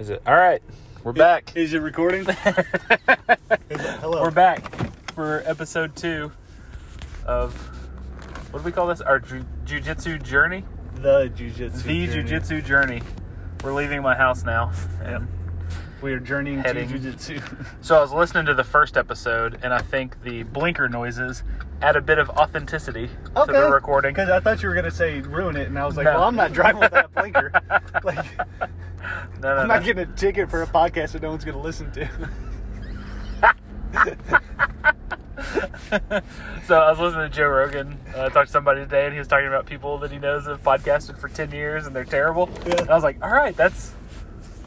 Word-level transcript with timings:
Is 0.00 0.08
it 0.08 0.22
all 0.26 0.34
right? 0.34 0.62
We're 1.04 1.12
back. 1.12 1.52
Is 1.54 1.74
it 1.74 1.80
recording? 1.82 2.24
Hello. 4.00 4.22
We're 4.22 4.30
back 4.30 4.64
for 5.12 5.42
episode 5.44 5.94
two 5.94 6.32
of 7.26 7.52
what 8.50 8.60
do 8.60 8.64
we 8.64 8.72
call 8.72 8.86
this? 8.86 9.02
Our 9.02 9.18
ju- 9.18 9.44
jujitsu 9.66 10.22
journey. 10.22 10.64
the 10.94 11.30
jujitsu. 11.36 11.82
The 11.82 12.06
journey. 12.06 12.30
jujitsu 12.30 12.64
journey. 12.64 13.02
We're 13.62 13.74
leaving 13.74 14.00
my 14.00 14.16
house 14.16 14.42
now, 14.42 14.72
and 15.02 15.28
We 16.02 16.12
are 16.14 16.20
journeying 16.20 16.60
Heading. 16.60 16.88
to 16.88 16.98
jujitsu. 16.98 17.66
so 17.82 17.96
I 17.96 18.00
was 18.00 18.12
listening 18.12 18.46
to 18.46 18.54
the 18.54 18.64
first 18.64 18.96
episode, 18.96 19.58
and 19.62 19.72
I 19.74 19.80
think 19.80 20.22
the 20.22 20.44
blinker 20.44 20.88
noises 20.88 21.42
add 21.82 21.96
a 21.96 22.00
bit 22.00 22.18
of 22.18 22.30
authenticity 22.30 23.08
to 23.36 23.44
the 23.46 23.70
recording. 23.70 24.12
Because 24.14 24.30
I 24.30 24.40
thought 24.40 24.62
you 24.62 24.68
were 24.70 24.74
gonna 24.74 24.90
say 24.90 25.20
ruin 25.20 25.56
it, 25.56 25.68
and 25.68 25.78
I 25.78 25.84
was 25.84 25.96
like, 25.96 26.06
No. 26.06 26.14
well, 26.14 26.24
I'm 26.24 26.36
not 26.36 26.52
driving 26.52 26.80
without 26.80 27.04
a 27.06 27.08
blinker. 27.08 27.52
like, 28.04 28.24
No, 28.38 28.66
no, 29.40 29.48
I'm 29.48 29.68
no. 29.68 29.74
not 29.74 29.84
getting 29.84 30.02
a 30.02 30.16
ticket 30.16 30.50
for 30.50 30.62
a 30.62 30.66
podcast 30.66 31.12
that 31.12 31.22
no 31.22 31.30
one's 31.30 31.44
gonna 31.44 31.60
listen 31.60 31.90
to. 31.92 32.08
so 36.66 36.78
I 36.80 36.90
was 36.90 36.98
listening 36.98 37.30
to 37.30 37.36
Joe 37.36 37.48
Rogan. 37.48 37.98
Uh, 38.14 38.28
talk 38.30 38.46
to 38.46 38.52
somebody 38.52 38.80
today, 38.80 39.04
and 39.04 39.12
he 39.12 39.18
was 39.18 39.28
talking 39.28 39.48
about 39.48 39.66
people 39.66 39.98
that 39.98 40.10
he 40.10 40.18
knows 40.18 40.46
have 40.46 40.62
podcasted 40.62 41.18
for 41.18 41.28
ten 41.28 41.50
years 41.50 41.86
and 41.86 41.94
they're 41.94 42.04
terrible. 42.04 42.48
Yeah. 42.66 42.76
And 42.80 42.90
I 42.90 42.94
was 42.94 43.04
like, 43.04 43.22
all 43.22 43.30
right, 43.30 43.56
that's. 43.56 43.92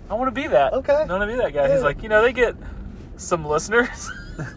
I 0.10 0.16
want 0.16 0.28
to 0.28 0.42
be 0.42 0.48
that. 0.48 0.74
Okay. 0.74 0.94
I 0.94 1.06
want 1.06 1.22
to 1.22 1.28
be 1.28 1.36
that 1.42 1.54
guy. 1.54 1.72
He's 1.74 1.82
like, 1.84 2.04
you 2.04 2.10
know, 2.10 2.22
they 2.22 2.34
get 2.34 2.56
some 3.18 3.46
listeners. 3.46 4.10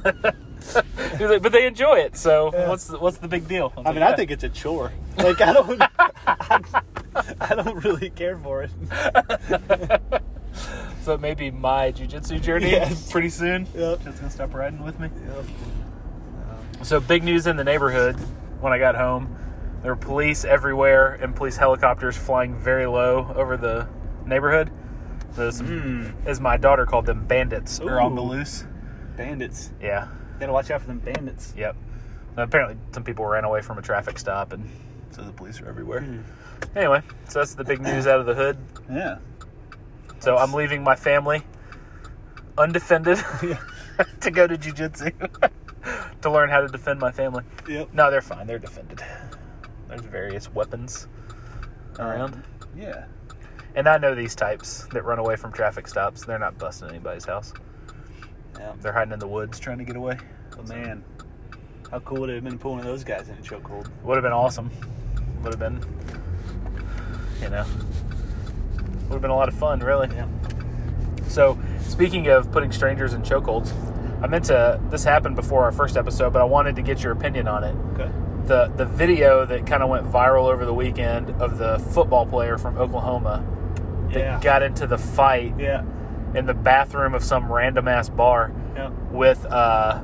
He's 1.18 1.20
like, 1.30 1.42
but 1.42 1.52
they 1.52 1.66
enjoy 1.66 1.94
it. 2.00 2.16
So 2.16 2.50
Yeah. 2.52 2.68
what's 2.68 2.86
the, 2.88 2.98
what's 2.98 3.18
the 3.18 3.28
big 3.28 3.46
deal? 3.46 3.72
was 3.76 3.86
I 3.86 3.90
like, 3.90 3.94
mean, 3.94 4.02
I 4.02 4.10
"Yeah." 4.10 4.16
think 4.16 4.30
it's 4.32 4.42
a 4.44 4.48
chore. 4.48 4.92
Like, 5.16 5.40
I 5.40 5.52
don't, 5.52 5.80
I, 7.40 7.54
don't 7.54 7.84
really 7.84 8.10
care 8.10 8.36
for 8.36 8.62
it. 8.64 8.70
so. 11.02 11.14
It 11.14 11.20
may 11.20 11.34
be 11.34 11.50
my 11.52 11.92
jujitsu 11.92 12.40
journey 12.42 12.72
Yes. 12.72 13.10
pretty 13.10 13.28
soon. 13.30 13.66
Yep. 13.74 14.02
Just 14.04 14.18
gonna 14.18 14.30
stop 14.30 14.52
riding 14.54 14.82
with 14.82 14.98
me. 14.98 15.08
Yep. 15.34 15.44
So 16.82 17.00
big 17.00 17.22
news 17.24 17.46
in 17.46 17.56
the 17.56 17.64
neighborhood 17.64 18.16
when 18.60 18.72
I 18.72 18.78
got 18.78 18.96
home. 18.96 19.36
There 19.82 19.92
were 19.92 20.00
police 20.00 20.44
everywhere 20.44 21.14
and 21.14 21.34
police 21.36 21.56
helicopters 21.56 22.16
flying 22.16 22.56
very 22.56 22.86
low 22.86 23.32
over 23.36 23.56
the 23.56 23.86
neighborhood. 24.26 24.70
Those, 25.36 25.62
as 26.24 26.40
my 26.40 26.56
daughter 26.56 26.86
called 26.86 27.06
them, 27.06 27.26
bandits 27.26 27.78
are 27.80 28.00
on 28.00 28.14
the 28.14 28.22
loose. 28.22 28.64
Bandits. 29.16 29.72
Yeah. 29.80 30.08
Gotta 30.40 30.52
watch 30.52 30.70
out 30.70 30.80
for 30.80 30.86
them 30.86 30.98
bandits. 30.98 31.54
Yep. 31.56 31.76
Apparently, 32.36 32.76
some 32.92 33.04
people 33.04 33.24
ran 33.26 33.44
away 33.44 33.62
from 33.62 33.78
a 33.78 33.82
traffic 33.82 34.18
stop, 34.18 34.52
and 34.52 34.68
so 35.10 35.22
the 35.22 35.32
police 35.32 35.60
are 35.60 35.68
everywhere. 35.68 36.00
Hmm. 36.00 36.20
Anyway, 36.74 37.02
so 37.28 37.38
that's 37.38 37.54
the 37.54 37.64
big 37.64 37.80
news 37.80 38.06
out 38.06 38.20
of 38.20 38.26
the 38.26 38.34
hood. 38.34 38.58
Yeah. 38.90 39.18
So 40.20 40.36
I'm 40.36 40.52
leaving 40.52 40.82
my 40.82 40.94
family 40.94 41.42
undefended 42.58 43.18
to 44.20 44.30
go 44.30 44.46
to 44.46 44.56
jujitsu 44.56 45.12
to 46.22 46.30
learn 46.30 46.48
how 46.48 46.60
to 46.60 46.68
defend 46.68 46.98
my 46.98 47.12
family. 47.12 47.44
Yep. 47.68 47.92
No, 47.92 48.10
they're 48.10 48.22
fine. 48.22 48.46
They're 48.46 48.58
defended. 48.58 49.02
There's 49.88 50.02
various 50.02 50.52
weapons 50.52 51.08
um, 51.98 52.06
around. 52.06 52.42
Yeah. 52.76 53.06
And 53.76 53.86
I 53.86 53.98
know 53.98 54.14
these 54.14 54.34
types 54.34 54.86
that 54.92 55.04
run 55.04 55.18
away 55.18 55.36
from 55.36 55.52
traffic 55.52 55.86
stops. 55.86 56.24
They're 56.24 56.38
not 56.38 56.56
busting 56.56 56.88
anybody's 56.88 57.26
house. 57.26 57.52
Yeah. 58.58 58.72
They're 58.80 58.94
hiding 58.94 59.12
in 59.12 59.18
the 59.18 59.28
woods 59.28 59.60
trying 59.60 59.76
to 59.76 59.84
get 59.84 59.96
away. 59.96 60.16
But 60.50 60.66
man, 60.66 61.04
how 61.90 62.00
cool 62.00 62.22
would 62.22 62.30
it 62.30 62.36
have 62.36 62.44
been 62.44 62.58
pulling 62.58 62.84
those 62.84 63.04
guys 63.04 63.28
in 63.28 63.36
a 63.36 63.42
chokehold? 63.42 63.90
Would 64.02 64.16
have 64.16 64.22
been 64.22 64.32
awesome. 64.32 64.70
Would 65.42 65.52
have 65.52 65.58
been, 65.58 65.78
you 67.42 67.50
know, 67.50 67.66
would 69.02 69.12
have 69.12 69.20
been 69.20 69.30
a 69.30 69.36
lot 69.36 69.48
of 69.48 69.54
fun, 69.54 69.80
really. 69.80 70.08
Yeah. 70.08 70.26
So, 71.28 71.58
speaking 71.82 72.28
of 72.28 72.50
putting 72.50 72.72
strangers 72.72 73.12
in 73.12 73.20
chokeholds, 73.20 73.74
I 74.22 74.26
meant 74.26 74.46
to. 74.46 74.80
This 74.88 75.04
happened 75.04 75.36
before 75.36 75.64
our 75.64 75.72
first 75.72 75.98
episode, 75.98 76.32
but 76.32 76.40
I 76.40 76.46
wanted 76.46 76.76
to 76.76 76.82
get 76.82 77.02
your 77.02 77.12
opinion 77.12 77.46
on 77.46 77.62
it. 77.62 77.76
Okay. 77.92 78.10
The 78.46 78.72
the 78.74 78.86
video 78.86 79.44
that 79.44 79.66
kind 79.66 79.82
of 79.82 79.90
went 79.90 80.10
viral 80.10 80.50
over 80.50 80.64
the 80.64 80.72
weekend 80.72 81.30
of 81.42 81.58
the 81.58 81.78
football 81.92 82.24
player 82.24 82.56
from 82.56 82.78
Oklahoma 82.78 83.44
that 84.18 84.24
Yeah. 84.24 84.40
got 84.40 84.62
into 84.62 84.86
the 84.86 84.98
fight 84.98 85.54
Yeah. 85.58 85.82
in 86.34 86.46
the 86.46 86.54
bathroom 86.54 87.14
of 87.14 87.22
some 87.22 87.50
random 87.52 87.88
ass 87.88 88.08
bar 88.08 88.50
Yeah. 88.74 88.90
with 89.10 89.44
uh 89.46 89.98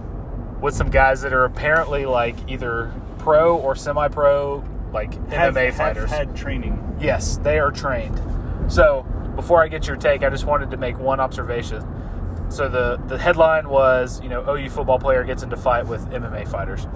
with 0.60 0.74
some 0.74 0.90
guys 0.90 1.22
that 1.22 1.32
are 1.32 1.44
apparently 1.44 2.06
like 2.06 2.36
either 2.48 2.90
pro 3.18 3.56
or 3.56 3.74
semi 3.74 4.08
pro 4.08 4.62
like 4.92 5.14
Have- 5.30 5.54
MMA 5.54 5.66
have 5.66 5.74
fighters. 5.74 6.10
had 6.10 6.36
training. 6.36 6.96
Yes, 7.00 7.38
they 7.42 7.58
are 7.58 7.70
trained. 7.70 8.20
So, 8.68 9.04
before 9.34 9.62
I 9.62 9.68
get 9.68 9.86
your 9.88 9.96
take, 9.96 10.22
I 10.22 10.28
just 10.28 10.44
wanted 10.46 10.70
to 10.70 10.76
make 10.76 10.98
one 11.00 11.18
observation. 11.18 11.82
So 12.48 12.68
the 12.68 13.00
the 13.08 13.16
headline 13.18 13.68
was, 13.68 14.20
you 14.22 14.28
know, 14.28 14.44
OU 14.48 14.68
football 14.68 14.98
player 14.98 15.24
gets 15.24 15.42
into 15.42 15.56
fight 15.56 15.86
with 15.86 16.06
MMA 16.12 16.44
fighters. 16.46 16.86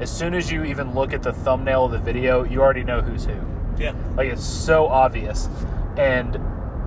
As 0.00 0.08
soon 0.10 0.32
as 0.34 0.50
you 0.50 0.62
even 0.64 0.94
look 0.94 1.12
at 1.12 1.22
the 1.22 1.32
thumbnail 1.32 1.86
of 1.86 1.90
the 1.92 1.98
video, 1.98 2.44
you 2.44 2.62
already 2.62 2.84
know 2.84 3.00
who's 3.02 3.24
who. 3.26 3.34
Yeah. 3.76 3.92
Like 4.16 4.28
it's 4.30 4.44
so 4.44 4.86
obvious. 4.86 5.48
And 5.98 6.38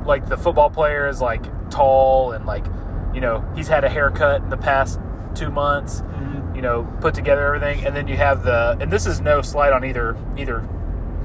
like 0.05 0.27
the 0.27 0.37
football 0.37 0.69
player 0.69 1.07
is 1.07 1.21
like 1.21 1.43
tall 1.69 2.31
and 2.33 2.45
like, 2.45 2.65
you 3.13 3.21
know, 3.21 3.43
he's 3.55 3.67
had 3.67 3.83
a 3.83 3.89
haircut 3.89 4.41
in 4.41 4.49
the 4.49 4.57
past 4.57 4.99
2 5.35 5.49
months 5.49 6.01
Mhm. 6.01 6.55
you 6.55 6.61
know, 6.61 6.83
put 7.01 7.13
together 7.15 7.45
everything, 7.53 7.85
and 7.85 7.95
then 7.95 8.07
you 8.07 8.15
have 8.17 8.43
the, 8.43 8.77
and 8.79 8.91
this 8.91 9.05
is 9.07 9.19
no 9.21 9.41
slight 9.41 9.73
on 9.73 9.83
either 9.83 10.15
either 10.37 10.63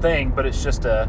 thing, 0.01 0.31
but 0.35 0.45
it's 0.45 0.63
just 0.63 0.85
a, 0.85 1.07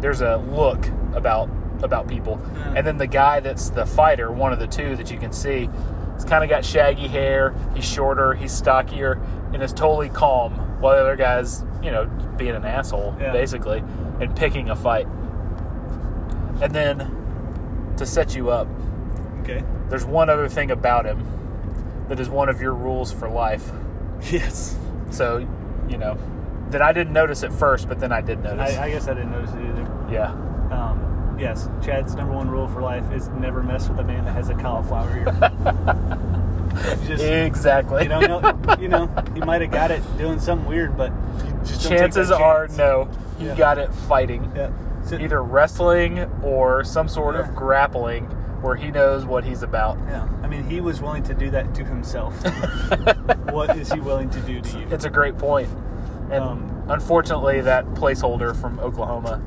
there's 0.00 0.20
a 0.22 0.36
look 0.50 0.86
about 1.14 1.48
about 1.82 2.08
people, 2.08 2.40
Yeah. 2.56 2.72
and 2.76 2.86
then 2.86 2.96
the 2.98 3.06
guy 3.06 3.38
that's 3.40 3.70
the 3.70 3.86
fighter, 3.86 4.32
one 4.32 4.52
of 4.52 4.58
the 4.58 4.66
two 4.66 4.96
that 4.96 5.10
you 5.12 5.18
can 5.18 5.30
see, 5.32 5.68
he's 6.14 6.24
kind 6.24 6.42
of 6.42 6.50
got 6.50 6.64
shaggy 6.64 7.06
hair, 7.06 7.54
he's 7.74 7.84
shorter, 7.84 8.34
he's 8.34 8.50
stockier, 8.52 9.20
and 9.52 9.62
is 9.62 9.72
totally 9.72 10.08
calm, 10.08 10.52
while 10.80 10.94
the 10.96 11.00
other 11.02 11.14
guy's, 11.16 11.64
you 11.82 11.92
know, 11.92 12.06
being 12.36 12.56
an 12.56 12.64
asshole 12.64 13.14
Yeah. 13.20 13.30
basically, 13.32 13.84
and 14.20 14.34
picking 14.34 14.70
a 14.70 14.74
fight, 14.76 15.06
and 16.60 16.72
then 16.74 17.94
to 17.96 18.06
set 18.06 18.34
you 18.34 18.50
up, 18.50 18.68
Okay. 19.40 19.62
there's 19.88 20.04
one 20.04 20.28
other 20.30 20.48
thing 20.48 20.70
about 20.70 21.04
him 21.06 21.24
that 22.08 22.20
is 22.20 22.28
one 22.28 22.48
of 22.48 22.60
your 22.60 22.74
rules 22.74 23.12
for 23.12 23.28
life. 23.28 23.70
Yes. 24.32 24.76
So, 25.10 25.46
you 25.88 25.96
know, 25.96 26.18
that 26.70 26.82
I 26.82 26.92
didn't 26.92 27.12
notice 27.12 27.42
at 27.44 27.52
first, 27.52 27.88
but 27.88 27.98
then 28.00 28.12
I 28.12 28.20
did 28.20 28.42
notice. 28.42 28.76
I, 28.76 28.84
I 28.86 28.90
guess 28.90 29.06
I 29.08 29.14
didn't 29.14 29.30
notice 29.30 29.50
it 29.50 29.60
either. 29.60 29.88
yeah. 30.12 30.32
Um, 30.72 31.36
yes, 31.40 31.68
Chad's 31.82 32.14
number 32.14 32.34
one 32.34 32.50
rule 32.50 32.68
for 32.68 32.82
life 32.82 33.10
is 33.12 33.28
never 33.28 33.62
mess 33.62 33.88
with 33.88 33.98
a 34.00 34.04
man 34.04 34.24
that 34.26 34.32
has 34.32 34.48
a 34.50 34.54
cauliflower 34.54 35.08
ear. 35.16 35.24
Just 37.06 37.22
Exactly. 37.24 38.02
you 38.02 38.08
don't 38.08 38.28
know. 38.28 38.76
You 38.80 38.88
know, 38.88 39.06
he 39.34 39.40
might 39.40 39.62
have 39.62 39.70
got 39.70 39.90
it 39.90 40.02
doing 40.18 40.38
something 40.38 40.66
weird, 40.68 40.96
but 40.96 41.10
you 41.10 41.52
just 41.64 41.82
don't 41.82 41.90
take 41.90 41.98
Chances 42.00 42.30
are, 42.30 42.68
no, 42.76 43.08
you 43.38 43.48
Yeah. 43.48 43.54
got 43.56 43.78
it 43.78 43.92
fighting. 43.94 44.50
Yeah. 44.54 44.70
So- 45.08 45.16
Either 45.18 45.42
wrestling 45.42 46.20
or 46.42 46.84
some 46.84 47.08
sort 47.08 47.34
Yeah. 47.34 47.42
of 47.42 47.54
grappling 47.54 48.24
where 48.60 48.74
he 48.76 48.90
knows 48.90 49.24
what 49.24 49.44
he's 49.44 49.62
about. 49.62 49.98
Yeah. 50.08 50.26
I 50.42 50.48
mean, 50.48 50.64
he 50.64 50.80
was 50.80 51.00
willing 51.00 51.22
to 51.24 51.34
do 51.34 51.48
that 51.50 51.74
to 51.76 51.84
himself. 51.84 52.34
what 53.52 53.76
is 53.76 53.92
he 53.92 54.00
willing 54.00 54.28
to 54.30 54.40
do 54.40 54.60
to 54.60 54.78
you? 54.80 54.86
It's 54.90 55.04
a 55.04 55.10
great 55.10 55.38
point. 55.38 55.68
And 56.30 56.42
Um, 56.44 56.82
unfortunately, 56.88 57.60
that 57.62 57.86
placeholder 57.94 58.54
from 58.54 58.78
Oklahoma 58.80 59.40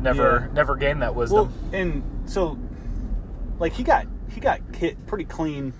never 0.00 0.40
Yeah. 0.48 0.54
never 0.54 0.74
gained 0.76 1.02
that 1.02 1.14
wisdom. 1.14 1.36
Well, 1.38 1.80
and 1.80 2.02
so, 2.26 2.56
like 3.58 3.72
he 3.74 3.82
got 3.84 4.06
he 4.28 4.40
got 4.40 4.60
hit 4.74 5.06
pretty 5.06 5.24
clean 5.24 5.72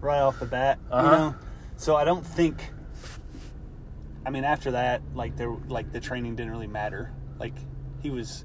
right 0.00 0.20
off 0.20 0.38
the 0.40 0.46
bat. 0.46 0.78
Uh-huh. 0.90 1.04
You 1.06 1.12
know, 1.18 1.34
so 1.76 1.96
I 1.96 2.04
don't 2.04 2.24
think. 2.26 2.72
I 4.26 4.30
mean, 4.30 4.44
after 4.44 4.70
that, 4.72 5.02
like 5.14 5.36
there, 5.36 5.54
like 5.68 5.92
the 5.92 6.00
training 6.00 6.34
didn't 6.36 6.50
really 6.52 6.66
matter. 6.66 7.10
Like 7.38 7.54
he 8.04 8.10
was, 8.10 8.44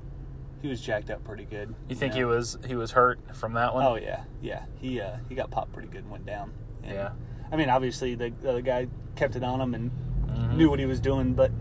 he 0.62 0.68
was 0.70 0.82
jacked 0.82 1.12
up 1.12 1.24
pretty 1.24 1.44
good. 1.46 1.76
you 1.90 1.96
think 1.96 2.14
know? 2.14 2.18
he 2.20 2.26
was 2.26 2.58
he 2.66 2.76
was 2.76 2.92
hurt 2.92 3.20
from 3.36 3.54
that 3.54 3.76
one? 3.76 3.86
Oh 3.86 3.96
yeah, 3.96 4.24
yeah. 4.42 4.64
He 4.80 5.00
uh, 5.02 5.18
he 5.28 5.36
got 5.36 5.52
popped 5.52 5.74
pretty 5.74 5.90
good 5.90 6.02
and 6.04 6.10
went 6.10 6.26
down. 6.26 6.52
And, 6.84 6.94
Yeah. 6.96 7.10
I 7.52 7.56
mean, 7.58 7.70
obviously 7.70 8.16
the, 8.16 8.30
the 8.42 8.50
other 8.50 8.62
guy 8.62 8.88
kept 9.16 9.36
it 9.36 9.44
on 9.44 9.60
him 9.62 9.74
and 9.76 9.92
Mhm. 10.28 10.56
knew 10.58 10.70
what 10.70 10.80
he 10.80 10.86
was 10.86 11.00
doing, 11.02 11.34
but 11.34 11.52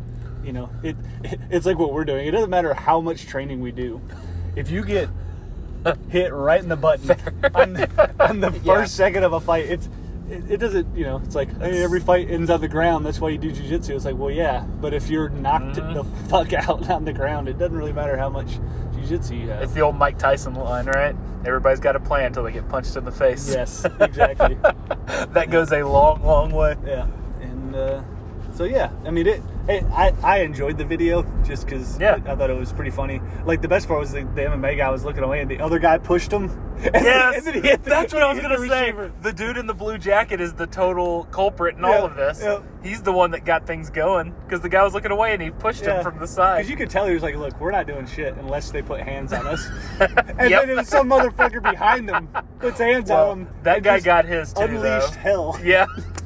you 0.45 0.53
know, 0.53 0.71
it, 0.83 0.97
it's 1.51 1.67
like 1.67 1.79
what 1.79 1.93
we're 1.93 2.05
doing. 2.05 2.27
It 2.27 2.31
doesn't 2.31 2.51
matter 2.51 2.73
how 2.73 3.01
much 3.01 3.27
training 3.27 3.61
we 3.61 3.73
do. 3.73 4.01
If 4.55 4.71
you 4.71 4.85
get 4.85 5.09
hit 6.09 6.33
right 6.33 6.63
in 6.63 6.69
the 6.69 6.77
button 6.77 7.11
on 7.55 7.73
the, 7.73 8.15
on 8.21 8.41
the 8.41 8.51
first 8.65 8.65
Yeah. 8.65 8.85
second 8.85 9.25
of 9.25 9.33
a 9.33 9.41
fight, 9.41 9.67
it's 9.67 9.89
it, 10.31 10.51
it 10.53 10.57
doesn't. 10.59 10.97
You 10.97 11.05
know, 11.05 11.21
it's 11.25 11.35
like 11.35 11.57
hey, 11.61 11.83
every 11.83 12.01
fight 12.01 12.31
ends 12.31 12.51
on 12.51 12.61
the 12.61 12.69
ground. 12.69 13.05
That's 13.07 13.21
why 13.21 13.31
you 13.31 13.39
do 13.39 13.51
jujitsu. 13.51 13.91
It's 13.91 14.05
like, 14.05 14.17
well, 14.17 14.31
yeah, 14.31 14.61
but 14.81 14.95
if 14.95 15.09
you're 15.09 15.29
knocked 15.31 15.77
Mhm. 15.77 15.95
the 15.95 16.05
fuck 16.29 16.53
out 16.53 16.89
on 16.91 17.05
the 17.05 17.13
ground, 17.13 17.49
it 17.49 17.59
doesn't 17.59 17.77
really 17.77 17.93
matter 17.93 18.17
how 18.17 18.29
much 18.29 18.59
jujitsu 18.95 19.41
you 19.41 19.49
have. 19.51 19.63
It's 19.63 19.73
the 19.73 19.81
old 19.81 19.97
Mike 19.97 20.19
Tyson 20.19 20.55
line, 20.55 20.87
right? 20.87 21.15
Everybody's 21.47 21.81
got 21.81 21.97
a 21.97 22.01
plan 22.01 22.27
until 22.27 22.43
they 22.45 22.53
get 22.53 22.69
punched 22.69 22.97
in 22.97 23.05
the 23.05 23.13
face. 23.13 23.49
Yes, 23.53 23.85
exactly. 24.01 24.57
that 25.33 25.49
goes 25.51 25.73
a 25.73 25.83
long, 25.83 26.23
long 26.25 26.51
way. 26.51 26.77
Yeah, 26.87 27.07
and 27.41 27.75
uh, 27.77 28.03
so 28.55 28.65
yeah, 28.65 28.91
I 29.05 29.11
mean 29.11 29.27
it. 29.27 29.43
I, 29.69 30.15
I 30.23 30.39
enjoyed 30.41 30.79
the 30.79 30.85
video 30.85 31.23
just 31.45 31.67
because 31.67 31.99
Yeah. 32.01 32.15
I 32.27 32.35
thought 32.37 32.49
it 32.51 32.57
was 32.57 32.73
pretty 32.73 32.91
funny. 32.91 33.21
Like 33.45 33.61
the 33.61 33.69
best 33.69 33.87
part 33.87 34.01
was 34.01 34.13
the, 34.13 34.21
the 34.23 34.43
MMA 34.43 34.77
guy 34.79 34.89
was 34.91 35.05
looking 35.05 35.23
away 35.23 35.41
and 35.43 35.51
the 35.51 35.61
other 35.61 35.79
guy 35.79 35.99
pushed 35.99 36.33
him. 36.33 36.65
And 36.79 36.95
Yes, 37.05 37.45
then 37.45 37.61
the- 37.61 37.79
that's 37.83 38.15
what 38.15 38.23
I 38.23 38.33
was 38.33 38.41
gonna 38.41 38.57
the 38.57 38.69
say. 38.69 38.93
receiver. 38.93 39.13
The 39.23 39.33
dude 39.33 39.57
in 39.57 39.67
the 39.67 39.75
blue 39.75 39.99
jacket 39.99 40.41
is 40.41 40.55
the 40.55 40.67
total 40.69 41.25
culprit 41.33 41.77
in 41.77 41.83
Yeah, 41.83 41.89
all 41.89 42.05
of 42.07 42.15
this. 42.15 42.41
yeah. 42.41 42.61
He's 42.85 43.03
the 43.03 43.11
one 43.13 43.33
that 43.33 43.45
got 43.45 43.67
things 43.67 43.91
going 43.91 44.33
because 44.45 44.61
the 44.61 44.69
guy 44.69 44.85
was 44.85 44.95
looking 44.95 45.11
away 45.11 45.33
and 45.33 45.43
he 45.43 45.51
pushed 45.51 45.85
him 45.85 46.03
from 46.05 46.21
the 46.21 46.27
side. 46.29 46.59
Because 46.59 46.71
you 46.71 46.77
could 46.77 46.89
tell 46.89 47.05
he 47.09 47.15
was 47.15 47.23
like, 47.25 47.35
"Look, 47.35 47.61
we're 47.61 47.73
not 47.73 47.89
doing 47.89 48.07
shit 48.07 48.35
unless 48.37 48.71
they 48.71 48.81
put 48.81 49.01
hands 49.01 49.33
on 49.33 49.45
us." 49.49 49.69
and 50.01 50.49
Yep. 50.51 50.61
then 50.63 50.71
it 50.71 50.77
was 50.77 50.89
some 50.89 51.09
motherfucker 51.11 51.61
behind 51.61 52.09
them 52.09 52.29
puts 52.61 52.79
hands 52.79 53.11
Well, 53.11 53.31
on 53.33 53.41
him. 53.41 53.49
that 53.65 53.83
guy 53.83 53.99
got 53.99 54.25
his 54.25 54.53
too, 54.53 54.63
unleashed 54.63 55.15
though. 55.15 55.19
hell. 55.19 55.61
Yeah, 55.65 55.87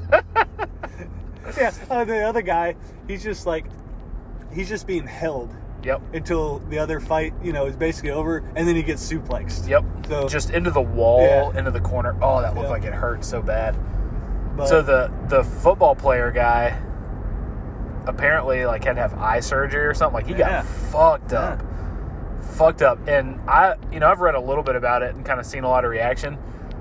yeah. 1.59 1.73
Uh, 1.91 2.05
the 2.05 2.23
other 2.23 2.43
guy, 2.43 2.75
he's 3.09 3.23
just 3.23 3.47
like, 3.47 3.67
he's 4.53 4.69
just 4.69 4.87
being 4.87 5.07
held 5.07 5.55
yep, 5.83 6.01
until 6.15 6.59
the 6.69 6.79
other 6.79 7.01
fight, 7.01 7.33
you 7.43 7.53
know, 7.53 7.67
is 7.67 7.77
basically 7.77 8.11
over, 8.11 8.39
and 8.57 8.67
then 8.69 8.77
he 8.77 8.83
gets 8.83 9.03
suplexed. 9.11 9.69
yep. 9.69 9.85
So 10.09 10.29
Just 10.29 10.51
into 10.51 10.71
the 10.71 10.81
wall, 10.83 11.23
Yeah. 11.23 11.59
into 11.59 11.71
the 11.71 11.81
corner. 11.81 12.17
Oh, 12.23 12.41
that 12.43 12.55
looked 12.55 12.67
Yeah. 12.67 12.71
like 12.73 12.85
it 12.85 12.95
hurt 12.95 13.25
so 13.25 13.41
bad. 13.43 13.77
but, 14.57 14.67
so 14.69 14.83
the 14.83 15.11
the 15.29 15.43
football 15.43 15.95
player 15.95 16.31
guy 16.31 16.77
apparently 18.07 18.67
like 18.67 18.85
had 18.85 18.97
to 18.97 19.01
have 19.03 19.15
eye 19.19 19.41
surgery 19.41 19.85
or 19.87 19.95
something. 19.95 20.15
Like 20.15 20.27
he 20.27 20.33
Yeah. 20.35 20.63
got 20.63 20.65
fucked 20.67 21.33
up, 21.33 21.63
fucked 22.41 22.83
up. 22.83 22.99
And 23.07 23.41
I, 23.49 23.77
you 23.91 24.01
know, 24.01 24.09
I've 24.09 24.21
read 24.21 24.35
a 24.35 24.41
little 24.41 24.63
bit 24.65 24.77
about 24.77 25.03
it 25.03 25.15
and 25.15 25.25
kind 25.25 25.39
of 25.41 25.47
seen 25.47 25.65
a 25.65 25.69
lot 25.69 25.85
of 25.85 25.91
reaction. 25.91 26.37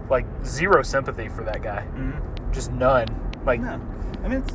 Like 0.09 0.25
zero 0.43 0.81
sympathy 0.81 1.29
for 1.29 1.43
that 1.45 1.61
guy, 1.61 1.83
Mhm. 1.95 2.13
just 2.51 2.71
none. 2.73 3.05
Like 3.45 3.61
no, 3.61 3.79
I 4.23 4.27
mean, 4.27 4.43
it's, 4.43 4.53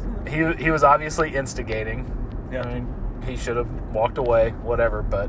he 0.59 0.65
he 0.65 0.71
was 0.71 0.83
obviously 0.85 1.35
instigating. 1.35 2.11
Yeah. 2.53 2.63
I 2.63 2.75
mean, 2.75 2.95
he 3.27 3.37
should 3.37 3.57
have 3.57 3.69
walked 3.93 4.19
away, 4.19 4.51
whatever. 4.63 5.03
But 5.03 5.29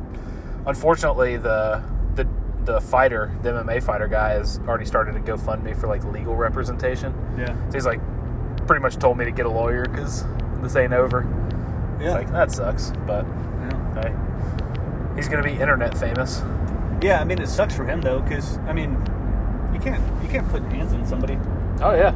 unfortunately, 0.65 1.37
the 1.37 1.83
the 2.15 2.27
the 2.65 2.81
fighter, 2.81 3.35
the 3.43 3.49
MMA 3.51 3.81
fighter 3.83 4.07
guy, 4.07 4.33
has 4.33 4.59
already 4.67 4.85
started 4.85 5.13
to 5.13 5.19
GoFundMe 5.19 5.79
for 5.79 5.87
like 5.87 6.03
legal 6.05 6.35
representation. 6.35 7.13
yeah, 7.37 7.55
So 7.69 7.73
he's 7.73 7.85
like, 7.85 7.99
pretty 8.67 8.81
much 8.81 8.97
told 8.97 9.17
me 9.17 9.25
to 9.25 9.31
get 9.31 9.45
a 9.45 9.49
lawyer 9.49 9.85
because 9.85 10.25
this 10.61 10.75
ain't 10.75 10.93
over. 10.93 11.25
yeah, 11.99 12.05
It's 12.07 12.13
like 12.13 12.31
that 12.31 12.51
sucks, 12.51 12.91
but 13.05 13.25
yeah. 13.25 14.01
hey, 14.01 15.15
he's 15.15 15.27
gonna 15.29 15.43
be 15.43 15.53
internet 15.53 15.97
famous. 15.97 16.41
Yeah, 17.01 17.19
I 17.21 17.23
mean, 17.23 17.39
it 17.39 17.47
sucks 17.47 17.75
for 17.75 17.85
him 17.85 18.01
though, 18.01 18.19
because 18.21 18.57
I 18.59 18.73
mean, 18.73 18.91
you 19.73 19.79
can't 19.79 20.03
you 20.23 20.29
can't 20.29 20.47
put 20.49 20.61
hands 20.63 20.93
on 20.93 21.05
somebody 21.05 21.37
Oh 21.81 21.93
yeah. 21.95 22.11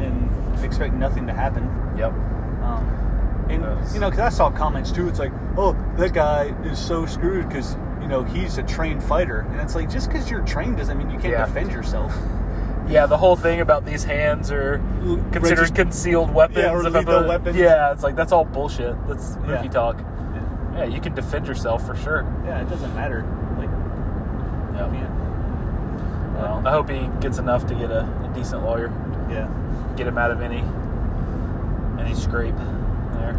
And 0.00 0.64
expect 0.64 0.94
nothing 0.94 1.26
to 1.26 1.32
happen. 1.32 1.64
Yep. 1.96 2.12
Um, 2.12 3.46
and 3.50 3.94
you 3.94 4.00
know, 4.00 4.08
because 4.10 4.20
I 4.20 4.28
saw 4.30 4.50
comments 4.50 4.92
too. 4.92 5.08
It's 5.08 5.18
like, 5.18 5.32
oh, 5.56 5.76
that 5.96 6.12
guy 6.12 6.54
is 6.64 6.78
so 6.78 7.04
screwed 7.06 7.48
because 7.48 7.76
you 8.00 8.08
know 8.08 8.22
he's 8.22 8.58
a 8.58 8.62
trained 8.62 9.02
fighter, 9.02 9.40
and 9.50 9.60
it's 9.60 9.74
like 9.74 9.90
just 9.90 10.08
because 10.08 10.30
you're 10.30 10.44
trained 10.44 10.76
doesn't 10.78 10.96
mean 10.96 11.10
you 11.10 11.18
can't 11.18 11.32
Yeah. 11.32 11.46
defend 11.46 11.72
yourself. 11.72 12.14
Yeah, 12.88 13.06
the 13.06 13.16
whole 13.16 13.36
thing 13.36 13.60
about 13.60 13.86
these 13.86 14.02
hands 14.02 14.50
are 14.50 14.78
considered 15.30 15.68
Regist- 15.68 15.74
concealed 15.76 16.34
weapons. 16.34 16.58
Yeah, 16.58 16.72
or 16.72 16.84
if 16.84 16.92
lethal 16.92 17.14
a- 17.24 17.28
weapons. 17.28 17.56
Yeah, 17.56 17.92
it's 17.92 18.02
like 18.02 18.16
that's 18.16 18.32
all 18.32 18.44
bullshit. 18.44 18.96
That's 19.06 19.36
movie 19.36 19.52
Yeah. 19.52 19.68
talk. 19.68 19.98
Yeah. 20.00 20.78
Yeah, 20.78 20.84
you 20.86 21.00
can 21.00 21.14
defend 21.14 21.46
yourself 21.46 21.86
for 21.86 21.94
sure. 21.94 22.26
yeah, 22.44 22.60
it 22.60 22.68
doesn't 22.68 22.92
matter. 22.96 23.22
Like, 23.56 23.70
Yeah. 24.74 24.92
yeah, 24.92 26.42
Well, 26.42 26.62
I 26.66 26.70
hope 26.72 26.90
he 26.90 27.08
gets 27.20 27.38
enough 27.38 27.66
to 27.66 27.74
get 27.74 27.90
a, 27.92 28.00
a 28.00 28.30
decent 28.34 28.64
lawyer, 28.64 28.90
yeah, 29.30 29.46
get 29.96 30.06
him 30.06 30.18
out 30.18 30.30
of 30.30 30.40
any 30.42 30.64
any 32.00 32.14
scrape 32.14 32.56
there. 32.56 33.34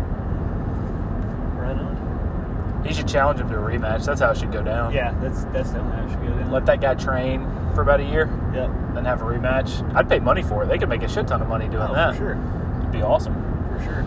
right 1.58 1.78
on. 1.78 2.84
He 2.86 2.94
should 2.94 3.08
challenge 3.08 3.40
him 3.40 3.50
to 3.50 3.56
a 3.58 3.62
rematch. 3.62 4.06
That's 4.06 4.22
how 4.22 4.32
it 4.32 4.38
should 4.38 4.52
go 4.52 4.62
down. 4.62 4.94
Yeah, 4.94 5.14
that's 5.22 5.44
that's 5.46 5.72
definitely 5.72 5.98
how 5.98 6.06
it 6.06 6.10
should 6.12 6.22
go 6.22 6.28
down. 6.40 6.52
Let 6.52 6.66
that 6.68 6.82
guy 6.82 6.96
train 6.96 7.46
for 7.74 7.82
about 7.82 8.00
a 8.00 8.04
year, 8.04 8.30
Yep. 8.54 8.70
then 8.94 9.06
have 9.06 9.22
a 9.22 9.26
rematch. 9.26 9.82
I'd 9.96 10.08
pay 10.08 10.20
money 10.20 10.44
for 10.44 10.64
it. 10.64 10.68
They 10.68 10.78
could 10.78 10.90
make 10.90 11.02
a 11.04 11.08
shit 11.10 11.28
ton 11.28 11.42
of 11.42 11.48
money 11.48 11.68
doing 11.68 11.88
Oh, 11.90 11.94
that. 11.94 12.12
for 12.12 12.18
sure, 12.18 12.38
It'd 12.80 12.92
be 12.92 13.02
awesome. 13.02 13.34
for 13.76 13.84
sure. 13.84 14.04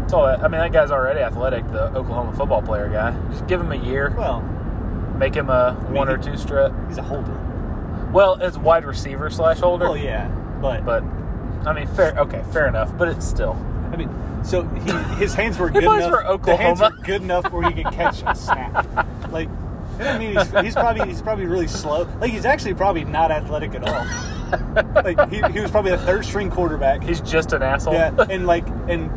That's 0.00 0.12
all 0.12 0.26
that. 0.26 0.40
I 0.40 0.48
mean, 0.48 0.60
that 0.60 0.72
guy's 0.72 0.90
already 0.90 1.20
athletic, 1.20 1.66
the 1.72 1.86
Oklahoma 1.96 2.32
football 2.32 2.62
player 2.62 2.88
guy. 2.88 3.14
Just 3.30 3.46
give 3.46 3.60
him 3.60 3.72
a 3.72 3.76
year, 3.76 4.12
Well, 4.16 4.42
make 5.16 5.34
him 5.34 5.48
a 5.50 5.76
mean, 5.84 5.94
one 5.94 6.08
or 6.08 6.18
two 6.18 6.36
strut. 6.36 6.72
he's 6.88 6.98
a 6.98 7.02
holder. 7.02 7.36
Well, 8.12 8.38
as 8.40 8.58
wide 8.58 8.84
receiver 8.84 9.30
slash 9.30 9.58
holder. 9.58 9.86
Well, 9.86 9.96
yeah, 9.96 10.28
but 10.60 10.84
But 10.84 11.02
I 11.66 11.72
mean, 11.72 11.86
fair. 11.88 12.14
Okay, 12.18 12.42
fair 12.52 12.66
enough. 12.68 12.96
But 12.96 13.08
it's 13.08 13.26
still. 13.26 13.52
I 13.92 13.96
mean, 13.96 14.10
so 14.44 14.62
he, 14.68 14.90
his 15.16 15.34
hands 15.34 15.58
were 15.58 15.70
good 15.70 15.84
enough. 15.84 16.10
for 16.10 16.46
The 16.46 16.56
hands 16.56 16.80
Oklahoma. 16.80 16.96
were 16.98 17.04
good 17.04 17.22
enough 17.22 17.52
where 17.52 17.70
he 17.70 17.82
could 17.82 17.92
catch 17.92 18.22
a 18.26 18.34
snap. 18.34 18.86
Like, 19.30 19.48
I 20.00 20.18
mean, 20.18 20.36
he's, 20.36 20.50
he's 20.62 20.74
probably 20.74 21.06
he's 21.06 21.22
probably 21.22 21.46
really 21.46 21.66
slow. 21.68 22.08
Like, 22.20 22.30
he's 22.32 22.44
actually 22.44 22.74
probably 22.74 23.04
not 23.04 23.30
athletic 23.30 23.74
at 23.74 23.86
all. 23.86 24.04
Like, 25.02 25.30
he, 25.30 25.40
he 25.52 25.60
was 25.60 25.70
probably 25.70 25.92
a 25.92 25.98
third 25.98 26.24
string 26.24 26.50
quarterback. 26.50 27.02
He's 27.02 27.20
just 27.20 27.52
an 27.52 27.62
asshole. 27.62 27.94
Yeah, 27.94 28.14
and 28.28 28.46
like, 28.46 28.66
and 28.88 29.10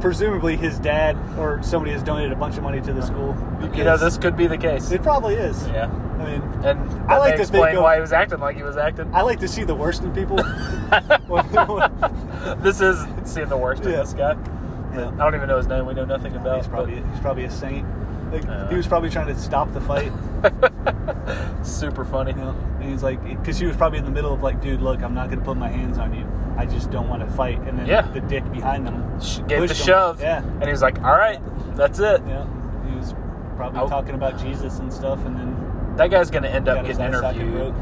presumably 0.00 0.56
his 0.56 0.78
dad 0.78 1.16
or 1.38 1.62
somebody 1.62 1.92
has 1.92 2.02
donated 2.02 2.32
a 2.32 2.36
bunch 2.36 2.56
of 2.56 2.62
money 2.62 2.80
to 2.80 2.92
the 2.92 3.02
school. 3.02 3.36
you 3.74 3.84
know, 3.84 3.96
this 3.96 4.18
could 4.18 4.36
be 4.36 4.46
the 4.46 4.58
case. 4.58 4.90
it 4.90 5.02
probably 5.02 5.34
is. 5.34 5.66
Yeah. 5.68 5.86
I 6.18 6.24
mean, 6.24 6.42
And 6.64 6.78
I 7.10 7.18
like 7.18 7.36
to 7.36 7.42
explain 7.42 7.64
think 7.64 7.76
of- 7.76 7.82
why 7.84 7.94
he 7.96 8.00
was 8.00 8.12
acting 8.12 8.40
like 8.40 8.56
he 8.56 8.62
was 8.62 8.76
acting. 8.76 9.12
I 9.14 9.22
like 9.22 9.38
to 9.40 9.48
see 9.48 9.64
the 9.64 9.74
worst 9.74 10.02
in 10.02 10.12
people. 10.12 10.36
this 12.62 12.80
is 12.80 13.06
seeing 13.24 13.48
the 13.48 13.56
worst 13.56 13.84
in 13.84 13.92
this 13.92 14.14
guy. 14.14 14.36
Yeah. 14.94 15.08
I 15.10 15.16
don't 15.16 15.34
even 15.34 15.48
know 15.48 15.58
his 15.58 15.66
name. 15.66 15.86
We 15.86 15.94
know 15.94 16.04
nothing 16.04 16.34
about. 16.34 16.58
he's 16.58 16.68
probably 16.68 16.96
he's 17.10 17.20
probably 17.20 17.44
a 17.44 17.50
saint. 17.50 17.86
Like, 18.32 18.44
Yeah. 18.44 18.68
he 18.68 18.74
was 18.74 18.86
probably 18.86 19.10
trying 19.10 19.28
to 19.28 19.36
stop 19.38 19.72
the 19.72 19.80
fight. 19.80 20.12
super 21.62 22.04
funny. 22.04 22.32
You 22.32 22.38
know, 22.38 22.50
and 22.80 22.90
he's 22.90 23.02
like, 23.02 23.22
because 23.24 23.58
he 23.58 23.66
was 23.66 23.76
probably 23.76 23.98
in 23.98 24.04
the 24.04 24.10
middle 24.10 24.32
of 24.32 24.42
like, 24.42 24.60
dude, 24.60 24.80
look, 24.80 25.02
I'm 25.02 25.14
not 25.14 25.30
gonna 25.30 25.42
put 25.42 25.56
my 25.56 25.68
hands 25.68 25.98
on 25.98 26.14
you. 26.14 26.26
I 26.56 26.66
just 26.66 26.90
don't 26.90 27.08
want 27.08 27.22
to 27.26 27.32
fight. 27.34 27.60
And 27.62 27.78
then 27.78 27.86
Yeah. 27.86 28.02
the 28.02 28.20
dick 28.20 28.50
behind 28.50 28.88
him 28.88 29.20
Sh- 29.20 29.38
Gave 29.46 29.60
the 29.60 29.66
him. 29.68 29.74
shove. 29.74 30.20
Yeah, 30.20 30.38
And 30.42 30.64
he 30.64 30.70
was 30.70 30.82
like, 30.82 31.00
"All 31.04 31.12
right, 31.16 31.38
that's 31.76 32.00
it." 32.00 32.20
yeah. 32.26 32.44
He 32.90 32.96
was 32.96 33.14
probably 33.56 33.88
talking 33.88 34.14
about 34.14 34.38
Jesus 34.38 34.78
and 34.80 34.92
stuff, 34.92 35.24
and 35.24 35.36
then 35.36 35.56
That 35.96 36.10
guy's 36.10 36.30
going 36.30 36.44
to 36.44 36.50
end 36.50 36.68
up 36.68 36.84
getting 36.86 37.00
interviewed 37.06 37.74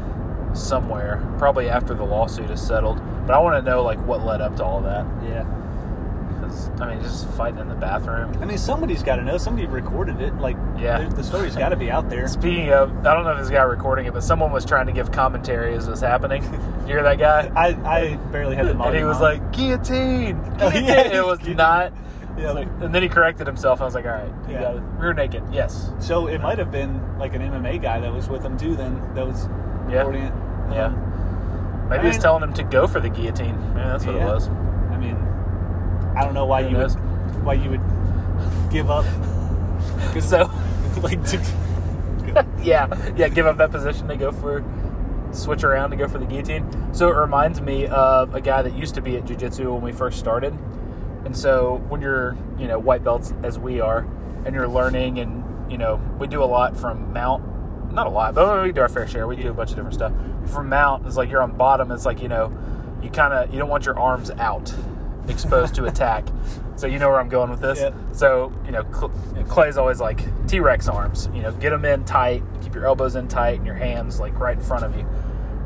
somewhere, 0.53 1.21
probably 1.37 1.69
after 1.69 1.93
the 1.93 2.03
lawsuit 2.03 2.49
is 2.49 2.59
settled. 2.61 2.99
But 3.27 3.35
I 3.35 3.39
want 3.39 3.63
to 3.63 3.69
know 3.69 3.83
like 3.83 3.99
what 4.07 4.25
led 4.25 4.41
up 4.41 4.55
to 4.57 4.63
all 4.65 4.81
that. 4.81 5.05
Yeah, 5.23 5.43
Because 6.47 6.81
I 6.81 6.93
mean, 6.93 7.01
just 7.03 7.27
fighting 7.31 7.59
in 7.59 7.69
the 7.69 7.75
bathroom. 7.75 8.35
I 8.41 8.45
mean, 8.45 8.57
somebody's 8.57 9.03
got 9.03 9.17
to 9.17 9.23
know. 9.23 9.37
Somebody 9.37 9.67
recorded 9.67 10.21
it. 10.21 10.33
Like, 10.35 10.55
Yeah. 10.77 11.07
the 11.09 11.23
story's 11.23 11.55
got 11.55 11.69
to 11.69 11.75
be 11.75 11.91
out 11.91 12.09
there. 12.09 12.27
Speaking 12.27 12.71
of, 12.71 12.91
I 13.05 13.13
don't 13.13 13.23
know 13.23 13.31
if 13.31 13.39
this 13.39 13.49
guy 13.49 13.61
recording 13.63 14.05
it, 14.05 14.13
but 14.13 14.23
someone 14.23 14.51
was 14.51 14.65
trying 14.65 14.85
to 14.87 14.91
give 14.91 15.11
commentary 15.11 15.75
as 15.75 15.87
it 15.87 15.91
was 15.91 16.01
happening. 16.01 16.43
You 16.81 16.93
hear 16.93 17.03
that 17.03 17.19
guy? 17.19 17.51
I, 17.55 17.67
I 17.85 18.15
barely 18.31 18.55
had 18.55 18.67
the 18.67 18.79
and 18.81 18.95
he 18.95 19.03
was 19.03 19.17
on. 19.17 19.23
like, 19.23 19.51
guillotine! 19.53 20.39
Oh, 20.59 20.69
yeah, 20.73 21.01
it 21.07 21.25
was 21.25 21.39
guillotine. 21.39 21.57
not. 21.57 21.93
Yeah. 22.37 22.51
Like- 22.51 22.67
and 22.81 22.93
then 22.93 23.01
he 23.01 23.09
corrected 23.09 23.47
himself. 23.47 23.81
I 23.81 23.85
was 23.85 23.95
like, 23.95 24.05
all 24.05 24.11
right, 24.11 24.31
Yeah. 24.49 24.79
Rear 24.97 25.13
naked, 25.13 25.43
yes. 25.51 25.91
So 25.99 26.27
it 26.27 26.39
might 26.41 26.57
have 26.59 26.71
been 26.71 27.17
like 27.17 27.33
an 27.33 27.41
MMA 27.41 27.81
guy 27.81 27.99
that 27.99 28.13
was 28.13 28.29
with 28.29 28.43
him 28.43 28.57
too. 28.57 28.75
Then 28.75 29.01
that 29.15 29.25
was 29.25 29.47
Yeah. 29.89 29.97
recording 29.97 30.23
it. 30.23 30.33
Yeah. 30.71 30.85
Um, 30.85 31.89
Maybe 31.89 32.01
I 32.01 32.05
he's 32.05 32.15
mean- 32.15 32.21
telling 32.21 32.43
him 32.43 32.53
to 32.53 32.63
go 32.63 32.85
for 32.85 32.99
the 32.99 33.09
guillotine. 33.09 33.57
Yeah, 33.75 33.87
that's 33.89 34.05
what 34.05 34.15
Yeah. 34.15 34.23
it 34.23 34.33
was. 34.33 34.49
I 36.17 36.23
don't 36.23 36.33
know 36.33 36.45
why 36.45 36.61
you 36.61 36.77
would 36.77 36.91
why 37.43 37.53
you 37.53 37.69
would 37.69 38.71
give 38.71 38.89
up. 38.89 39.05
So, 40.19 40.49
like, 41.01 41.23
to, 41.25 41.37
yeah, 42.61 43.13
yeah, 43.15 43.27
give 43.27 43.45
up 43.45 43.57
that 43.57 43.71
position 43.71 44.07
to 44.07 44.15
go 44.15 44.31
for, 44.31 44.63
switch 45.31 45.63
around 45.63 45.91
to 45.91 45.95
go 45.95 46.07
for 46.07 46.17
the 46.17 46.25
guillotine. 46.25 46.93
So 46.93 47.09
it 47.09 47.15
reminds 47.15 47.61
me 47.61 47.85
of 47.85 48.33
a 48.33 48.41
guy 48.41 48.63
that 48.63 48.73
used 48.73 48.95
to 48.95 49.01
be 49.01 49.15
at 49.17 49.25
jiu-jitsu 49.25 49.71
when 49.71 49.81
we 49.81 49.91
first 49.91 50.17
started. 50.17 50.57
And 51.23 51.37
so 51.37 51.83
when 51.89 52.01
you're, 52.01 52.35
you 52.57 52.67
know, 52.67 52.79
white 52.79 53.03
belts 53.03 53.33
as 53.43 53.59
we 53.59 53.79
are, 53.79 54.07
and 54.45 54.55
you're 54.55 54.67
learning, 54.67 55.19
and 55.19 55.71
you 55.71 55.77
know, 55.77 56.01
we 56.19 56.27
do 56.27 56.43
a 56.43 56.45
lot 56.45 56.75
from 56.77 57.13
mount. 57.13 57.43
Not 57.93 58.07
a 58.07 58.09
lot, 58.09 58.33
but 58.33 58.63
we 58.63 58.71
do 58.71 58.81
our 58.81 58.89
fair 58.89 59.07
share. 59.07 59.27
We 59.27 59.35
do 59.35 59.49
a 59.49 59.53
bunch 59.53 59.71
of 59.71 59.75
different 59.75 59.95
stuff. 59.95 60.13
From 60.47 60.69
mount, 60.69 61.05
it's 61.05 61.17
like 61.17 61.29
you're 61.29 61.43
on 61.43 61.55
bottom. 61.55 61.91
It's 61.91 62.05
like 62.05 62.21
you 62.21 62.27
know, 62.27 62.51
you 63.01 63.09
kind 63.09 63.33
of 63.33 63.53
you 63.53 63.59
don't 63.59 63.69
want 63.69 63.85
your 63.85 63.99
arms 63.99 64.31
out, 64.31 64.73
exposed 65.29 65.75
to 65.75 65.85
attack. 65.85 66.25
So 66.75 66.85
you 66.87 66.99
know 66.99 67.09
where 67.09 67.19
I'm 67.19 67.29
going 67.29 67.49
with 67.49 67.59
this. 67.59 67.79
Yep. 67.79 67.95
So 68.13 68.53
you 68.65 68.71
know, 68.71 68.85
Cl- 68.91 69.11
Clay's 69.47 69.77
always 69.77 69.99
like 69.99 70.19
T-Rex 70.47 70.87
arms. 70.87 71.29
You 71.33 71.41
know, 71.41 71.51
get 71.53 71.71
them 71.71 71.85
in 71.85 72.05
tight, 72.05 72.43
keep 72.61 72.75
your 72.75 72.85
elbows 72.85 73.15
in 73.15 73.27
tight, 73.27 73.57
and 73.57 73.65
your 73.65 73.75
hands 73.75 74.19
like 74.19 74.37
right 74.39 74.57
in 74.57 74.63
front 74.63 74.85
of 74.85 74.95
you, 74.95 75.05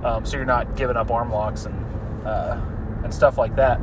um, 0.05 0.25
so 0.25 0.37
you're 0.37 0.45
not 0.45 0.75
giving 0.75 0.95
up 0.95 1.11
arm 1.11 1.31
locks 1.31 1.65
and 1.65 2.25
uh, 2.25 2.59
and 3.03 3.13
stuff 3.13 3.37
like 3.37 3.55
that. 3.55 3.79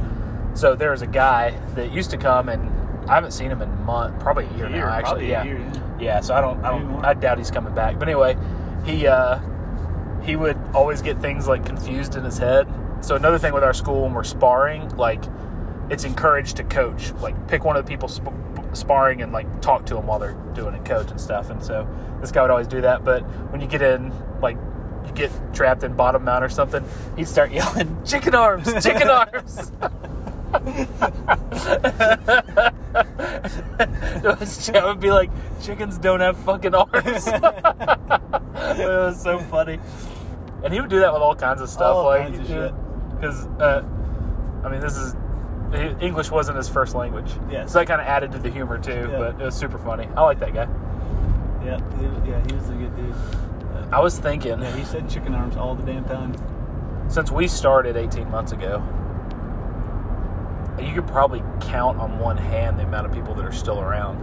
So 0.54 0.74
there 0.74 0.90
was 0.90 1.02
a 1.02 1.06
guy 1.06 1.50
that 1.74 1.92
used 1.92 2.10
to 2.10 2.16
come, 2.16 2.48
and 2.48 2.70
I 3.08 3.14
haven't 3.14 3.32
seen 3.32 3.50
him 3.50 3.62
in 3.62 3.68
a 3.68 3.76
month, 3.76 4.18
probably 4.20 4.46
a 4.46 4.56
year, 4.56 4.68
Year, 4.68 4.86
now. 4.86 4.88
Actually, 4.88 5.26
a 5.26 5.28
yeah, 5.28 5.44
year, 5.44 5.58
yeah. 5.58 5.82
yeah. 6.00 6.20
So 6.20 6.34
I 6.34 6.40
don't, 6.40 6.64
I 6.64 6.70
don't. 6.70 7.04
I 7.04 7.14
doubt 7.14 7.38
he's 7.38 7.50
coming 7.50 7.74
back. 7.74 7.98
But 7.98 8.08
anyway, 8.08 8.36
he 8.84 9.06
uh, 9.06 9.38
he 10.22 10.36
would 10.36 10.58
always 10.74 11.02
get 11.02 11.20
things 11.20 11.46
like 11.46 11.64
confused 11.64 12.16
in 12.16 12.24
his 12.24 12.38
head. 12.38 12.66
So 13.00 13.16
another 13.16 13.38
thing 13.38 13.52
with 13.52 13.62
our 13.62 13.74
school 13.74 14.02
when 14.02 14.14
we're 14.14 14.24
sparring, 14.24 14.88
like 14.96 15.22
it's 15.90 16.04
encouraged 16.04 16.56
to 16.56 16.64
coach. 16.64 17.12
Like 17.14 17.48
pick 17.48 17.64
one 17.64 17.76
of 17.76 17.84
the 17.84 17.88
people 17.88 18.08
sp- 18.10 18.34
sparring 18.72 19.22
and 19.22 19.32
like 19.32 19.60
talk 19.62 19.86
to 19.86 19.94
them 19.94 20.06
while 20.06 20.18
they're 20.18 20.36
doing 20.54 20.74
it, 20.74 20.84
coach 20.84 21.10
and 21.10 21.20
stuff. 21.20 21.50
And 21.50 21.62
so 21.62 21.86
this 22.20 22.30
guy 22.30 22.42
would 22.42 22.50
always 22.50 22.68
do 22.68 22.80
that. 22.82 23.04
But 23.04 23.22
when 23.50 23.60
you 23.60 23.66
get 23.66 23.82
in, 23.82 24.12
like 24.40 24.56
you 25.06 25.12
get 25.14 25.30
trapped 25.54 25.82
in 25.84 25.94
bottom 25.94 26.24
mount 26.24 26.44
or 26.44 26.48
something, 26.48 26.84
he'd 27.16 27.28
start 27.28 27.50
yelling, 27.58 27.96
"Chicken 28.04 28.34
arms, 28.34 28.66
chicken 28.84 29.08
arms." 29.08 29.72
Joe 34.66 34.88
would 34.88 35.00
be 35.00 35.10
like, 35.10 35.30
"Chickens 35.62 35.98
don't 35.98 36.20
have 36.20 36.36
fucking 36.38 36.74
arms." 36.74 37.26
it 38.76 38.88
was 38.88 39.20
so 39.20 39.38
funny, 39.38 39.78
and 40.64 40.72
he 40.72 40.80
would 40.80 40.90
do 40.90 41.00
that 41.00 41.12
with 41.12 41.22
all 41.22 41.34
kinds 41.34 41.60
of 41.60 41.68
stuff, 41.68 41.96
All 41.96 42.04
like 42.04 42.22
kinds 42.22 42.40
of 42.40 42.46
shit. 42.46 42.74
because 43.14 43.46
uh, 43.60 43.82
I 44.64 44.68
mean, 44.68 44.80
this 44.80 44.96
is 44.96 45.14
English 45.74 46.30
wasn't 46.30 46.56
his 46.56 46.68
first 46.68 46.94
language, 46.94 47.30
Yes. 47.50 47.72
so 47.72 47.78
that 47.80 47.86
kind 47.86 48.00
of 48.00 48.06
added 48.06 48.32
to 48.32 48.38
the 48.38 48.48
humor 48.50 48.78
too. 48.78 49.08
Yeah. 49.10 49.18
But 49.18 49.40
it 49.40 49.44
was 49.44 49.54
super 49.54 49.78
funny. 49.78 50.08
I 50.16 50.22
like 50.22 50.38
that 50.40 50.54
guy. 50.54 50.66
Yeah, 51.64 51.78
he, 51.98 52.06
was- 52.06 52.26
yeah, 52.26 52.42
he 52.46 52.54
was 52.54 52.68
a 52.70 52.72
good 52.72 52.96
dude. 52.96 53.12
Uh, 53.12 53.86
I 53.92 54.00
was 54.00 54.18
thinking 54.18 54.60
yeah, 54.62 54.74
he 54.74 54.84
said 54.84 55.08
chicken 55.10 55.34
arms 55.34 55.56
all 55.56 55.74
the 55.74 55.82
damn 55.82 56.04
time. 56.04 56.34
since 57.08 57.30
we 57.30 57.46
started 57.48 57.96
18 57.96 58.30
months 58.30 58.52
ago, 58.52 58.82
you 60.80 60.94
could 60.94 61.06
probably 61.08 61.42
count 61.60 61.98
on 61.98 62.18
one 62.18 62.36
hand 62.36 62.78
the 62.78 62.84
amount 62.84 63.06
of 63.06 63.12
people 63.12 63.34
that 63.34 63.44
are 63.44 63.52
still 63.52 63.80
around. 63.80 64.16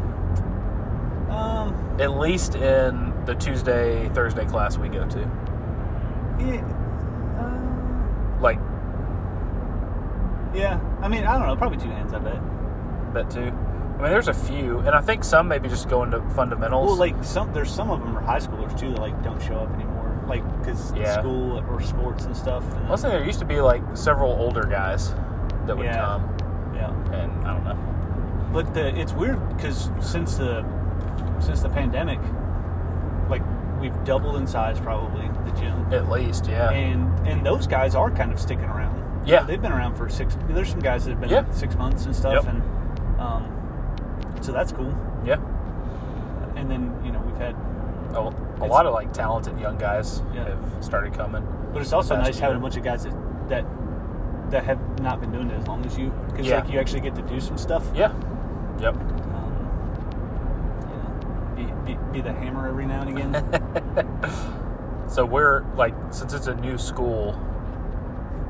Um, 1.30 1.76
At 2.00 2.18
least 2.18 2.56
in 2.56 3.14
the 3.26 3.36
Tuesday, 3.36 4.08
Thursday 4.10 4.46
class 4.46 4.78
we 4.78 4.88
go 4.88 5.06
to. 5.08 5.20
yeah, 6.40 6.64
uh, 7.40 8.42
Like, 8.42 8.60
yeah. 10.56 10.80
I 11.02 11.08
mean, 11.08 11.26
I 11.26 11.38
don't 11.38 11.48
know. 11.48 11.56
Probably 11.56 11.78
two 11.78 11.90
hands. 11.90 12.14
I 12.14 12.20
bet. 12.20 13.14
bet 13.14 13.30
too. 13.30 13.42
I 13.98 14.02
mean, 14.02 14.12
there's 14.12 14.28
a 14.28 14.34
few, 14.34 14.80
and 14.80 14.90
I 14.90 15.00
think 15.02 15.24
some 15.24 15.48
maybe 15.48 15.70
just 15.70 15.88
go 15.88 16.04
into 16.04 16.20
fundamentals. 16.32 16.88
Well, 16.88 16.98
like 16.98 17.24
some, 17.24 17.54
there's 17.54 17.72
some 17.74 17.90
of 17.92 18.00
them 18.02 18.18
are 18.18 18.22
high 18.22 18.40
schoolers 18.40 18.78
too 18.78 18.90
that 18.92 19.00
like 19.00 19.22
don't 19.24 19.42
show 19.42 19.56
up 19.56 19.74
anymore, 19.74 20.22
like 20.28 20.44
because 20.60 20.94
Yeah. 20.94 21.20
school 21.20 21.60
or 21.70 21.82
sports 21.82 22.26
and 22.26 22.36
stuff. 22.36 22.64
And, 22.76 22.90
Mostly 22.90 23.12
there 23.12 23.24
used 23.24 23.40
to 23.40 23.46
be 23.46 23.62
like 23.62 23.82
several 23.94 24.34
older 24.34 24.64
guys 24.64 25.14
that 25.66 25.78
would 25.78 25.86
Yeah. 25.86 25.98
come, 26.02 26.38
yeah, 26.76 26.90
and 27.14 27.48
I 27.48 27.54
don't 27.54 27.64
know. 27.64 28.50
but 28.52 28.74
the, 28.74 28.88
it's 29.00 29.14
weird 29.14 29.40
because 29.56 29.90
since 30.02 30.36
the 30.36 30.66
since 31.40 31.62
the 31.62 31.70
pandemic, 31.70 32.20
like 33.30 33.44
we've 33.80 33.96
doubled 34.04 34.36
in 34.36 34.46
size 34.46 34.78
probably 34.80 35.30
the 35.46 35.52
gym, 35.58 35.94
At 35.94 36.10
least, 36.10 36.48
yeah. 36.48 36.70
and 36.72 37.28
and 37.28 37.46
those 37.46 37.66
guys 37.66 37.96
are 37.96 38.12
kind 38.12 38.34
of 38.34 38.40
sticking 38.42 38.66
around. 38.66 39.02
Yeah. 39.26 39.44
they've 39.44 39.62
been 39.62 39.72
around 39.72 39.96
for 39.96 40.10
six. 40.10 40.38
There's 40.50 40.70
some 40.70 40.80
guys 40.80 41.06
that 41.06 41.12
have 41.12 41.22
been 41.22 41.30
Yeah. 41.30 41.50
six 41.52 41.76
months 41.76 42.06
and 42.06 42.16
stuff, 42.16 42.46
Yep. 42.46 42.54
and 42.54 43.20
um, 43.20 43.46
so 44.42 44.52
that's 44.52 44.72
cool. 44.72 44.94
yeah. 45.26 45.38
And 46.56 46.70
then 46.70 46.94
you 47.04 47.12
know 47.12 47.20
we've 47.26 47.38
had, 47.38 47.56
A, 48.14 48.20
a 48.64 48.68
lot 48.68 48.86
of 48.86 48.94
like 48.94 49.12
talented 49.14 49.60
young 49.60 49.78
guys 49.78 50.22
Yeah. 50.34 50.46
have 50.50 50.84
started 50.84 51.14
coming. 51.14 51.44
but 51.74 51.82
it's 51.82 51.94
also 51.94 52.16
nice 52.16 52.40
having 52.40 52.58
a 52.58 52.62
bunch 52.62 52.78
of 52.78 52.84
guys 52.84 53.04
that 53.04 53.14
that 53.50 53.66
that 54.52 54.64
have 54.64 54.80
not 55.02 55.20
been 55.20 55.32
doing 55.32 55.50
it 55.50 55.56
as 55.60 55.68
long 55.68 55.84
as 55.86 55.98
you, 55.98 56.12
because 56.30 56.46
Yeah. 56.48 56.60
like 56.60 56.70
you 56.72 56.80
actually 56.80 57.02
get 57.02 57.16
to 57.16 57.22
do 57.24 57.40
some 57.40 57.58
stuff. 57.58 57.84
Yeah. 57.96 58.12
Yep. 58.80 58.96
Um, 58.96 59.02
you 61.58 61.66
know, 61.66 61.74
be, 61.86 61.94
be, 61.94 62.00
be 62.14 62.22
the 62.22 62.32
hammer 62.32 62.68
every 62.68 62.86
now 62.86 63.02
and 63.02 63.10
again. 63.18 65.08
so 65.08 65.26
we're 65.26 65.64
like, 65.76 65.94
since 66.12 66.34
it's 66.34 66.48
a 66.48 66.56
new 66.56 66.78
school, 66.78 67.34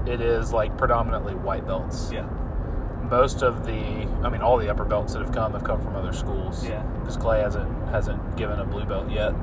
it 0.07 0.21
is 0.21 0.53
like 0.53 0.77
predominantly 0.77 1.33
white 1.35 1.65
belts. 1.65 2.11
yeah, 2.11 2.27
Most 3.09 3.41
of 3.41 3.65
the, 3.65 4.07
I 4.23 4.29
mean, 4.29 4.41
all 4.41 4.57
the 4.57 4.69
upper 4.69 4.85
belts 4.85 5.13
that 5.13 5.21
have 5.21 5.33
come 5.33 5.53
have 5.53 5.63
come 5.63 5.81
from 5.81 5.95
other 5.95 6.13
schools. 6.13 6.65
Yeah. 6.65 6.81
Because 6.99 7.17
Clay 7.17 7.41
hasn't 7.41 7.69
hasn't 7.89 8.37
given 8.37 8.59
a 8.59 8.65
blue 8.65 8.85
belt 8.85 9.09
yet. 9.09 9.33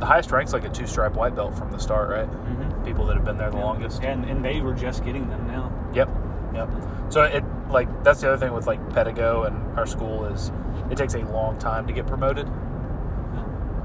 The 0.00 0.06
highest 0.06 0.32
rank's 0.32 0.52
like 0.52 0.64
a 0.64 0.68
two 0.68 0.86
stripe 0.86 1.14
white 1.14 1.34
belt 1.36 1.56
from 1.56 1.70
the 1.70 1.78
start, 1.78 2.10
right? 2.10 2.28
mm-hmm. 2.28 2.84
People 2.84 3.06
that 3.06 3.14
have 3.16 3.24
been 3.24 3.38
there 3.38 3.50
the 3.50 3.56
longest. 3.58 4.02
and 4.02 4.24
and 4.24 4.44
they 4.44 4.60
were 4.60 4.74
just 4.74 5.04
getting 5.04 5.28
them 5.28 5.46
now. 5.46 5.72
Yep. 5.94 6.08
Yep. 6.54 6.68
So 7.08 7.22
it 7.22 7.44
like 7.70 7.88
that's 8.02 8.20
the 8.20 8.28
other 8.28 8.38
thing 8.38 8.52
with 8.52 8.66
like 8.66 8.80
Pedigo 8.90 9.46
and 9.46 9.78
our 9.78 9.86
school 9.86 10.24
is 10.26 10.50
it 10.90 10.96
takes 10.98 11.14
a 11.14 11.20
long 11.30 11.58
time 11.58 11.86
to 11.86 11.92
get 11.92 12.06
promoted. 12.06 12.46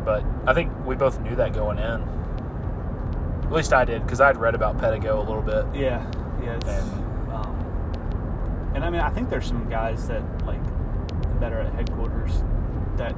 But 0.04 0.24
I 0.46 0.54
think 0.54 0.72
we 0.86 0.96
both 0.96 1.20
knew 1.20 1.36
that 1.36 1.54
going 1.54 1.78
in. 1.78 2.02
At 3.48 3.54
least 3.54 3.74
I 3.74 3.86
did 3.86 4.04
because 4.04 4.20
I'd 4.22 4.38
read 4.38 4.56
about 4.56 4.78
Pedigo 4.78 5.16
a 5.18 5.20
little 5.20 5.42
bit. 5.42 5.66
Yeah, 5.74 6.06
yeah. 6.44 6.56
It's, 6.56 6.68
And- 6.68 7.32
um, 7.32 8.72
and 8.76 8.84
I 8.86 8.90
mean, 8.90 9.02
I 9.02 9.10
think 9.10 9.30
there's 9.30 9.46
some 9.48 9.68
guys 9.70 10.08
that 10.08 10.22
like 10.46 10.62
that 11.40 11.54
are 11.54 11.62
at 11.62 11.74
headquarters 11.74 12.44
that, 12.98 13.14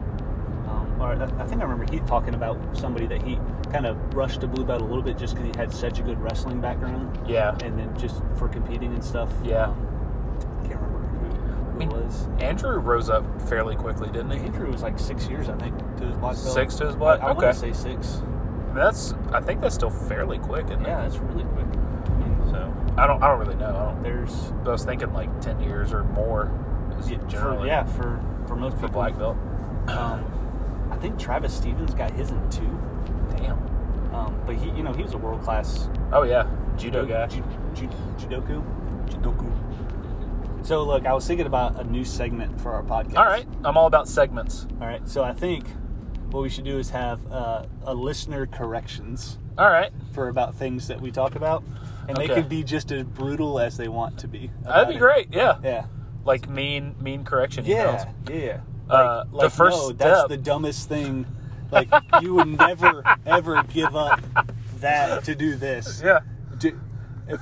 um, 0.68 0.96
or 1.00 1.14
I, 1.14 1.24
I 1.42 1.48
think 1.48 1.62
I 1.62 1.66
remember 1.66 1.92
he 1.92 2.00
talking 2.02 2.34
about 2.36 2.58
somebody 2.78 3.08
that 3.08 3.22
he 3.24 3.40
kind 3.72 3.86
of 3.86 3.98
rushed 4.14 4.42
to 4.42 4.48
blue 4.48 4.64
belt 4.66 4.82
a 4.82 4.86
little 4.86 5.02
bit 5.02 5.18
just 5.18 5.36
because 5.36 5.52
he 5.52 5.60
had 5.60 5.72
such 5.74 6.00
a 6.00 6.04
good 6.04 6.20
wrestling 6.22 6.60
background, 6.62 7.18
Yeah. 7.28 7.56
and 7.64 7.78
then 7.80 7.98
just 7.98 8.22
for 8.38 8.48
competing 8.48 8.94
and 8.94 9.04
stuff. 9.04 9.32
Yeah. 9.44 9.66
Um, 9.68 9.88
I 10.64 10.68
can't 10.68 10.80
remember 10.82 11.08
who, 11.08 11.72
who 11.72 11.80
mean, 11.80 11.90
it 11.92 11.96
was. 11.96 12.28
Andrew 12.40 12.78
rose 12.80 13.10
up 13.10 13.24
fairly 13.44 13.76
quickly, 13.76 14.10
didn't 14.10 14.32
he? 14.32 14.40
Andrew 14.40 14.70
was 14.72 14.82
like 14.84 15.00
six 15.00 15.28
years, 15.28 15.50
I 15.50 15.56
think, 15.58 15.76
to 15.98 16.06
his 16.06 16.16
black 16.18 16.36
belt. 16.36 16.54
Six 16.54 16.76
to 16.76 16.86
his 16.88 16.96
black? 16.96 17.22
I, 17.22 17.28
I 17.28 17.32
Okay. 17.32 17.46
want 17.46 17.56
to 17.56 17.60
say 17.60 17.74
six. 17.74 18.22
That's 18.74 19.14
I 19.34 19.42
think 19.42 19.62
that's 19.62 19.76
still 19.76 19.90
fairly 19.90 20.40
quick, 20.40 20.66
isn't 20.66 20.82
Yeah, 20.84 21.00
it? 21.00 21.10
that's 21.10 21.18
really 21.18 21.44
quick. 21.44 21.66
I 21.66 22.10
mean, 22.18 22.38
So 22.52 22.74
I 22.98 23.08
don't 23.08 23.22
I 23.24 23.28
don't 23.28 23.40
really 23.40 23.56
know. 23.56 23.68
I 23.76 23.86
don't 23.94 24.04
there's 24.04 24.52
I 24.66 24.70
was 24.70 24.84
thinking 24.86 25.12
like 25.14 25.42
ten 25.42 25.60
years 25.62 25.92
or 25.94 26.04
more 26.04 26.52
is 27.00 27.10
yeah, 27.10 27.18
for, 27.20 27.28
generally 27.28 27.68
yeah 27.68 27.84
for 27.84 28.20
for 28.48 28.56
most 28.56 28.76
for 28.76 28.88
people. 28.88 29.02
black 29.02 29.18
belt. 29.18 29.38
Um, 29.88 30.26
I 30.92 30.96
think 30.98 31.18
Travis 31.20 31.54
Stevens 31.54 31.94
got 31.94 32.12
his 32.12 32.32
in 32.32 32.50
two. 32.50 32.62
Damn. 33.38 33.58
Um, 34.14 34.40
but 34.46 34.56
he, 34.56 34.70
you 34.72 34.84
know, 34.84 34.92
he 34.94 35.04
was 35.04 35.14
a 35.14 35.18
world 35.18 35.42
class 35.42 35.88
Oh 36.12 36.24
yeah. 36.24 36.48
Judo 36.78 37.06
guy. 37.06 37.28
Ju- 37.28 37.44
ju- 37.76 37.90
judoku. 38.18 38.64
Judoku. 39.10 40.66
So 40.66 40.84
look, 40.84 41.06
I 41.06 41.14
was 41.14 41.26
thinking 41.26 41.46
about 41.48 41.80
a 41.80 41.84
new 41.84 42.04
segment 42.04 42.60
for 42.60 42.72
our 42.74 42.84
podcast. 42.84 43.18
All 43.18 43.26
right. 43.26 43.48
I'm 43.64 43.78
all 43.78 43.88
about 43.88 44.08
segments. 44.08 44.68
All 44.82 44.88
right. 44.88 45.08
So 45.08 45.24
I 45.24 45.34
think 45.34 45.66
what 46.32 46.42
we 46.44 46.50
should 46.50 46.66
do 46.66 46.78
is 46.78 46.90
have 46.92 47.20
uh, 47.32 47.66
a 47.84 47.94
listener 47.94 48.46
corrections 48.46 49.38
All 49.58 49.70
right. 49.70 49.92
for 50.14 50.28
about 50.30 50.56
things 50.56 50.88
that 50.88 51.02
we 51.02 51.12
talk 51.12 51.36
about, 51.36 51.64
and 52.08 52.18
they 52.18 52.28
could 52.28 52.50
be 52.50 52.64
just 52.64 52.92
as 52.92 53.04
brutal 53.04 53.60
as 53.60 53.78
they 53.78 53.88
want 53.88 54.18
to 54.20 54.28
be. 54.28 54.52
That'd 54.64 54.90
be 54.90 54.96
it. 54.96 55.00
great. 55.00 55.34
Yeah. 55.34 55.58
Yeah. 55.64 55.86
Like 56.26 56.48
mean 56.50 56.96
mean 57.02 57.24
correction 57.24 57.66
Yeah. 57.66 58.06
emails. 58.28 58.40
Yeah. 58.44 58.94
Uh, 58.94 59.24
Like, 59.32 59.44
the 59.44 59.50
first 59.50 59.78
no, 59.78 59.92
that's 59.94 60.28
the 60.28 60.38
dumbest 60.38 60.88
thing. 60.90 61.26
Like 61.72 61.88
you 62.22 62.34
would 62.36 62.48
never 62.48 63.04
ever 63.26 63.64
give 63.64 63.96
up 63.96 64.20
that 64.80 65.24
to 65.26 65.36
do 65.36 65.56
this. 65.56 66.02
Yeah. 66.04 66.20
Do, 66.58 66.80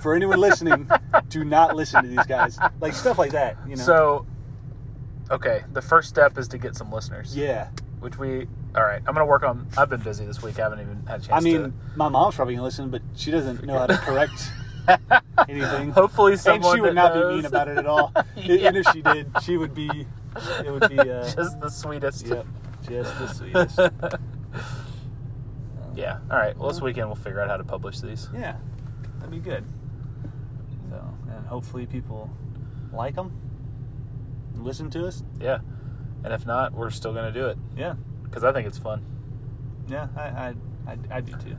for 0.02 0.14
anyone 0.16 0.40
listening, 0.40 0.90
do 1.30 1.46
not 1.46 1.76
listen 1.76 2.04
to 2.04 2.10
these 2.10 2.26
guys. 2.26 2.60
Like 2.82 2.94
stuff 2.94 3.18
like 3.18 3.32
that. 3.32 3.58
You 3.68 3.78
know. 3.78 3.84
So 3.84 4.26
okay, 5.32 5.64
the 5.74 5.82
first 5.82 6.10
step 6.10 6.38
is 6.38 6.48
to 6.50 6.58
get 6.58 6.76
some 6.76 6.92
listeners. 6.92 7.36
yeah. 7.36 7.70
Which 8.00 8.18
we 8.18 8.48
all 8.78 8.84
right. 8.84 9.02
I'm 9.08 9.14
gonna 9.14 9.26
work 9.26 9.44
on. 9.44 9.68
I've 9.78 9.90
been 9.90 10.02
busy 10.02 10.26
this 10.26 10.42
week. 10.44 10.60
I 10.60 10.64
haven't 10.64 10.82
even 10.82 11.04
had 11.08 11.22
a 11.22 11.24
chance. 11.24 11.32
I 11.32 11.40
mean, 11.40 11.74
my 11.96 12.08
mom's 12.10 12.36
probably 12.36 12.54
gonna 12.54 12.64
listen, 12.66 12.90
but 12.92 13.02
she 13.16 13.32
doesn't 13.32 13.64
know 13.66 13.80
how 13.80 13.88
to 13.88 13.98
correct 13.98 14.52
anything. 15.50 15.88
to, 15.88 15.94
hopefully 15.94 16.34
and 16.46 16.64
she 16.64 16.80
would 16.80 16.94
not 16.96 17.16
knows. 17.16 17.32
be 17.32 17.36
mean 17.38 17.46
about 17.46 17.68
it 17.68 17.78
at 17.78 17.88
all. 17.88 18.14
Yeah. 18.38 18.68
And 18.68 18.78
if 18.78 18.86
she 18.94 19.02
did, 19.02 19.32
she 19.44 19.58
would 19.58 19.74
be. 19.74 20.06
It 20.64 20.72
would 20.72 20.90
be. 20.90 20.98
Uh, 21.10 21.30
Just 21.34 21.60
the 21.60 21.70
sweetest. 21.70 22.28
yep. 22.28 22.46
Just 22.88 23.18
the 23.18 23.28
sweetest. 23.28 23.80
yeah. 25.96 26.20
All 26.30 26.38
right. 26.38 26.56
Well, 26.56 26.70
this 26.70 26.80
weekend 26.82 27.08
we'll 27.08 27.16
figure 27.16 27.42
out 27.42 27.50
how 27.50 27.58
to 27.58 27.64
publish 27.64 28.00
these. 28.00 28.30
Yeah, 28.34 28.58
that'd 29.18 29.32
be 29.32 29.40
good. 29.40 29.66
So, 30.90 31.04
and 31.36 31.48
hopefully 31.48 31.86
people 31.88 32.30
like 32.94 33.16
them, 33.16 33.32
listen 34.56 34.90
to 34.92 35.08
us. 35.08 35.24
Yeah. 35.42 35.60
And 36.24 36.34
if 36.34 36.46
not, 36.46 36.74
we're 36.74 36.90
still 36.90 37.14
gonna 37.14 37.32
do 37.32 37.48
it 37.48 37.58
Yeah, 37.76 37.94
because 38.30 38.44
I 38.44 38.52
think 38.52 38.68
it's 38.68 38.78
fun. 38.78 39.04
yeah, 39.88 40.08
I, 40.16 40.22
I, 40.22 40.54
I, 40.88 40.98
I 41.18 41.22
do 41.22 41.34
too. 41.34 41.56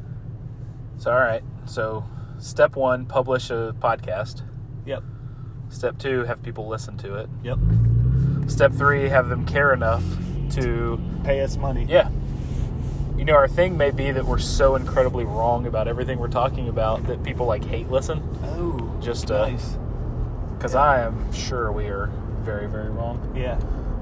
So 0.98 1.10
all 1.12 1.18
right. 1.20 1.42
So 1.66 2.04
step 2.38 2.76
one, 2.76 3.06
publish 3.06 3.50
a 3.50 3.74
podcast. 3.78 4.42
Yep, 4.86 5.02
Step 5.70 5.98
two, 5.98 6.24
have 6.24 6.42
people 6.42 6.66
listen 6.66 6.96
to 6.98 7.14
it. 7.16 7.28
yep. 7.42 7.58
Step 8.48 8.72
three, 8.72 9.08
have 9.08 9.28
them 9.28 9.44
care 9.46 9.72
enough 9.74 10.02
to 10.50 10.98
Pay 11.24 11.40
us 11.42 11.56
money. 11.58 11.84
Yeah. 11.86 12.08
You 13.18 13.24
know, 13.26 13.34
our 13.34 13.48
thing 13.48 13.76
may 13.76 13.90
be 13.90 14.10
that 14.12 14.24
we're 14.24 14.38
so 14.38 14.76
incredibly 14.76 15.24
wrong 15.24 15.66
about 15.66 15.88
everything 15.88 16.18
we're 16.18 16.28
talking 16.28 16.68
about 16.68 17.06
that 17.08 17.22
people 17.22 17.44
like 17.44 17.64
hate 17.64 17.90
listen. 17.90 18.22
Oh, 18.44 18.96
Just, 19.02 19.30
uh, 19.30 19.48
nice. 19.50 19.76
Because 20.56 20.74
I 20.74 21.02
am 21.02 21.30
sure 21.34 21.70
we 21.72 21.86
are 21.88 22.06
very, 22.40 22.66
very 22.66 22.88
wrong 22.88 23.30
Yeah. 23.36 23.58